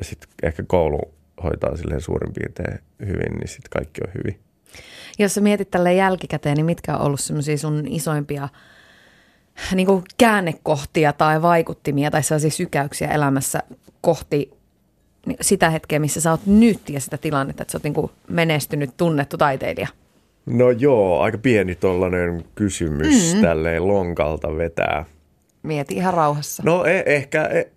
ja 0.00 0.04
sitten 0.04 0.28
ehkä 0.42 0.62
koulu 0.66 1.00
hoitaa 1.42 1.76
silleen 1.76 2.00
suurin 2.00 2.34
piirtein 2.34 2.78
hyvin, 3.00 3.38
niin 3.38 3.48
sitten 3.48 3.70
kaikki 3.70 4.00
on 4.06 4.12
hyvin. 4.18 4.40
Jos 5.18 5.34
sä 5.34 5.40
mietit 5.40 5.70
tälle 5.70 5.94
jälkikäteen, 5.94 6.56
niin 6.56 6.66
mitkä 6.66 6.96
on 6.96 7.06
ollut 7.06 7.20
semmoisia 7.20 7.58
sun 7.58 7.86
isoimpia 7.88 8.48
niin 9.74 9.86
kuin 9.86 10.04
käännekohtia 10.18 11.12
tai 11.12 11.42
vaikuttimia 11.42 12.10
tai 12.10 12.22
sellaisia 12.22 12.50
sykäyksiä 12.50 13.08
elämässä 13.08 13.62
kohti 14.00 14.50
sitä 15.40 15.70
hetkeä, 15.70 15.98
missä 15.98 16.20
sä 16.20 16.30
oot 16.30 16.46
nyt 16.46 16.90
ja 16.90 17.00
sitä 17.00 17.18
tilannetta, 17.18 17.62
että 17.62 17.72
sä 17.72 17.76
oot 17.76 17.84
niin 17.84 17.94
kuin 17.94 18.10
menestynyt, 18.28 18.96
tunnettu 18.96 19.36
taiteilija? 19.36 19.88
No 20.50 20.70
joo, 20.70 21.20
aika 21.20 21.38
pieni 21.38 21.74
tollainen 21.74 22.44
kysymys 22.54 23.34
mm. 23.34 23.40
tälleen 23.40 23.88
lonkalta 23.88 24.56
vetää. 24.56 25.04
Mieti 25.62 25.94
ihan 25.94 26.14
rauhassa. 26.14 26.62
No 26.66 26.84
e- 26.84 27.02
ehkä 27.06 27.44
e- 27.44 27.70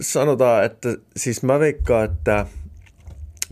sanotaan, 0.00 0.64
että 0.64 0.88
siis 1.16 1.42
mä 1.42 1.58
veikkaan, 1.58 2.04
että 2.04 2.46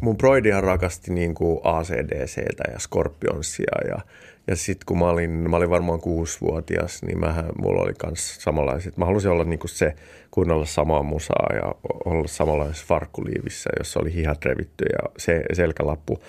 mun 0.01 0.17
broidihan 0.17 0.65
rakasti 0.65 1.13
niin 1.13 1.35
kuin 1.35 1.61
ACDCtä 1.63 2.65
ja 2.73 2.79
Scorpionsia 2.79 3.89
ja, 3.89 3.99
ja 4.47 4.57
sitten 4.57 4.87
kun 4.87 4.99
mä 4.99 5.09
olin, 5.09 5.31
mä 5.31 5.57
olin 5.57 5.71
varmaan 5.71 6.01
kuusivuotias, 6.01 7.03
niin 7.03 7.21
mähän, 7.21 7.47
mulla 7.63 7.83
oli 7.83 7.93
myös 8.07 8.37
samanlaiset. 8.41 8.97
Mä 8.97 9.05
halusin 9.05 9.31
olla 9.31 9.45
niin 9.45 9.59
kuin 9.59 9.71
se, 9.71 9.95
kuunnella 10.31 10.67
samaa 10.67 11.03
musaa 11.03 11.49
ja 11.55 11.75
olla 12.05 12.29
samanlaisessa 12.29 12.87
farkkuliivissä, 12.87 13.71
jossa 13.79 14.01
oli 14.01 14.15
hihat 14.15 14.45
revitty 14.45 14.85
ja 14.85 15.11
se 15.19 15.43
selkälappu 15.53 16.23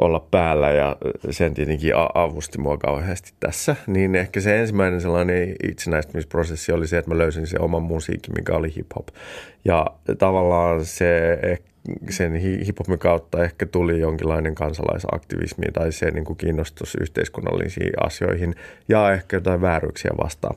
olla 0.00 0.20
päällä 0.30 0.70
ja 0.70 0.96
sen 1.30 1.54
tietenkin 1.54 1.92
avusti 2.14 2.58
mua 2.58 2.78
kauheasti 2.78 3.32
tässä. 3.40 3.76
Niin 3.86 4.14
ehkä 4.14 4.40
se 4.40 4.60
ensimmäinen 4.60 5.00
sellainen 5.00 5.56
itsenäistymisprosessi 5.62 6.72
oli 6.72 6.86
se, 6.86 6.98
että 6.98 7.10
mä 7.10 7.18
löysin 7.18 7.46
se 7.46 7.58
oman 7.60 7.82
musiikin, 7.82 8.34
mikä 8.36 8.52
oli 8.52 8.68
hip-hop. 8.68 9.06
Ja 9.64 9.86
tavallaan 10.18 10.84
se 10.84 11.38
sen 12.10 12.34
hiphopin 12.36 12.98
kautta 12.98 13.44
ehkä 13.44 13.66
tuli 13.66 14.00
jonkinlainen 14.00 14.54
kansalaisaktivismi 14.54 15.66
tai 15.72 15.92
se 15.92 16.10
niin 16.10 16.24
kuin 16.24 16.36
kiinnostus 16.36 16.96
yhteiskunnallisiin 17.00 17.92
asioihin 18.06 18.54
ja 18.88 19.12
ehkä 19.12 19.36
jotain 19.36 19.60
vääryyksiä 19.60 20.10
vastaan. 20.22 20.56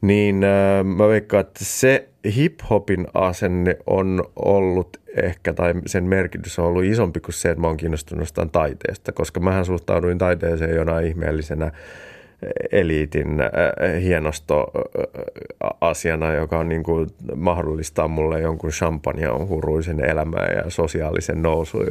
Niin 0.00 0.36
mä 0.84 1.08
veikkaan, 1.08 1.40
että 1.40 1.64
se 1.64 2.08
hiphopin 2.34 3.06
asenne 3.14 3.76
on 3.86 4.24
ollut 4.36 5.00
ehkä, 5.16 5.52
tai 5.52 5.74
sen 5.86 6.04
merkitys 6.04 6.58
on 6.58 6.64
ollut 6.64 6.84
isompi 6.84 7.20
kuin 7.20 7.34
se, 7.34 7.50
että 7.50 7.60
mä 7.60 7.66
oon 7.66 7.76
kiinnostunut 7.76 8.22
jostain 8.22 8.50
taiteesta, 8.50 9.12
koska 9.12 9.40
mähän 9.40 9.64
suhtauduin 9.64 10.18
taiteeseen 10.18 10.76
jonain 10.76 11.06
ihmeellisenä 11.06 11.72
eliitin 12.72 13.40
äh, 13.40 14.02
hienosto 14.02 14.72
äh, 14.76 15.70
asiana, 15.80 16.34
joka 16.34 16.58
on 16.58 16.68
niin 16.68 16.82
kuin 16.82 17.06
mahdollistaa 17.36 18.08
mulle 18.08 18.40
jonkun 18.40 18.70
champagnen 18.70 19.48
huruisen 19.48 20.04
elämän 20.04 20.48
ja 20.56 20.70
sosiaalisen 20.70 21.42
nousun. 21.42 21.86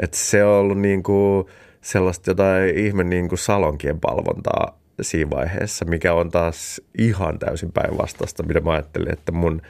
Että 0.00 0.16
se 0.16 0.44
on 0.44 0.54
ollut 0.54 0.78
niin 0.78 1.02
kuin 1.02 1.46
sellaista 1.80 2.30
jotain 2.30 2.78
ihme 2.78 3.04
niin 3.04 3.28
kuin 3.28 3.38
salonkien 3.38 4.00
palvontaa 4.00 4.78
siinä 5.02 5.30
vaiheessa, 5.30 5.84
mikä 5.84 6.14
on 6.14 6.30
taas 6.30 6.80
ihan 6.98 7.38
täysin 7.38 7.72
päinvastaista, 7.72 8.42
mitä 8.42 8.60
mä 8.60 8.72
ajattelin, 8.72 9.12
että 9.12 9.32
mun 9.32 9.62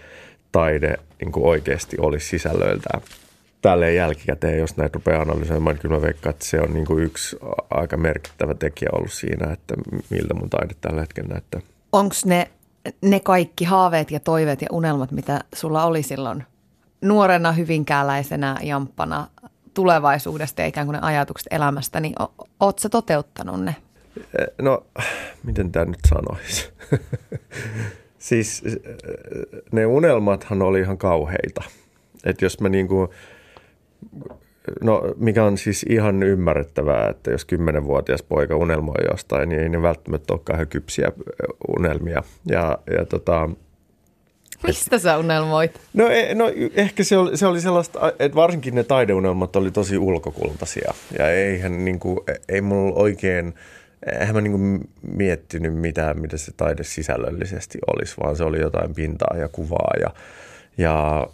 taide 0.52 0.96
niin 1.20 1.32
kuin 1.32 1.46
oikeasti 1.46 1.96
olisi 2.00 2.28
sisällöiltään. 2.28 3.00
Tälleen 3.62 3.96
jälkikäteen, 3.96 4.58
jos 4.58 4.76
näitä 4.76 4.94
rupeaa 4.94 5.22
analysoimaan, 5.22 5.74
niin 5.74 5.82
kyllä 5.82 5.96
mä 5.96 6.02
veikkaan, 6.02 6.30
että 6.30 6.44
se 6.44 6.60
on 6.60 6.74
niin 6.74 6.86
kuin 6.86 7.04
yksi 7.04 7.36
aika 7.70 7.96
merkittävä 7.96 8.54
tekijä 8.54 8.88
ollut 8.92 9.12
siinä, 9.12 9.52
että 9.52 9.74
miltä 10.10 10.34
mun 10.34 10.50
taide 10.50 10.74
tällä 10.80 11.00
hetkellä 11.00 11.28
näyttää. 11.28 11.60
Onko 11.92 12.14
ne, 12.24 12.50
ne 13.02 13.20
kaikki 13.20 13.64
haaveet 13.64 14.10
ja 14.10 14.20
toiveet 14.20 14.62
ja 14.62 14.68
unelmat, 14.72 15.12
mitä 15.12 15.40
sulla 15.54 15.84
oli 15.84 16.02
silloin 16.02 16.44
nuorena 17.00 17.52
hyvinkääläisenä 17.52 18.56
jamppana 18.62 19.26
tulevaisuudesta 19.74 20.62
ja 20.62 20.66
ikään 20.66 20.86
kuin 20.86 20.94
ne 20.94 21.00
ajatukset 21.02 21.46
elämästä, 21.50 22.00
niin 22.00 22.14
ootko 22.60 22.80
sä 22.80 22.88
toteuttanut 22.88 23.64
ne? 23.64 23.76
No, 24.62 24.86
miten 25.44 25.72
tämä 25.72 25.84
nyt 25.84 26.00
sanoisi? 26.08 26.70
siis 28.18 28.64
ne 29.72 29.86
unelmathan 29.86 30.62
oli 30.62 30.80
ihan 30.80 30.98
kauheita. 30.98 31.62
Että 32.24 32.44
jos 32.44 32.60
mä 32.60 32.68
niinku, 32.68 33.08
no 34.80 35.02
mikä 35.16 35.44
on 35.44 35.58
siis 35.58 35.86
ihan 35.88 36.22
ymmärrettävää, 36.22 37.08
että 37.08 37.30
jos 37.30 37.44
kymmenenvuotias 37.44 38.22
poika 38.22 38.56
unelmoi 38.56 39.04
jostain, 39.10 39.48
niin 39.48 39.60
ei 39.60 39.68
ne 39.68 39.82
välttämättä 39.82 40.32
ole 40.32 40.40
kauhean 40.44 40.68
kypsiä 40.68 41.12
unelmia. 41.78 42.22
Ja, 42.46 42.78
ja 42.98 43.04
tota, 43.04 43.50
Mistä 44.66 44.98
sä 44.98 45.18
unelmoit? 45.18 45.80
No, 45.94 46.08
e, 46.08 46.34
no 46.34 46.44
ehkä 46.74 47.04
se 47.04 47.16
oli, 47.16 47.36
se 47.36 47.46
oli 47.46 47.60
sellaista, 47.60 48.12
että 48.18 48.36
varsinkin 48.36 48.74
ne 48.74 48.84
taideunelmat 48.84 49.56
oli 49.56 49.70
tosi 49.70 49.98
ulkokultaisia. 49.98 50.94
Ja 51.18 51.30
eihän 51.30 51.84
niin 51.84 51.98
kuin, 51.98 52.18
ei 52.48 52.60
mulla 52.60 52.94
oikein– 52.94 53.54
eihän 54.20 54.34
mä 54.34 54.40
niin 54.40 54.88
miettinyt 55.02 55.74
mitään, 55.74 56.20
mitä 56.20 56.36
se 56.36 56.52
taide 56.56 56.84
sisällöllisesti 56.84 57.78
olisi, 57.94 58.14
vaan 58.22 58.36
se 58.36 58.44
oli 58.44 58.60
jotain 58.60 58.94
pintaa 58.94 59.36
ja 59.36 59.48
kuvaa 59.48 59.92
ja, 60.00 60.10
ja 60.78 61.26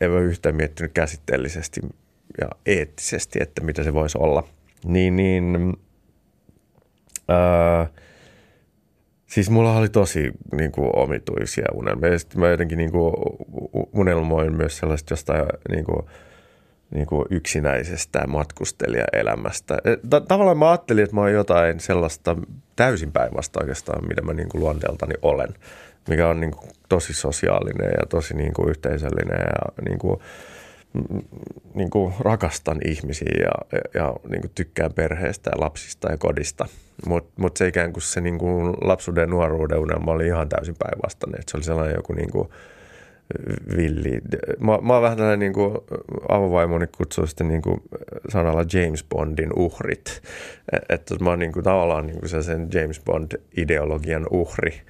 en 0.00 0.10
mä 0.10 0.20
yhtään 0.20 0.56
miettinyt 0.56 0.92
käsitteellisesti 0.92 1.80
ja 2.40 2.48
eettisesti, 2.66 3.38
että 3.42 3.64
mitä 3.64 3.82
se 3.82 3.94
voisi 3.94 4.18
olla. 4.18 4.48
Niin, 4.84 5.16
niin 5.16 5.72
ää, 7.28 7.86
siis 9.26 9.50
mulla 9.50 9.76
oli 9.76 9.88
tosi 9.88 10.30
niin 10.52 10.72
kuin, 10.72 10.90
omituisia 10.96 11.66
unelmia. 11.74 12.12
Ja 12.12 12.18
sitten 12.18 12.40
mä 12.40 12.48
jotenkin 12.48 12.78
niin 12.78 12.92
kuin, 12.92 13.14
unelmoin 13.92 14.56
myös 14.56 14.78
sellaista 14.78 15.12
jostain 15.12 15.46
niin 15.68 15.84
kuin, 15.84 16.06
niin 16.94 17.06
kuin 17.06 17.26
yksinäisestä 17.30 18.26
matkustelijaelämästä. 18.26 19.78
Tavallaan 20.28 20.58
mä 20.58 20.70
ajattelin, 20.70 21.04
että 21.04 21.16
mä 21.16 21.20
oon 21.20 21.32
jotain 21.32 21.80
sellaista 21.80 22.36
täysin 22.76 23.12
päinvasta 23.12 23.60
oikeastaan, 23.60 24.08
mitä 24.08 24.22
mä 24.22 24.32
niin 24.32 24.48
kuin 24.48 24.60
luonteeltani 24.60 25.14
olen, 25.22 25.48
mikä 26.08 26.28
on 26.28 26.40
niin 26.40 26.50
kuin 26.50 26.70
tosi 26.88 27.12
sosiaalinen 27.14 27.90
ja 28.00 28.06
tosi 28.08 28.34
niin 28.34 28.52
kuin 28.52 28.68
yhteisöllinen 28.68 29.40
ja 29.40 29.82
niin 29.88 29.98
kuin, 29.98 30.20
niin 31.74 31.90
kuin 31.90 32.14
rakastan 32.20 32.78
ihmisiä 32.84 33.32
ja, 33.40 33.78
ja 33.94 34.14
niin 34.28 34.40
kuin 34.40 34.52
tykkään 34.54 34.92
perheestä 34.92 35.50
ja 35.54 35.60
lapsista 35.60 36.10
ja 36.10 36.16
kodista. 36.16 36.66
Mutta 37.06 37.32
mut 37.36 37.56
se 37.56 37.68
ikään 37.68 37.92
kuin 37.92 38.02
se 38.02 38.20
niin 38.20 38.38
kuin 38.38 38.74
lapsuuden 38.80 39.22
ja 39.22 39.26
nuoruuden 39.26 39.78
unelma 39.78 40.12
oli 40.12 40.26
ihan 40.26 40.48
täysin 40.48 40.76
päinvastainen. 40.78 41.42
Se 41.50 41.56
oli 41.56 41.64
sellainen 41.64 41.96
joku 41.96 42.12
niin 42.12 42.30
kuin– 42.30 42.48
villi. 43.76 44.20
Mä, 44.58 44.78
mä 44.82 44.92
oon 44.92 45.02
vähän 45.02 45.16
tällainen 45.16 45.38
niin 45.38 45.52
kuin, 45.52 45.78
avovaimoni 46.28 46.86
kutsuu 46.86 47.26
sitten 47.26 47.48
niin 47.48 47.62
kuin 47.62 47.82
sanalla 48.28 48.64
James 48.72 49.04
Bondin 49.04 49.50
uhrit. 49.56 50.22
Että 50.88 51.14
mä 51.20 51.30
oon 51.30 51.38
niin 51.38 51.52
kuin, 51.52 51.64
tavallaan 51.64 52.06
niin 52.06 52.20
kuin 52.20 52.42
sen 52.42 52.68
James 52.74 53.00
Bond-ideologian 53.00 54.26
uhri. 54.30 54.80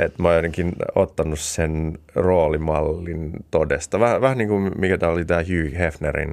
Että 0.00 0.22
mä 0.22 0.28
oon 0.28 0.36
jotenkin 0.36 0.72
ottanut 0.94 1.38
sen 1.38 1.98
roolimallin 2.14 3.32
todesta. 3.50 4.00
Vähän, 4.00 4.20
vähän 4.20 4.38
niin 4.38 4.48
kuin 4.48 4.72
mikä 4.78 4.98
tämä 4.98 5.12
oli 5.12 5.24
tämä 5.24 5.40
Hugh 5.40 5.78
Hefnerin 5.78 6.32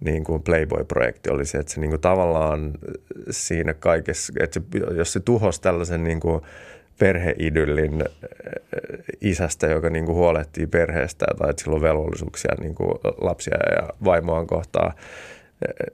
niin 0.00 0.24
kuin 0.24 0.42
Playboy-projekti 0.42 1.30
oli 1.30 1.46
se, 1.46 1.58
että 1.58 1.72
se 1.72 1.80
niin 1.80 1.90
kuin 1.90 2.00
tavallaan 2.00 2.72
siinä 3.30 3.74
kaikessa, 3.74 4.32
että 4.40 4.60
se, 4.60 4.78
jos 4.96 5.12
se 5.12 5.20
tuhosi 5.20 5.60
tällaisen 5.60 6.04
niin 6.04 6.20
kuin 6.20 6.40
perheidyllin 6.98 8.02
äh, 8.02 8.08
isästä, 9.20 9.66
joka 9.66 9.90
niin 9.90 10.06
kuin 10.06 10.16
huolehtii 10.16 10.66
perheestä 10.66 11.26
tai 11.38 11.50
että 11.50 11.62
sillä 11.62 11.74
on 11.74 11.82
velvollisuuksia 11.82 12.54
niin 12.60 12.74
kuin 12.74 12.90
lapsia 13.20 13.56
ja 13.76 13.88
vaimoaan 14.04 14.46
kohtaan, 14.46 14.88
äh, 14.88 14.94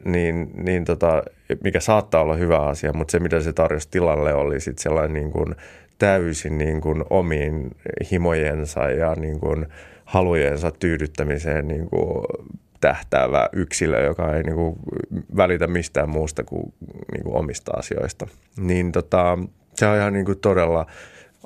niin, 0.04 0.50
niin 0.54 0.84
tota, 0.84 1.22
mikä 1.64 1.80
saattaa 1.80 2.20
olla 2.20 2.36
hyvä 2.36 2.58
asia, 2.58 2.92
mutta 2.92 3.12
se 3.12 3.18
mitä 3.18 3.40
se 3.40 3.52
tarjosi 3.52 3.88
tilalle 3.90 4.34
oli 4.34 4.60
sitten 4.60 4.82
sellainen 4.82 5.14
niin 5.14 5.30
kuin 5.30 5.54
täysin 5.98 6.58
niin 6.58 6.80
kuin 6.80 7.04
omiin 7.10 7.70
himojensa 8.10 8.90
ja 8.90 9.14
niin 9.14 9.40
kuin 9.40 9.66
halujensa 10.04 10.70
tyydyttämiseen 10.70 11.68
niin 11.68 11.90
kuin 11.90 12.24
tähtäävä 12.80 13.48
yksilö, 13.52 14.04
joka 14.04 14.36
ei 14.36 14.42
niin 14.42 14.54
kuin 14.54 14.76
välitä 15.36 15.66
mistään 15.66 16.08
muusta 16.08 16.44
kuin, 16.44 16.72
niin 17.12 17.22
kuin 17.22 17.36
omista 17.36 17.72
asioista. 17.76 18.26
Niin 18.56 18.92
tota, 18.92 19.38
se 19.82 19.86
on 19.86 19.96
ihan 19.96 20.12
niin 20.12 20.24
kuin 20.24 20.38
todella, 20.38 20.86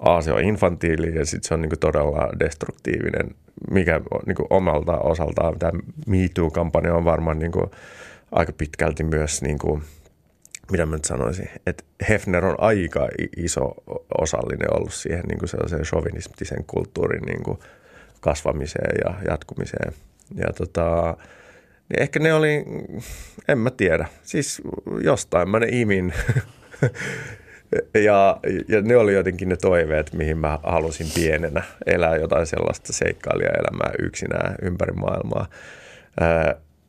A, 0.00 0.20
se 0.20 0.32
on 0.32 0.44
infantiili 0.44 1.14
ja 1.14 1.26
sitten 1.26 1.48
se 1.48 1.54
on 1.54 1.62
niin 1.62 1.70
kuin 1.70 1.78
todella 1.78 2.28
destruktiivinen, 2.40 3.34
mikä 3.70 4.00
niin 4.26 4.36
kuin 4.36 4.46
omalta 4.50 4.98
osaltaan 4.98 5.58
tämä 5.58 5.80
Me 6.06 6.16
Too-kampanja 6.34 6.94
on 6.94 7.04
varmaan 7.04 7.38
niin 7.38 7.52
kuin 7.52 7.70
aika 8.32 8.52
pitkälti 8.52 9.04
myös 9.04 9.42
niin 9.42 9.58
kuin, 9.58 9.82
mitä 10.70 10.86
mä 10.86 10.96
nyt 10.96 11.04
sanoisin, 11.04 11.48
että 11.66 11.84
Hefner 12.08 12.44
on 12.44 12.54
aika 12.58 13.08
iso 13.36 13.74
osallinen 14.18 14.76
ollut 14.76 14.94
siihen 14.94 15.24
niin 15.28 15.38
kuin 15.38 15.48
sellaiseen 15.48 15.82
chauvinistisen 15.82 16.64
kulttuurin 16.66 17.22
niin 17.22 17.42
kuin 17.42 17.58
kasvamiseen 18.20 18.98
ja 19.04 19.14
jatkumiseen. 19.30 19.92
Ja 20.34 20.52
tota, 20.52 21.16
niin 21.88 22.02
ehkä 22.02 22.18
ne 22.18 22.34
oli, 22.34 22.64
en 23.48 23.58
mä 23.58 23.70
tiedä, 23.70 24.08
siis 24.22 24.62
jostain 25.02 25.48
mä 25.48 25.60
ne 25.60 25.66
imin 25.70 26.14
Ja, 27.94 28.40
ja 28.68 28.82
ne 28.82 28.96
oli 28.96 29.14
jotenkin 29.14 29.48
ne 29.48 29.56
toiveet, 29.56 30.12
mihin 30.12 30.38
mä 30.38 30.58
halusin 30.62 31.06
pienenä 31.14 31.62
elää 31.86 32.16
jotain 32.16 32.46
sellaista 32.46 32.92
seikkailijaelämää 32.92 33.90
yksinään 33.98 34.54
ympäri 34.62 34.92
maailmaa. 34.92 35.46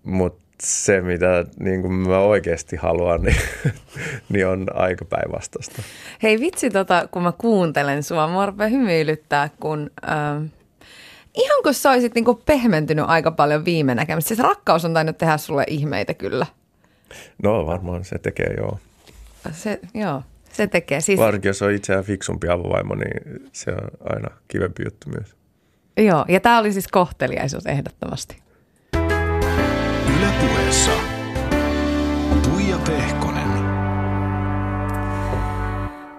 Mutta 0.03 0.47
se, 0.63 1.01
mitä 1.01 1.45
niin 1.59 1.81
kuin 1.81 1.93
mä 1.93 2.19
oikeasti 2.19 2.75
haluan, 2.75 3.21
niin, 3.25 3.35
niin 4.29 4.47
on 4.47 4.65
aika 4.73 5.05
päinvastaista. 5.05 5.81
Hei 6.23 6.39
vitsi, 6.39 6.69
tota, 6.69 7.07
kun 7.11 7.23
mä 7.23 7.33
kuuntelen 7.37 8.03
sua, 8.03 8.27
mua 8.27 8.45
rupeaa 8.45 8.69
hymyilyttää, 8.69 9.49
kun 9.59 9.91
äh, 10.09 10.51
ihan 11.35 11.63
kun 11.63 11.73
sä 11.73 11.91
olisit 11.91 12.15
niin 12.15 12.25
kuin 12.25 12.41
pehmentynyt 12.45 13.05
aika 13.07 13.31
paljon 13.31 13.65
viime 13.65 13.95
näkemistä. 13.95 14.27
Siis 14.27 14.39
rakkaus 14.39 14.85
on 14.85 14.93
tainnut 14.93 15.17
tehdä 15.17 15.37
sulle 15.37 15.63
ihmeitä 15.67 16.13
kyllä. 16.13 16.45
No 17.43 17.65
varmaan 17.65 18.05
se 18.05 18.17
tekee, 18.17 18.53
joo. 18.57 18.79
Se, 19.51 19.79
joo. 19.93 20.23
Se 20.57 20.67
tekee. 20.67 21.01
Siis... 21.01 21.19
Varsinkin 21.19 21.49
jos 21.49 21.61
on 21.61 21.71
itseään 21.71 22.03
fiksumpi 22.03 22.49
avovaimo, 22.49 22.95
niin 22.95 23.49
se 23.51 23.71
on 23.71 23.89
aina 24.15 24.27
kivempi 24.47 24.83
juttu 24.85 25.09
myös. 25.09 25.35
Joo, 25.97 26.25
ja 26.27 26.39
tämä 26.39 26.59
oli 26.59 26.73
siis 26.73 26.87
kohteliaisuus 26.87 27.65
ehdottomasti. 27.65 28.41
Yle 30.17 30.27
puheessa. 30.41 30.91
Tuija 32.43 32.77
Pehkonen. 32.87 33.47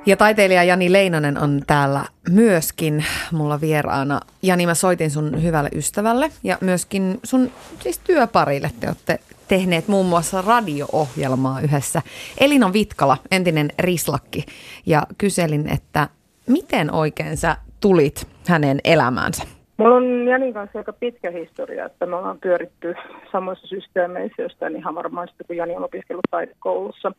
Ja 0.07 0.17
taiteilija 0.17 0.65
Jani 0.65 0.93
Leinonen 0.93 1.39
on 1.39 1.63
täällä 1.67 2.05
myöskin 2.31 3.05
mulla 3.33 3.61
vieraana. 3.61 4.21
Jani, 4.43 4.67
mä 4.67 4.75
soitin 4.75 5.11
sun 5.11 5.43
hyvälle 5.43 5.71
ystävälle 5.75 6.31
ja 6.43 6.59
myöskin 6.61 7.21
sun 7.25 7.53
siis 7.81 7.99
työparille. 7.99 8.71
Te 8.81 8.87
olette 8.87 9.19
tehneet 9.49 9.89
muun 9.89 10.07
muassa 10.07 10.43
radio-ohjelmaa 10.43 11.61
yhdessä. 11.61 12.03
Elina 12.41 12.73
Vitkala, 12.73 13.17
entinen 13.31 13.69
rislakki, 13.79 14.45
ja 14.87 15.03
kyselin, 15.19 15.69
että 15.75 16.09
miten 16.47 16.95
oikein 16.95 17.37
sä 17.37 17.57
tulit 17.81 18.27
hänen 18.49 18.79
elämäänsä? 18.85 19.45
Mulla 19.77 19.97
on 19.97 20.27
Janin 20.27 20.55
kanssa 20.55 20.79
aika 20.79 20.93
pitkä 20.93 21.31
historia, 21.31 21.87
että 21.87 22.07
me 22.07 22.17
ollaan 22.17 22.39
pyöritty 22.39 22.95
samoissa 23.33 23.67
systeemeissä 23.67 24.43
jostain 24.43 24.77
ihan 24.77 24.95
varmaan 24.95 25.29
sitten, 25.29 25.47
kun 25.47 25.57
Jani 25.57 25.77
on 25.77 25.85
opiskellut 25.85 26.25
taidekoulussa. 26.31 27.13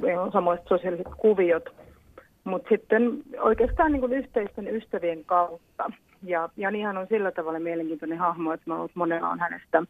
Meillä 0.00 0.22
on 0.22 0.32
samoiset 0.32 0.68
sosiaaliset 0.68 1.08
kuviot. 1.16 1.64
Mutta 2.44 2.68
sitten 2.68 3.22
oikeastaan 3.40 3.92
niin 3.92 4.12
yhteisten 4.12 4.76
ystävien 4.76 5.24
kautta. 5.24 5.90
Ja 6.22 6.48
Janihan 6.56 6.96
on 6.96 7.06
sillä 7.08 7.30
tavalla 7.32 7.58
mielenkiintoinen 7.58 8.18
hahmo, 8.18 8.52
että 8.52 8.70
mä 8.70 8.76
ollut 8.76 8.90
monella 8.94 9.28
on 9.28 9.40
hänestä, 9.40 9.82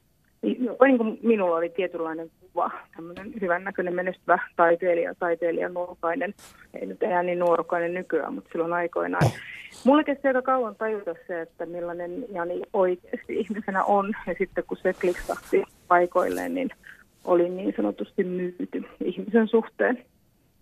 niin 0.42 0.98
kuin 0.98 1.18
minulla 1.22 1.56
oli 1.56 1.68
tietynlainen 1.68 2.30
kuva, 2.40 2.70
tämmöinen 2.96 3.32
hyvännäköinen 3.40 3.94
menestyvä 3.94 4.38
taiteilija, 4.56 5.14
taiteilija 5.14 5.68
nuorukainen, 5.68 6.34
ei 6.74 6.86
nyt 6.86 7.02
enää 7.02 7.22
niin 7.22 7.38
nuorukainen 7.38 7.94
nykyään, 7.94 8.34
mutta 8.34 8.50
silloin 8.52 8.72
aikoinaan. 8.72 9.30
Mulle 9.84 10.04
kesti 10.04 10.28
aika 10.28 10.42
kauan 10.42 10.74
tajuta 10.74 11.14
se, 11.26 11.40
että 11.40 11.66
millainen 11.66 12.24
Jani 12.32 12.62
oikeasti 12.72 13.40
ihmisenä 13.40 13.84
on, 13.84 14.12
ja 14.26 14.34
sitten 14.38 14.64
kun 14.66 14.76
se 14.76 14.92
kliksahti 14.92 15.62
paikoilleen, 15.88 16.54
niin 16.54 16.70
oli 17.24 17.48
niin 17.48 17.74
sanotusti 17.76 18.24
myyty 18.24 18.84
ihmisen 19.04 19.48
suhteen. 19.48 20.04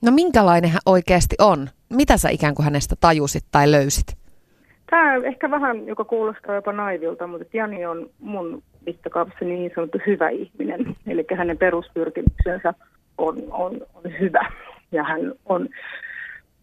No 0.03 0.11
minkälainen 0.13 0.71
hän 0.71 0.81
oikeasti 0.87 1.37
on? 1.39 1.69
Mitä 1.91 2.17
sä 2.17 2.29
ikään 2.29 2.55
kuin 2.55 2.65
hänestä 2.65 2.95
tajusit 3.01 3.45
tai 3.51 3.71
löysit? 3.71 4.07
Tämä 4.91 5.15
ehkä 5.15 5.51
vähän, 5.51 5.87
joka 5.87 6.05
kuulostaa 6.05 6.55
jopa 6.55 6.73
naivilta, 6.73 7.27
mutta 7.27 7.57
Jani 7.57 7.87
on 7.87 8.11
mun 8.19 8.63
mittakaavassa 8.89 9.45
niin 9.45 9.73
sanottu 9.75 9.99
hyvä 10.07 10.29
ihminen. 10.29 10.97
Eli 11.07 11.25
hänen 11.37 11.59
peruspyrkimyksensä 11.59 12.75
on, 13.19 13.37
on, 13.51 13.73
on 13.95 14.05
hyvä. 14.21 14.53
Ja 14.93 15.03
hän 15.03 15.33
on 15.47 15.69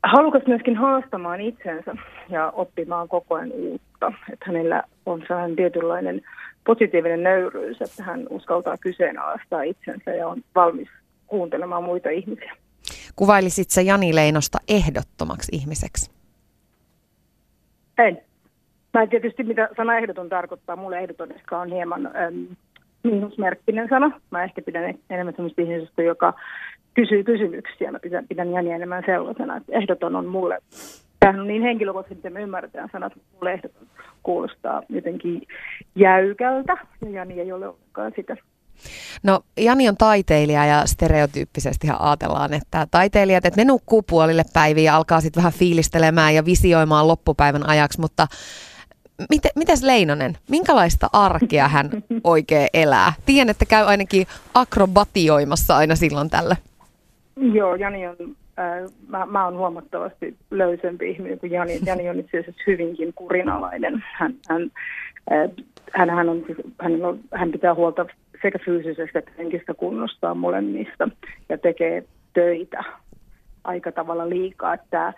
halukas 0.03 0.43
myöskin 0.47 0.75
haastamaan 0.75 1.41
itsensä 1.41 1.95
ja 2.29 2.49
oppimaan 2.49 3.07
koko 3.07 3.35
ajan 3.35 3.51
uutta. 3.51 4.11
Että 4.33 4.45
hänellä 4.45 4.83
on 5.05 5.23
sellainen 5.27 5.55
tietynlainen 5.55 6.21
positiivinen 6.65 7.23
nöyryys, 7.23 7.81
että 7.81 8.03
hän 8.03 8.27
uskaltaa 8.29 8.77
kyseenalaistaa 8.77 9.63
itsensä 9.63 10.11
ja 10.11 10.27
on 10.27 10.41
valmis 10.55 10.89
kuuntelemaan 11.27 11.83
muita 11.83 12.09
ihmisiä. 12.09 12.55
Kuvailisit 13.15 13.69
sä 13.69 13.81
Jani 13.81 14.15
Leinosta 14.15 14.57
ehdottomaksi 14.67 15.55
ihmiseksi? 15.55 16.11
En. 17.97 18.21
Mä 18.95 19.01
en 19.01 19.09
tietysti 19.09 19.43
mitä 19.43 19.69
sana 19.77 19.97
ehdoton 19.97 20.29
tarkoittaa. 20.29 20.75
Mulle 20.75 20.99
ehdoton 20.99 21.31
ehkä 21.31 21.59
on 21.59 21.71
hieman 21.71 22.05
äm, 22.05 22.47
miinusmerkkinen 23.03 23.89
sana. 23.89 24.21
Mä 24.31 24.43
ehkä 24.43 24.61
pidän 24.61 24.83
enemmän 25.09 25.33
sellaista 25.35 25.61
ihmisestä, 25.61 26.03
joka 26.03 26.33
kysyy 26.93 27.23
kysymyksiä. 27.23 27.91
Mä 27.91 27.99
pidän, 27.99 28.27
pidän 28.27 28.51
Jani 28.51 28.71
enemmän 28.71 29.03
sellaisena, 29.05 29.57
että 29.57 29.71
ehdoton 29.71 30.15
on 30.15 30.25
mulle. 30.25 30.57
Tämähän 31.19 31.41
on 31.41 31.47
niin 31.47 31.61
henkilökohtaisesti, 31.61 32.27
että 32.27 32.39
me 32.39 32.43
ymmärretään 32.43 32.89
sanat, 32.91 33.13
mulle 33.33 33.53
ehdoton 33.53 33.87
kuulostaa 34.23 34.81
jotenkin 34.89 35.41
jäykältä. 35.95 36.77
Ja 37.01 37.09
Jani 37.09 37.39
ei 37.39 37.51
ole 37.51 37.67
ollenkaan 37.67 38.11
sitä. 38.15 38.37
No 39.23 39.39
Jani 39.57 39.89
on 39.89 39.97
taiteilija 39.97 40.65
ja 40.65 40.85
stereotyyppisesti 40.85 41.87
ajatellaan, 41.99 42.53
että 42.53 42.87
taiteilijat, 42.91 43.45
että 43.45 43.61
ne 43.61 43.65
nukkuu 43.65 44.03
puolille 44.09 44.43
päiviä 44.53 44.83
ja 44.83 44.95
alkaa 44.95 45.21
sitten 45.21 45.41
vähän 45.41 45.59
fiilistelemään 45.59 46.35
ja 46.35 46.45
visioimaan 46.45 47.07
loppupäivän 47.07 47.69
ajaksi, 47.69 48.01
mutta 48.01 48.27
miten, 49.29 49.51
mites 49.55 49.83
Leinonen, 49.83 50.37
minkälaista 50.49 51.07
arkea 51.13 51.67
hän 51.67 51.89
oikein 52.23 52.67
elää? 52.73 53.13
Tiedän, 53.25 53.49
että 53.49 53.65
käy 53.65 53.85
ainakin 53.85 54.27
akrobatioimassa 54.53 55.77
aina 55.77 55.95
silloin 55.95 56.29
tällä. 56.29 56.55
Joo, 57.53 57.75
Jani 57.75 58.07
on, 58.07 58.15
äh, 58.59 58.91
mä, 59.07 59.25
mä 59.25 59.45
oon 59.45 59.57
huomattavasti 59.57 60.35
löysempi 60.51 61.09
ihminen 61.11 61.39
kuin 61.39 61.51
Jani. 61.51 61.79
Jani 61.85 62.09
on 62.09 62.19
itse 62.19 62.39
asiassa 62.39 62.63
hyvinkin 62.67 63.13
kurinalainen. 63.13 64.03
Hän, 64.13 64.33
hän, 64.49 64.71
äh, 65.31 65.49
hän, 65.93 66.09
hän, 66.09 66.29
on, 66.29 66.45
hän, 66.81 67.05
on, 67.05 67.19
hän 67.33 67.51
pitää 67.51 67.75
huolta 67.75 68.05
sekä 68.41 68.59
fyysisestä 68.65 69.19
että 69.19 69.31
henkistä 69.37 69.73
kunnostaa 69.73 70.35
molemmista 70.35 71.09
ja 71.49 71.57
tekee 71.57 72.03
töitä 72.33 72.83
aika 73.63 73.91
tavalla 73.91 74.29
liikaa. 74.29 74.73
Että 74.73 74.87
tämä 74.89 75.13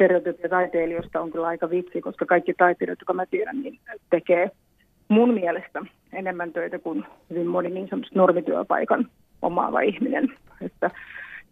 stereotypia 0.00 0.48
taiteilijoista 0.48 1.20
on 1.20 1.30
kyllä 1.30 1.46
aika 1.46 1.70
vitsi, 1.70 2.00
koska 2.00 2.26
kaikki 2.26 2.54
taiteilijat, 2.54 2.98
jotka 3.00 3.12
mä 3.12 3.26
tiedän, 3.26 3.62
niin 3.62 3.78
tekee 4.10 4.50
mun 5.08 5.34
mielestä 5.34 5.82
enemmän 6.12 6.52
töitä 6.52 6.78
kuin 6.78 7.04
hyvin 7.30 7.46
moni 7.46 7.70
niin 7.70 7.88
sanotusti 7.88 8.18
normityöpaikan 8.18 9.10
omaava 9.42 9.80
ihminen. 9.80 10.28
Että 10.60 10.90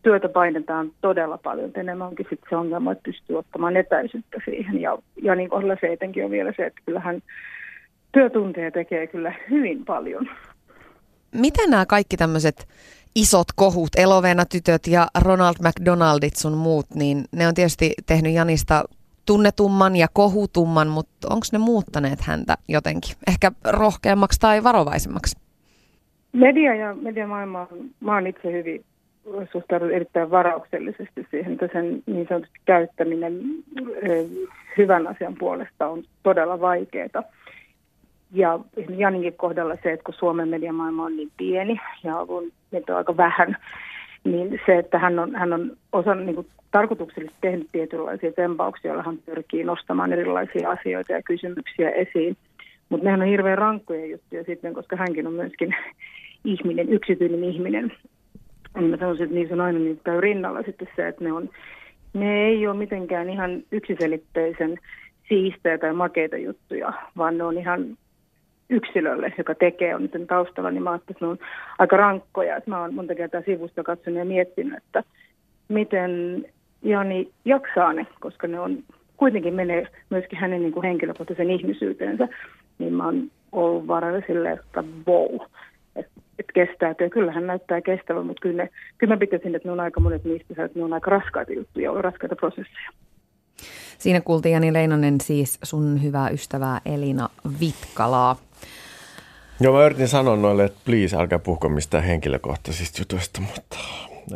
työtä 0.02 0.28
painetaan 0.28 0.90
todella 1.00 1.38
paljon. 1.38 1.70
Enemmänkin 1.74 2.26
sitten 2.30 2.48
se 2.50 2.56
ongelma, 2.56 2.92
että 2.92 3.02
pystyy 3.02 3.38
ottamaan 3.38 3.76
etäisyyttä 3.76 4.40
siihen. 4.44 4.80
Ja 4.80 4.98
Janin 5.22 5.48
kohdalla 5.48 5.76
se 5.80 5.92
etenkin 5.92 6.24
on 6.24 6.30
vielä 6.30 6.52
se, 6.56 6.66
että 6.66 6.80
kyllähän 6.86 7.22
työtunteja 8.12 8.70
tekee 8.70 9.06
kyllä 9.06 9.34
hyvin 9.50 9.84
paljon 9.84 10.28
miten 11.34 11.70
nämä 11.70 11.86
kaikki 11.86 12.16
tämmöiset 12.16 12.68
isot 13.20 13.46
kohut, 13.56 13.88
Elovena-tytöt 13.96 14.86
ja 14.86 15.06
Ronald 15.20 15.54
McDonaldit 15.62 16.36
sun 16.36 16.56
muut, 16.56 16.86
niin 16.94 17.24
ne 17.32 17.48
on 17.48 17.54
tietysti 17.54 17.94
tehnyt 18.06 18.32
Janista 18.32 18.84
tunnetumman 19.26 19.96
ja 19.96 20.06
kohutumman, 20.12 20.88
mutta 20.88 21.28
onko 21.30 21.46
ne 21.52 21.58
muuttaneet 21.58 22.20
häntä 22.20 22.54
jotenkin? 22.68 23.16
Ehkä 23.26 23.52
rohkeammaksi 23.64 24.40
tai 24.40 24.64
varovaisemmaksi? 24.64 25.36
Media 26.32 26.74
ja 26.74 26.94
mediamaailma, 26.94 27.66
mä 28.00 28.14
oon 28.14 28.26
itse 28.26 28.52
hyvin 28.52 28.84
suhtaudun 29.52 29.90
erittäin 29.90 30.30
varauksellisesti 30.30 31.26
siihen, 31.30 31.52
että 31.52 31.68
sen 31.72 32.02
niin 32.06 32.26
sanotusti 32.28 32.60
käyttäminen 32.64 33.40
hyvän 34.78 35.06
asian 35.06 35.34
puolesta 35.38 35.88
on 35.88 36.02
todella 36.22 36.60
vaikeaa. 36.60 37.22
Ja 38.32 38.60
Janinkin 38.96 39.32
kohdalla 39.32 39.76
se, 39.82 39.92
että 39.92 40.04
kun 40.04 40.14
Suomen 40.14 40.48
mediamaailma 40.48 41.04
on 41.04 41.16
niin 41.16 41.30
pieni 41.36 41.80
ja 42.04 42.16
on 42.16 42.44
meitä 42.70 42.96
aika 42.96 43.16
vähän, 43.16 43.56
niin 44.24 44.60
se, 44.66 44.78
että 44.78 44.98
hän 44.98 45.18
on, 45.18 45.34
hän 45.34 45.52
on 45.52 45.76
osan 45.92 46.26
niin 46.26 46.34
kuin, 46.34 46.46
tarkoituksellisesti 46.70 47.38
tehnyt 47.40 47.68
tietynlaisia 47.72 48.32
tempauksia, 48.32 48.88
joilla 48.88 49.02
hän 49.02 49.18
pyrkii 49.26 49.64
nostamaan 49.64 50.12
erilaisia 50.12 50.70
asioita 50.70 51.12
ja 51.12 51.22
kysymyksiä 51.22 51.90
esiin. 51.90 52.36
Mutta 52.88 53.04
nehän 53.04 53.22
on 53.22 53.28
hirveän 53.28 53.58
rankkoja 53.58 54.06
juttuja 54.06 54.44
sitten, 54.44 54.74
koska 54.74 54.96
hänkin 54.96 55.26
on 55.26 55.32
myöskin 55.32 55.74
ihminen, 56.44 56.88
yksityinen 56.88 57.44
ihminen. 57.44 57.92
Niin 58.76 58.90
mä 58.90 58.96
sanoisin, 58.96 59.24
että 59.24 59.34
niissä 59.34 59.54
on 59.54 59.60
aina 59.60 59.78
niin 59.78 60.00
käy 60.04 60.20
rinnalla 60.20 60.62
sitten 60.62 60.88
se, 60.96 61.08
että 61.08 61.24
ne, 61.24 61.32
on, 61.32 61.48
ne 62.14 62.46
ei 62.46 62.66
ole 62.66 62.76
mitenkään 62.76 63.30
ihan 63.30 63.62
yksiselitteisen 63.72 64.78
siistejä 65.28 65.78
tai 65.78 65.92
makeita 65.92 66.36
juttuja, 66.36 66.92
vaan 67.16 67.38
ne 67.38 67.44
on 67.44 67.58
ihan 67.58 67.96
yksilölle, 68.70 69.32
joka 69.38 69.54
tekee, 69.54 69.94
on 69.94 70.02
nyt 70.02 70.26
taustalla, 70.28 70.70
niin 70.70 70.82
mä 70.82 70.90
ajattelin, 70.90 71.16
että 71.16 71.24
ne 71.24 71.30
on 71.30 71.38
aika 71.78 71.96
rankkoja. 71.96 72.56
Että 72.56 72.70
mä 72.70 72.80
oon 72.80 72.94
monta 72.94 73.14
kertaa 73.14 73.42
sivusta 73.46 73.82
katsonut 73.82 74.18
ja 74.18 74.24
miettinyt, 74.24 74.76
että 74.76 75.04
miten 75.68 76.44
Jani 76.82 77.30
jaksaa 77.44 77.92
ne, 77.92 78.06
koska 78.20 78.46
ne 78.46 78.60
on 78.60 78.78
kuitenkin 79.16 79.54
menee 79.54 79.86
myöskin 80.10 80.38
hänen 80.38 80.60
niin 80.60 80.72
kuin 80.72 80.86
henkilökohtaisen 80.86 81.50
ihmisyyteensä, 81.50 82.28
niin 82.78 82.92
mä 82.92 83.04
oon 83.04 83.30
ollut 83.52 83.86
varalla 83.86 84.22
silleen, 84.26 84.58
että 84.58 84.84
wow, 85.06 85.40
että 85.96 86.12
et 86.38 86.46
kestää. 86.54 86.94
Ja 87.00 87.10
kyllä 87.10 87.32
hän 87.32 87.46
näyttää 87.46 87.80
kestävän, 87.80 88.26
mutta 88.26 88.40
kyllä, 88.40 88.62
ne, 88.62 88.70
kyllä 88.98 89.14
mä 89.14 89.18
pitäisin, 89.18 89.54
että 89.54 89.68
ne 89.68 89.72
on 89.72 89.80
aika 89.80 90.00
monet 90.00 90.24
niistä, 90.24 90.64
että 90.64 90.78
ne 90.78 90.84
on 90.84 90.92
aika 90.92 91.10
raskaita 91.10 91.52
juttuja, 91.52 92.02
raskaita 92.02 92.36
prosesseja. 92.36 92.90
Siinä 93.98 94.20
kuultiin 94.20 94.52
Jani 94.52 94.72
Leinonen 94.72 95.20
siis 95.20 95.58
sun 95.62 96.02
hyvää 96.02 96.28
ystävää 96.30 96.80
Elina 96.86 97.28
Vitkalaa. 97.60 98.36
Joo, 99.60 99.74
mä 99.76 99.84
yritin 99.84 100.08
sanoa 100.08 100.36
noille, 100.36 100.64
että 100.64 100.80
please 100.84 101.16
älkää 101.16 101.38
puhuko 101.38 101.68
mistään 101.68 102.04
henkilökohtaisista 102.04 103.00
jutuista, 103.00 103.40
mutta 103.40 103.78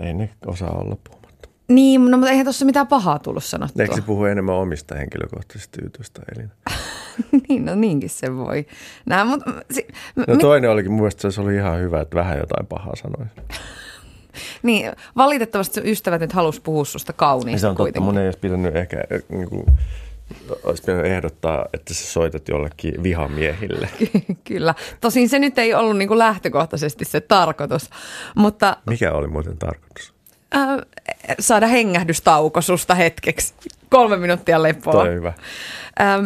ei 0.02 0.14
ne 0.14 0.30
osaa 0.46 0.70
olla 0.70 0.96
puhumatta. 1.04 1.48
Niin, 1.68 2.10
no, 2.10 2.16
mutta 2.16 2.30
eihän 2.30 2.46
tuossa 2.46 2.64
mitään 2.64 2.86
pahaa 2.86 3.18
tullut 3.18 3.44
sanottua. 3.44 3.82
Eikö 3.82 3.94
se 3.94 4.02
puhu 4.02 4.24
enemmän 4.24 4.54
omista 4.54 4.94
henkilökohtaisista 4.94 5.78
jutuista, 5.84 6.22
Elina? 6.36 6.52
niin, 7.48 7.64
no 7.64 7.74
niinkin 7.74 8.10
se 8.10 8.36
voi. 8.36 8.66
Nää, 9.06 9.24
mutta, 9.24 9.52
si, 9.70 9.86
no 10.16 10.36
toinen 10.36 10.70
olikin, 10.70 10.92
mun 10.92 11.00
mielestä 11.00 11.30
se 11.30 11.40
oli 11.40 11.56
ihan 11.56 11.80
hyvä, 11.80 12.00
että 12.00 12.16
vähän 12.16 12.38
jotain 12.38 12.66
pahaa 12.66 12.96
sanoisi. 12.96 13.34
niin, 14.62 14.92
valitettavasti 15.16 15.74
sun 15.74 15.90
ystävät 15.90 16.20
nyt 16.20 16.32
halusi 16.32 16.60
puhua 16.60 16.84
susta 16.84 17.12
kauniisti 17.12 17.60
Se 17.60 17.66
on 17.66 17.76
totta, 17.76 18.00
mun 18.00 18.18
ei 18.18 18.26
olisi 18.26 18.38
pitänyt 18.38 18.76
ehkä 18.76 18.96
niin 19.28 19.48
kuin, 19.48 19.66
olisi 20.64 20.82
pitänyt 20.82 21.06
ehdottaa, 21.06 21.66
että 21.72 21.94
sä 21.94 22.04
soitat 22.04 22.48
jollekin 22.48 23.02
vihamiehille. 23.02 23.88
Kyllä. 24.48 24.74
Tosin 25.00 25.28
se 25.28 25.38
nyt 25.38 25.58
ei 25.58 25.74
ollut 25.74 25.96
niin 25.96 26.08
kuin 26.08 26.18
lähtökohtaisesti 26.18 27.04
se 27.04 27.20
tarkoitus. 27.20 27.90
Mutta, 28.36 28.76
Mikä 28.86 29.12
oli 29.12 29.26
muuten 29.28 29.58
tarkoitus? 29.58 30.12
Äh, 30.56 30.78
saada 31.40 31.66
hengähdystauko 31.66 32.60
susta 32.60 32.94
hetkeksi. 32.94 33.54
Kolme 33.90 34.16
minuuttia 34.16 34.62
lepoa. 34.62 34.92
Toi 34.92 35.14
hyvä. 35.14 35.32
Ähm, 36.00 36.24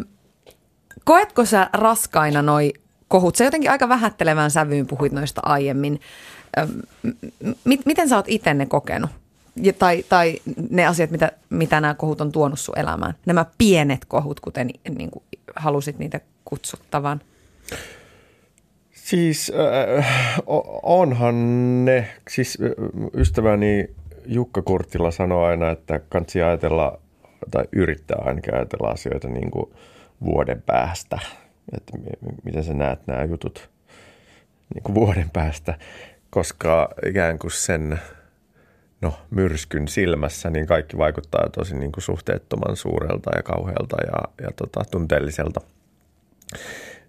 koetko 1.05 1.45
sä 1.45 1.71
raskaina 1.73 2.43
noi 2.43 2.73
kohut? 3.09 3.37
Sä 3.37 3.45
jotenkin 3.45 3.71
aika 3.71 3.89
vähättelevään 3.89 4.51
sävyyn 4.51 4.87
puhuit 4.87 5.13
noista 5.13 5.41
aiemmin. 5.45 6.01
Ähm, 6.59 6.71
m- 7.65 7.83
miten 7.85 8.09
sä 8.09 8.17
oot 8.17 8.29
itse 8.29 8.55
ne 8.55 8.67
kokenut? 8.67 9.11
Ja, 9.57 9.73
tai, 9.73 10.05
tai 10.09 10.39
ne 10.71 10.87
asiat, 10.87 11.11
mitä, 11.11 11.33
mitä 11.51 11.81
nämä 11.81 11.95
kohut 11.95 12.21
on 12.21 12.33
tuonut 12.33 12.59
sun 12.59 12.79
elämään. 12.79 13.15
Nämä 13.27 13.47
pienet 13.59 14.05
kohut, 14.05 14.41
kuten 14.41 14.71
niin 14.99 15.11
kuin 15.11 15.25
halusit 15.57 15.99
niitä 15.99 16.21
kutsuttavan? 16.45 17.21
Siis 18.93 19.53
äh, 19.99 20.07
onhan 20.83 21.35
ne, 21.85 22.09
siis 22.29 22.59
ystäväni 23.15 23.89
Jukka 24.27 24.63
Kurttila 24.63 25.11
sanoo 25.11 25.45
aina, 25.45 25.71
että 25.71 26.01
kansi 26.09 26.43
ajatella 26.43 26.99
tai 27.51 27.65
yrittää 27.73 28.19
ainakin 28.25 28.55
ajatella 28.55 28.89
asioita 28.89 29.29
niin 29.29 29.51
kuin 29.51 29.71
vuoden 30.25 30.63
päästä. 30.63 31.19
Että 31.77 31.99
miten 32.45 32.65
sä 32.65 32.75
näet 32.75 33.07
nämä 33.07 33.25
jutut 33.25 33.71
niin 34.75 34.83
kuin 34.83 34.95
vuoden 34.95 35.31
päästä, 35.33 35.79
koska 36.31 36.89
ikään 37.07 37.39
kuin 37.39 37.51
sen 37.51 37.99
no, 39.07 39.15
myrskyn 39.31 39.89
silmässä 39.89 40.51
niin 40.51 40.67
kaikki 40.67 40.99
vaikuttaa 40.99 41.49
tosi 41.49 41.77
niin 41.77 41.93
kuin 41.93 42.05
suhteettoman 42.05 42.77
suurelta 42.77 43.31
ja 43.37 43.43
kauhealta 43.43 43.97
ja, 44.07 44.47
ja 44.47 44.51
tota, 44.57 44.85
tunteelliselta. 44.91 45.61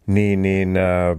Niin, 0.08 0.42
niin 0.42 0.78
äh, 0.78 1.18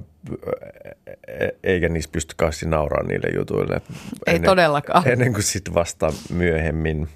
eikä 1.65 1.89
niissä 1.89 2.11
pysty 2.13 2.35
kanssa 2.37 2.69
nauraa 2.69 3.03
niille 3.03 3.29
jutuille. 3.37 3.81
Ei 4.27 4.35
ennen, 4.35 4.49
todellakaan. 4.49 5.09
Ennen 5.09 5.33
kuin 5.33 5.43
sitten 5.43 5.75
vasta 5.75 6.13
myöhemmin. 6.33 7.09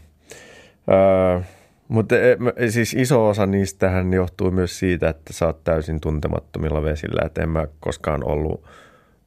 Öö, 0.91 1.41
mutta 1.89 2.15
e, 2.57 2.71
siis 2.71 2.95
iso 2.95 3.29
osa 3.29 3.47
niistähän 3.47 4.13
johtuu 4.13 4.51
myös 4.51 4.79
siitä, 4.79 5.09
että 5.09 5.33
sä 5.33 5.47
oot 5.47 5.65
täysin 5.65 6.01
tuntemattomilla 6.01 6.83
vesillä. 6.83 7.23
Että 7.27 7.43
en 7.43 7.49
mä 7.49 7.67
koskaan 7.81 8.25
ollut, 8.25 8.65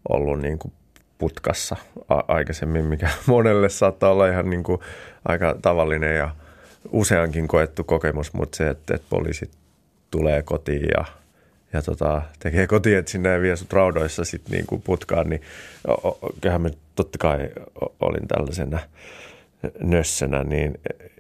ollut 0.10 0.42
niin 0.42 0.60
kuin 0.60 0.74
putkassa 1.18 1.76
a- 2.10 2.24
aikaisemmin, 2.28 2.86
mikä 2.86 3.10
monelle 3.26 3.70
saattaa 3.70 4.12
olla 4.12 4.28
ihan 4.28 4.50
niin 4.50 4.64
kuin 4.64 4.82
aika 5.26 5.56
tavallinen 5.62 6.16
ja 6.16 6.30
useankin 6.92 7.48
koettu 7.48 7.84
kokemus, 7.84 8.34
mutta 8.34 8.58
se, 8.58 8.70
että, 8.70 8.96
että 8.96 9.08
poliisit 9.10 9.52
tulee 10.12 10.44
kotiin 10.44 10.88
ja, 10.98 11.06
ja 11.74 11.82
tota, 11.82 12.22
tekee 12.40 12.68
sinne 13.06 13.30
ja 13.30 13.42
vie 13.42 13.56
sut 13.56 13.74
raudoissa 13.74 14.26
sitten 14.26 14.52
niin 14.52 14.66
kuin 14.66 14.82
putkaan, 14.82 15.30
niin 15.30 15.42
kyllähän 16.42 16.62
mä 16.62 16.70
totta 16.96 17.18
kai 17.18 17.50
olin 18.00 18.28
tällaisena 18.28 18.80
nössönä, 19.80 20.44
niin 20.44 20.74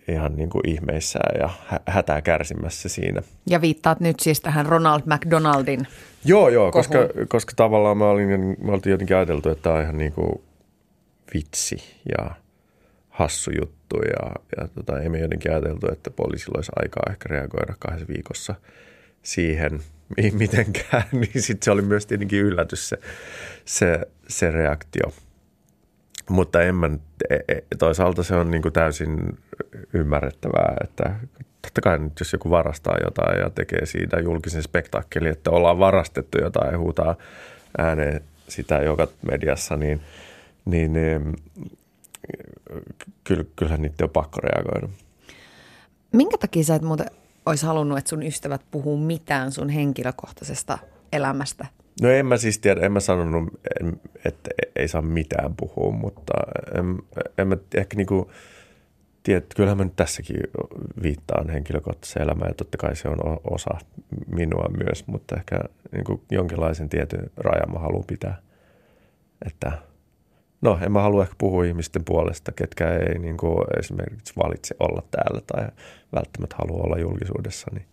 ihan 0.07 0.35
niin 0.35 0.49
kuin 0.49 0.69
ihmeissään 0.69 1.39
ja 1.39 1.49
hätää 1.87 2.21
kärsimässä 2.21 2.89
siinä. 2.89 3.21
Ja 3.49 3.61
viittaat 3.61 3.99
nyt 3.99 4.19
siis 4.19 4.41
tähän 4.41 4.65
Ronald 4.65 5.01
McDonaldin 5.05 5.87
Joo, 6.25 6.49
joo, 6.49 6.71
koska, 6.71 6.97
koska 7.27 7.53
tavallaan 7.55 7.97
mä 7.97 8.09
olin, 8.09 8.57
mä 8.63 8.71
oltiin 8.71 8.91
jotenkin 8.91 9.17
ajateltu, 9.17 9.49
että 9.49 9.63
tämä 9.63 9.75
on 9.75 9.81
ihan 9.81 9.97
niin 9.97 10.11
kuin 10.11 10.41
vitsi 11.33 11.77
ja 12.17 12.31
hassu 13.09 13.51
juttu 13.59 13.97
ja, 13.97 14.31
ja 14.57 14.67
tota, 14.67 14.99
ei 14.99 15.09
me 15.09 15.19
jotenkin 15.19 15.51
ajateltu, 15.51 15.91
että 15.91 16.09
poliisilla 16.09 16.57
olisi 16.57 16.71
aikaa 16.75 17.03
ehkä 17.09 17.29
reagoida 17.29 17.73
kahdessa 17.79 18.07
viikossa 18.07 18.55
siihen 19.21 19.79
mitenkään, 20.33 21.03
niin 21.11 21.41
sitten 21.41 21.65
se 21.65 21.71
oli 21.71 21.81
myös 21.81 22.05
tietenkin 22.05 22.39
yllätys 22.39 22.89
se, 22.89 22.97
se, 23.65 24.01
se 24.27 24.51
reaktio– 24.51 25.11
mutta 26.30 26.61
en 26.61 26.76
mä, 26.76 26.89
e, 27.30 27.36
e, 27.36 27.61
toisaalta 27.80 28.23
se 28.23 28.36
on 28.36 28.51
niin 28.51 28.61
kuin 28.61 28.73
täysin 28.73 29.38
ymmärrettävää, 29.93 30.78
että 30.84 31.15
totta 31.61 31.82
kai 31.82 31.99
nyt 31.99 32.19
jos 32.19 32.34
joku 32.34 32.49
varastaa 32.49 32.97
jotain 33.03 33.39
ja 33.39 33.49
tekee 33.49 33.86
siitä 33.86 34.19
julkisen 34.19 34.63
spektaakkeli, 34.63 35.30
että 35.30 35.51
ollaan 35.51 35.80
varastettu 35.80 36.38
jotain 36.41 36.71
ja 36.71 36.78
huutaa 36.78 37.15
ääneen 37.78 38.21
sitä 38.47 38.76
joka 38.76 39.07
mediassa, 39.32 39.78
niin, 39.78 40.01
niin, 40.65 40.93
niin 40.93 41.34
kyllä, 43.23 43.45
kyllähän 43.55 43.82
niitä 43.82 44.03
on 44.03 44.09
pakko 44.09 44.39
reagoida. 44.41 44.88
Minkä 46.11 46.38
takia 46.38 46.63
sä 46.63 46.76
et 46.76 46.82
muuten 46.82 47.07
olisi 47.45 47.65
halunnut, 47.65 47.97
että 47.97 48.09
sun 48.09 48.23
ystävät 48.23 48.61
puhuu 48.71 48.97
mitään 48.97 49.51
sun 49.51 49.69
henkilökohtaisesta 49.69 50.78
elämästä 51.13 51.65
No 52.01 52.09
en 52.09 52.25
mä 52.25 52.37
siis 52.37 52.59
tiedä, 52.59 52.85
en 52.85 52.91
mä 52.91 52.99
sanonut, 52.99 53.53
että 54.25 54.49
ei 54.75 54.87
saa 54.87 55.01
mitään 55.01 55.55
puhua, 55.57 55.91
mutta 55.91 56.33
en, 56.79 56.99
en 57.37 57.47
mä 57.47 57.57
ehkä 57.75 57.97
niinku 57.97 58.31
tiedä, 59.23 59.45
kyllähän 59.55 59.77
mä 59.77 59.83
nyt 59.83 59.95
tässäkin 59.95 60.37
viittaan 61.03 61.49
henkilökohtaiseen 61.49 62.23
elämään 62.23 62.49
ja 62.49 62.53
totta 62.53 62.77
kai 62.77 62.95
se 62.95 63.07
on 63.07 63.39
osa 63.51 63.77
minua 64.27 64.69
myös, 64.77 65.07
mutta 65.07 65.35
ehkä 65.35 65.59
niinku 65.91 66.21
jonkinlaisen 66.31 66.89
tietyn 66.89 67.29
rajan 67.37 67.71
mä 67.71 67.79
haluan 67.79 68.03
pitää. 68.07 68.37
Että 69.45 69.71
no 70.61 70.79
en 70.81 70.91
mä 70.91 71.01
halua 71.01 71.23
ehkä 71.23 71.35
puhua 71.37 71.65
ihmisten 71.65 72.05
puolesta, 72.05 72.51
ketkä 72.51 72.95
ei 72.95 73.19
niinku 73.19 73.65
esimerkiksi 73.79 74.33
valitse 74.37 74.75
olla 74.79 75.03
täällä 75.11 75.41
tai 75.47 75.67
välttämättä 76.15 76.55
halua 76.59 76.83
olla 76.83 76.99
julkisuudessa, 76.99 77.67
niin 77.73 77.85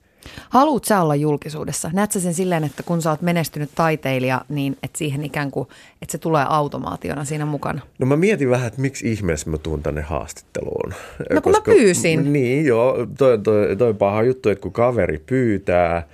Haluut 0.49 0.85
sä 0.85 1.01
olla 1.01 1.15
julkisuudessa? 1.15 1.91
Näet 1.93 2.13
sä 2.13 2.21
sen 2.21 2.35
silleen, 2.35 2.65
että 2.65 2.83
kun 2.83 3.03
sä 3.03 3.11
oot 3.11 3.23
menestynyt 3.23 3.71
taiteilija, 3.75 4.45
niin 4.49 4.77
että 4.83 4.99
siihen 4.99 5.25
ikään 5.25 5.51
kuin, 5.51 5.69
että 6.03 6.13
se 6.13 6.19
tulee 6.19 6.45
automaationa 6.49 7.25
siinä 7.25 7.47
mukana? 7.47 7.81
No 7.99 8.07
mä 8.07 8.17
mietin 8.17 8.51
vähän, 8.51 8.67
että 8.67 8.81
miksi 8.81 9.13
ihmeessä 9.13 9.51
mä 9.51 9.59
tuun 9.59 9.83
tänne 9.83 10.01
haastatteluun. 10.01 10.95
No 11.31 11.41
kun 11.41 11.53
Koska, 11.53 11.71
mä 11.71 11.77
pyysin. 11.77 12.33
Niin 12.33 12.67
joo, 12.67 13.07
toi, 13.19 13.39
toi, 13.39 13.77
toi 13.77 13.95
paha 13.95 14.23
juttu, 14.23 14.49
että 14.49 14.63
kun 14.63 14.73
kaveri 14.73 15.19
pyytää, 15.19 16.07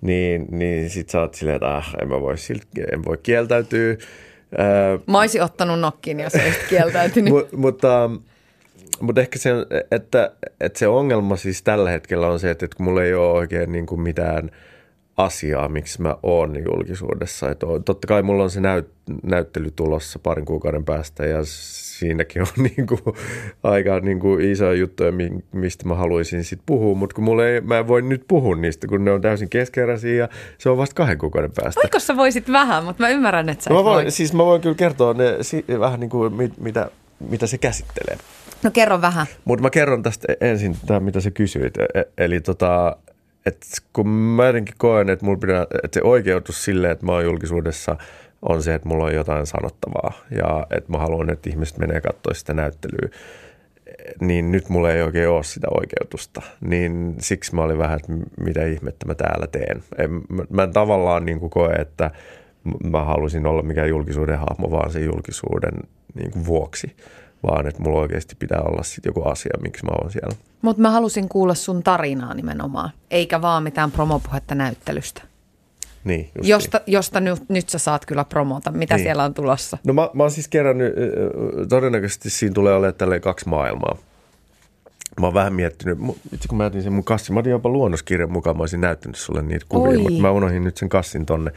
niin, 0.00 0.46
niin 0.50 0.90
sit 0.90 1.10
sä 1.10 1.20
oot 1.20 1.34
silleen, 1.34 1.56
että 1.56 1.76
ah, 1.76 1.94
en, 2.02 2.08
mä 2.08 2.20
voi, 2.20 2.34
en 2.92 3.04
voi 3.04 3.18
kieltäytyä. 3.22 3.96
Mä 5.06 5.18
olisin 5.18 5.42
ottanut 5.42 5.80
nokkin, 5.80 6.20
jos 6.20 6.34
olisit 6.34 6.66
kieltäytynyt. 6.68 7.32
M- 7.52 7.60
mutta 7.60 8.10
mutta 9.00 9.20
ehkä 9.20 9.38
se, 9.38 9.50
että, 9.90 10.32
että 10.60 10.78
se 10.78 10.88
ongelma 10.88 11.36
siis 11.36 11.62
tällä 11.62 11.90
hetkellä 11.90 12.28
on 12.28 12.40
se, 12.40 12.50
että, 12.50 12.64
että 12.64 12.76
kun 12.76 12.84
mulla 12.84 13.04
ei 13.04 13.14
ole 13.14 13.32
oikein 13.32 13.72
niin 13.72 13.86
kuin 13.86 14.00
mitään 14.00 14.50
asiaa, 15.16 15.68
miksi 15.68 16.02
mä 16.02 16.16
oon 16.22 16.64
julkisuudessa. 16.64 17.50
Että 17.50 17.66
totta 17.84 18.06
kai 18.06 18.22
mulla 18.22 18.42
on 18.42 18.50
se 18.50 18.60
näyt, 18.60 18.88
näyttely 19.22 19.70
tulossa 19.70 20.18
parin 20.18 20.44
kuukauden 20.44 20.84
päästä 20.84 21.26
ja 21.26 21.38
siinäkin 21.44 22.42
on 22.42 22.48
niin 22.76 22.86
kuin, 22.86 23.00
aika 23.62 24.00
niin 24.00 24.20
kuin 24.20 24.50
isoja 24.50 24.72
juttuja, 24.72 25.12
mistä 25.52 25.88
mä 25.88 25.94
haluaisin 25.94 26.44
sitten 26.44 26.66
puhua, 26.66 26.94
mutta 26.94 27.14
kun 27.14 27.24
mulla 27.24 27.46
ei, 27.46 27.60
mä 27.60 27.78
en 27.78 27.88
voi 27.88 28.02
nyt 28.02 28.24
puhua 28.28 28.56
niistä, 28.56 28.86
kun 28.86 29.04
ne 29.04 29.10
on 29.10 29.20
täysin 29.20 29.48
keskeräisiä 29.48 30.14
ja 30.14 30.28
se 30.58 30.70
on 30.70 30.78
vasta 30.78 30.94
kahden 30.94 31.18
kuukauden 31.18 31.52
päästä. 31.56 31.80
Voiko 31.84 31.98
sä 31.98 32.16
voisit 32.16 32.52
vähän, 32.52 32.84
mutta 32.84 33.02
mä 33.02 33.08
ymmärrän, 33.08 33.48
että 33.48 33.64
sä 33.64 33.70
mä 33.70 33.84
voin, 33.84 34.04
voi. 34.04 34.10
Siis 34.10 34.32
mä 34.32 34.44
voin 34.44 34.60
kyllä 34.60 34.74
kertoa 34.74 35.14
ne, 35.14 35.24
vähän 35.78 36.00
niin 36.00 36.10
kuin, 36.10 36.52
mitä, 36.60 36.90
mitä 37.30 37.46
se 37.46 37.58
käsittelee. 37.58 38.18
No 38.62 38.70
kerro 38.70 39.00
vähän. 39.00 39.26
Mutta 39.44 39.62
mä 39.62 39.70
kerron 39.70 40.02
tästä 40.02 40.26
ensin, 40.40 40.76
tämä, 40.86 41.00
mitä 41.00 41.20
sä 41.20 41.30
kysyit. 41.30 41.76
E, 41.76 41.86
e, 41.94 42.04
eli 42.18 42.40
tota, 42.40 42.96
et 43.46 43.66
kun 43.92 44.08
mä 44.08 44.46
jotenkin 44.46 44.74
koen, 44.78 45.10
että, 45.10 45.24
mulla 45.24 45.38
pitää, 45.38 45.62
että 45.62 45.94
se 45.94 46.02
oikeutus 46.02 46.64
sille, 46.64 46.90
että 46.90 47.06
mä 47.06 47.12
oon 47.12 47.24
julkisuudessa, 47.24 47.96
on 48.42 48.62
se, 48.62 48.74
että 48.74 48.88
mulla 48.88 49.04
on 49.04 49.14
jotain 49.14 49.46
sanottavaa. 49.46 50.12
Ja 50.30 50.66
että 50.70 50.92
mä 50.92 50.98
haluan, 50.98 51.30
että 51.30 51.50
ihmiset 51.50 51.78
menee 51.78 52.00
katsoa 52.00 52.34
sitä 52.34 52.54
näyttelyä. 52.54 53.08
Niin 54.20 54.52
nyt 54.52 54.68
mulla 54.68 54.92
ei 54.92 55.02
oikein 55.02 55.28
ole 55.28 55.42
sitä 55.42 55.66
oikeutusta. 55.70 56.42
Niin 56.60 57.14
siksi 57.20 57.54
mä 57.54 57.62
olin 57.62 57.78
vähän, 57.78 57.96
että 57.96 58.12
mitä 58.40 58.66
ihmettä 58.66 59.06
mä 59.06 59.14
täällä 59.14 59.46
teen. 59.46 59.82
En, 59.98 60.10
mä, 60.10 60.44
mä 60.50 60.62
en 60.62 60.72
tavallaan 60.72 61.24
niin 61.24 61.40
kuin 61.40 61.50
koe, 61.50 61.72
että 61.72 62.10
mä 62.84 63.04
halusin 63.04 63.46
olla 63.46 63.62
mikään 63.62 63.88
julkisuuden 63.88 64.38
hahmo, 64.38 64.70
vaan 64.70 64.90
se 64.90 65.00
julkisuuden 65.00 65.74
niin 66.14 66.30
kuin 66.30 66.46
vuoksi 66.46 66.96
vaan 67.42 67.66
että 67.66 67.82
mulla 67.82 68.00
oikeasti 68.00 68.36
pitää 68.38 68.60
olla 68.60 68.82
sit 68.82 69.04
joku 69.04 69.22
asia, 69.22 69.52
miksi 69.62 69.84
mä 69.84 69.90
oon 70.00 70.10
siellä. 70.10 70.36
Mutta 70.62 70.82
mä 70.82 70.90
halusin 70.90 71.28
kuulla 71.28 71.54
sun 71.54 71.82
tarinaa 71.82 72.34
nimenomaan, 72.34 72.90
eikä 73.10 73.42
vaan 73.42 73.62
mitään 73.62 73.90
promopuhetta 73.90 74.54
näyttelystä. 74.54 75.22
Niin, 76.04 76.30
josta, 76.42 76.78
niin. 76.78 76.92
josta 76.92 77.20
nyt, 77.20 77.48
nyt 77.48 77.68
sä 77.68 77.78
saat 77.78 78.06
kyllä 78.06 78.24
promota. 78.24 78.70
Mitä 78.70 78.94
niin. 78.94 79.04
siellä 79.04 79.24
on 79.24 79.34
tulossa? 79.34 79.78
No 79.84 79.92
mä, 79.92 80.10
mä 80.12 80.22
oon 80.22 80.30
siis 80.30 80.48
kerännyt, 80.48 80.94
todennäköisesti 81.68 82.30
siinä 82.30 82.54
tulee 82.54 82.74
olemaan 82.74 82.94
tälleen 82.94 83.20
kaksi 83.20 83.48
maailmaa. 83.48 83.96
Mä 85.20 85.26
oon 85.26 85.34
vähän 85.34 85.52
miettinyt, 85.52 85.98
itse 86.32 86.48
kun 86.48 86.58
mä 86.58 86.64
jätin 86.64 86.82
sen 86.82 86.92
mun 86.92 87.04
kassin, 87.04 87.34
mä 87.34 87.40
otin 87.40 87.50
jopa 87.50 87.68
luonnoskirjan 87.68 88.32
mukaan, 88.32 88.56
mä 88.56 88.62
olisin 88.62 88.80
näyttänyt 88.80 89.16
sulle 89.16 89.42
niitä 89.42 89.66
kuvia, 89.68 89.90
Oi. 89.90 89.98
mutta 89.98 90.20
mä 90.22 90.30
unohdin 90.30 90.64
nyt 90.64 90.76
sen 90.76 90.88
kassin 90.88 91.26
tonne. 91.26 91.52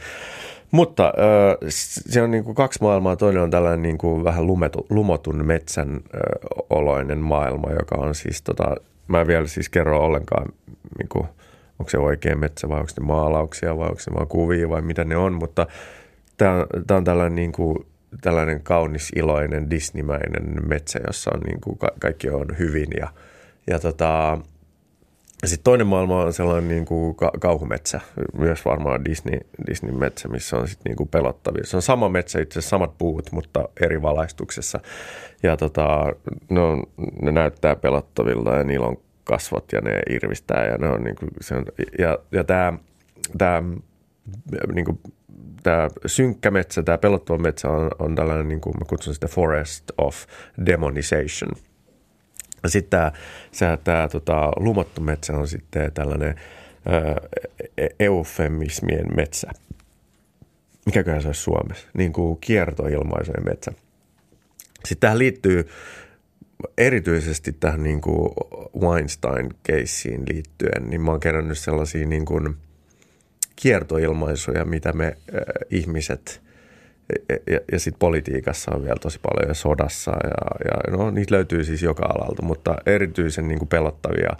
Mutta 0.70 1.06
äh, 1.06 1.56
se 2.08 2.22
on 2.22 2.30
niin 2.30 2.44
kuin 2.44 2.54
kaksi 2.54 2.82
maailmaa. 2.82 3.16
Toinen 3.16 3.42
on 3.42 3.50
tällainen 3.50 3.82
niin 3.82 3.98
kuin 3.98 4.24
vähän 4.24 4.46
lumetu, 4.46 4.86
lumotun 4.90 5.46
metsän 5.46 5.88
äh, 5.94 6.20
oloinen 6.70 7.18
maailma, 7.18 7.70
joka 7.70 7.96
on 7.98 8.14
siis, 8.14 8.42
tota, 8.42 8.76
mä 9.08 9.20
en 9.20 9.26
vielä 9.26 9.46
siis 9.46 9.68
kerro 9.68 10.00
ollenkaan, 10.00 10.48
niin 10.98 11.08
kuin, 11.08 11.26
onko 11.78 11.90
se 11.90 11.98
oikea 11.98 12.36
metsä 12.36 12.68
vai 12.68 12.80
onko 12.80 12.92
ne 13.00 13.06
maalauksia 13.06 13.78
vai 13.78 13.88
onko 13.88 14.00
ne 14.10 14.14
vaan 14.16 14.28
kuvia 14.28 14.68
vai 14.68 14.82
mitä 14.82 15.04
ne 15.04 15.16
on. 15.16 15.32
Mutta 15.32 15.66
tämä 16.36 16.96
on 16.96 17.04
tällainen, 17.04 17.36
niin 17.36 17.52
kuin, 17.52 17.86
tällainen 18.20 18.62
kaunis, 18.62 19.12
iloinen, 19.16 19.70
disneymäinen 19.70 20.68
metsä, 20.68 21.00
jossa 21.06 21.30
on 21.34 21.40
niin 21.40 21.60
kuin, 21.60 21.78
ka- 21.78 21.92
kaikki 22.00 22.30
on 22.30 22.46
hyvin 22.58 22.88
ja, 23.00 23.08
ja 23.66 23.78
tota, 23.78 24.38
sitten 25.44 25.64
toinen 25.64 25.86
maailma 25.86 26.22
on 26.22 26.32
sellainen 26.32 26.68
niin 26.68 26.84
kuin 26.84 27.14
ka- 27.14 27.32
kauhumetsä, 27.40 28.00
myös 28.38 28.64
varmaan 28.64 29.04
Disney, 29.04 29.40
Disney-metsä, 29.66 30.28
missä 30.28 30.56
on 30.56 30.68
sitten 30.68 30.90
niin 30.90 30.96
kuin 30.96 31.08
pelottavia. 31.08 31.66
Se 31.66 31.76
on 31.76 31.82
sama 31.82 32.08
metsä, 32.08 32.40
itse 32.40 32.58
asiassa 32.58 32.70
samat 32.70 32.98
puut, 32.98 33.32
mutta 33.32 33.68
eri 33.80 34.02
valaistuksessa. 34.02 34.80
Ja 35.42 35.56
tota, 35.56 36.12
ne, 36.50 36.60
on, 36.60 36.82
ne 37.22 37.32
näyttää 37.32 37.76
pelottavilta 37.76 38.54
ja 38.54 38.64
niillä 38.64 38.86
on 38.86 38.96
kasvot 39.24 39.72
ja 39.72 39.80
ne 39.80 40.02
irvistää 40.10 40.66
ja 40.66 40.78
ne 40.78 40.88
on 40.88 41.04
niin 41.04 41.16
kuin, 41.16 41.30
se 41.40 41.54
on, 41.54 41.64
ja, 41.98 42.18
ja 42.32 42.44
tämä, 42.44 42.72
tämä 43.38 43.62
niin 44.74 44.84
kuin, 44.84 45.00
tämä 45.62 45.88
synkkä 46.06 46.50
metsä, 46.50 46.82
tämä 46.82 46.98
pelottava 46.98 47.38
metsä 47.38 47.70
on, 47.70 47.90
on 47.98 48.14
tällainen, 48.14 48.48
niin 48.48 48.60
kuin 48.60 48.74
mä 48.78 48.84
kutsun 48.88 49.14
sitä 49.14 49.28
forest 49.28 49.84
of 49.98 50.16
demonization. 50.66 51.52
Sitten 52.68 53.12
tämä, 53.58 53.76
tämä 53.84 54.08
tota, 54.08 54.52
lumattu 54.56 55.00
metsä 55.00 55.36
on 55.36 55.48
sitten 55.48 55.92
tällainen 55.92 56.34
ö, 56.86 57.28
eufemismien 58.00 59.16
metsä. 59.16 59.50
Mikäköhän 60.86 61.22
se 61.22 61.28
olisi 61.28 61.42
Suomessa? 61.42 61.88
Niin 61.94 62.12
kuin 62.12 62.38
kiertoilmaisujen 62.40 63.44
metsä. 63.44 63.72
Sitten 64.84 65.00
tähän 65.00 65.18
liittyy 65.18 65.68
erityisesti 66.78 67.52
tähän 67.52 67.82
niin 67.82 68.00
kuin 68.00 68.32
Weinstein-keissiin 68.80 70.22
liittyen, 70.32 70.90
niin 70.90 71.00
mä 71.00 71.10
oon 71.10 71.20
kerännyt 71.20 71.58
sellaisia 71.58 72.06
niin 72.06 72.24
kuin 72.24 72.56
kiertoilmaisuja, 73.56 74.64
mitä 74.64 74.92
me 74.92 75.06
äh, 75.06 75.40
ihmiset 75.70 76.40
ja, 77.28 77.60
ja 77.72 77.78
sitten 77.78 77.98
politiikassa 77.98 78.74
on 78.74 78.84
vielä 78.84 78.96
tosi 79.00 79.18
paljon 79.22 79.48
ja 79.48 79.54
sodassa 79.54 80.10
ja, 80.10 80.30
ja 80.64 80.96
no, 80.96 81.10
niitä 81.10 81.34
löytyy 81.34 81.64
siis 81.64 81.82
joka 81.82 82.06
alalta, 82.06 82.42
mutta 82.42 82.76
erityisen 82.86 83.48
niin 83.48 83.58
kuin 83.58 83.68
pelottavia 83.68 84.30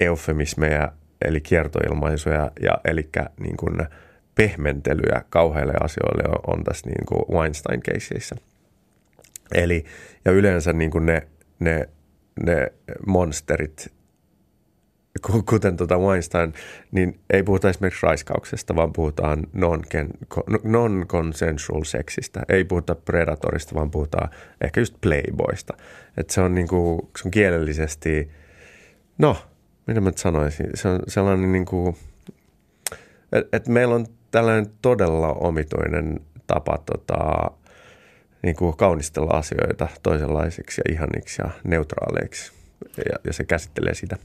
eufemismeja 0.00 0.92
eli 1.24 1.40
kiertoilmaisuja 1.40 2.50
ja 2.62 2.78
eli 2.84 3.08
niin 3.40 3.56
kuin 3.56 3.86
pehmentelyä 4.34 5.22
kauheille 5.30 5.74
asioille 5.80 6.22
on, 6.28 6.56
on 6.56 6.64
tässä 6.64 6.86
niin 6.86 7.06
kuin 7.06 7.38
Weinstein-keisseissä– 7.38 8.36
Eli, 9.54 9.84
ja 10.24 10.32
yleensä 10.32 10.72
niin 10.72 10.90
kuin 10.90 11.06
ne, 11.06 11.26
ne, 11.58 11.88
ne 12.42 12.72
monsterit, 13.06 13.92
kuten 15.20 15.76
tuota 15.76 15.98
Weinstein, 15.98 16.54
niin 16.92 17.20
ei 17.30 17.42
puhuta 17.42 17.70
esimerkiksi 17.70 18.06
raiskauksesta, 18.06 18.76
vaan 18.76 18.92
puhutaan 18.92 19.46
non-consensual 20.64 21.84
seksistä. 21.84 22.42
Ei 22.48 22.64
puhuta 22.64 22.94
predatorista, 22.94 23.74
vaan 23.74 23.90
puhutaan 23.90 24.30
ehkä 24.60 24.80
just 24.80 24.94
playboysta. 25.00 25.76
että 26.16 26.34
se 26.34 26.40
on, 26.40 26.54
niin 26.54 26.68
kuin, 26.68 27.00
se 27.18 27.28
on 27.28 27.30
kielellisesti, 27.30 28.30
no, 29.18 29.36
mitä 29.86 30.00
mä 30.00 30.12
sanoisin, 30.16 30.66
se 30.74 30.88
on 30.88 31.00
sellainen 31.08 31.52
niin 31.52 31.64
kuin, 31.64 31.96
että 33.32 33.56
et 33.56 33.68
meillä 33.68 33.94
on 33.94 34.06
tällainen 34.30 34.66
todella 34.82 35.32
omituinen 35.32 36.20
tapa 36.46 36.78
tota, 36.86 37.50
niin 38.42 38.56
kuin 38.56 38.76
kaunistella 38.76 39.30
asioita 39.30 39.88
toisenlaisiksi 40.02 40.82
ja 40.84 40.94
ihaniksi 40.94 41.42
ja 41.42 41.50
neutraaleiksi. 41.64 42.52
Ja, 42.96 43.18
ja 43.24 43.32
se 43.32 43.44
käsittelee 43.44 43.94
sitä. 43.94 44.16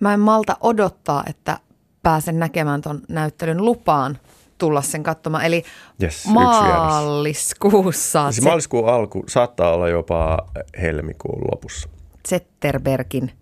Mä 0.00 0.14
en 0.14 0.20
malta 0.20 0.56
odottaa, 0.60 1.24
että 1.26 1.58
pääsen 2.02 2.38
näkemään 2.38 2.80
ton 2.80 3.00
näyttelyn 3.08 3.64
lupaan 3.64 4.18
tulla 4.58 4.82
sen 4.82 5.02
katsomaan. 5.02 5.44
Eli 5.44 5.64
yes, 6.02 6.26
maaliskuussa. 6.26 8.32
Siis 8.32 8.44
maaliskuun 8.44 8.88
alku 8.88 9.24
saattaa 9.28 9.74
olla 9.74 9.88
jopa 9.88 10.38
helmikuun 10.80 11.42
lopussa. 11.52 11.88
Zetterbergin 12.28 13.32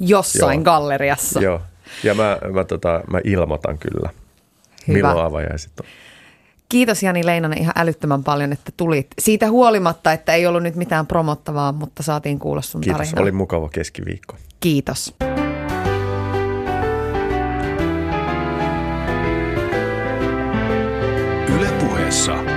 jossain 0.00 0.58
Joo. 0.58 0.64
galleriassa. 0.64 1.40
Joo, 1.40 1.60
ja 2.04 2.14
mä, 2.14 2.38
mä, 2.52 2.64
tota, 2.64 3.00
mä 3.10 3.20
ilmoitan 3.24 3.78
kyllä, 3.78 4.10
Hyvä. 4.88 4.96
milloin 4.98 5.26
avajaiset 5.26 5.80
on. 5.80 5.86
Kiitos 6.68 7.02
Jani 7.02 7.26
Leinonen 7.26 7.58
ihan 7.58 7.72
älyttömän 7.76 8.24
paljon, 8.24 8.52
että 8.52 8.72
tulit. 8.76 9.06
Siitä 9.18 9.50
huolimatta, 9.50 10.12
että 10.12 10.34
ei 10.34 10.46
ollut 10.46 10.62
nyt 10.62 10.76
mitään 10.76 11.06
promottavaa, 11.06 11.72
mutta 11.72 12.02
saatiin 12.02 12.38
kuulla 12.38 12.62
sun 12.62 12.80
Kiitos, 12.80 12.98
tarinaa. 12.98 13.22
oli 13.22 13.32
mukava 13.32 13.68
keskiviikko. 13.68 14.36
Kiitos. 14.60 15.14
Ylepuheessa 22.06 22.36
Tuija 22.36 22.46
Pehkonen. 22.46 22.55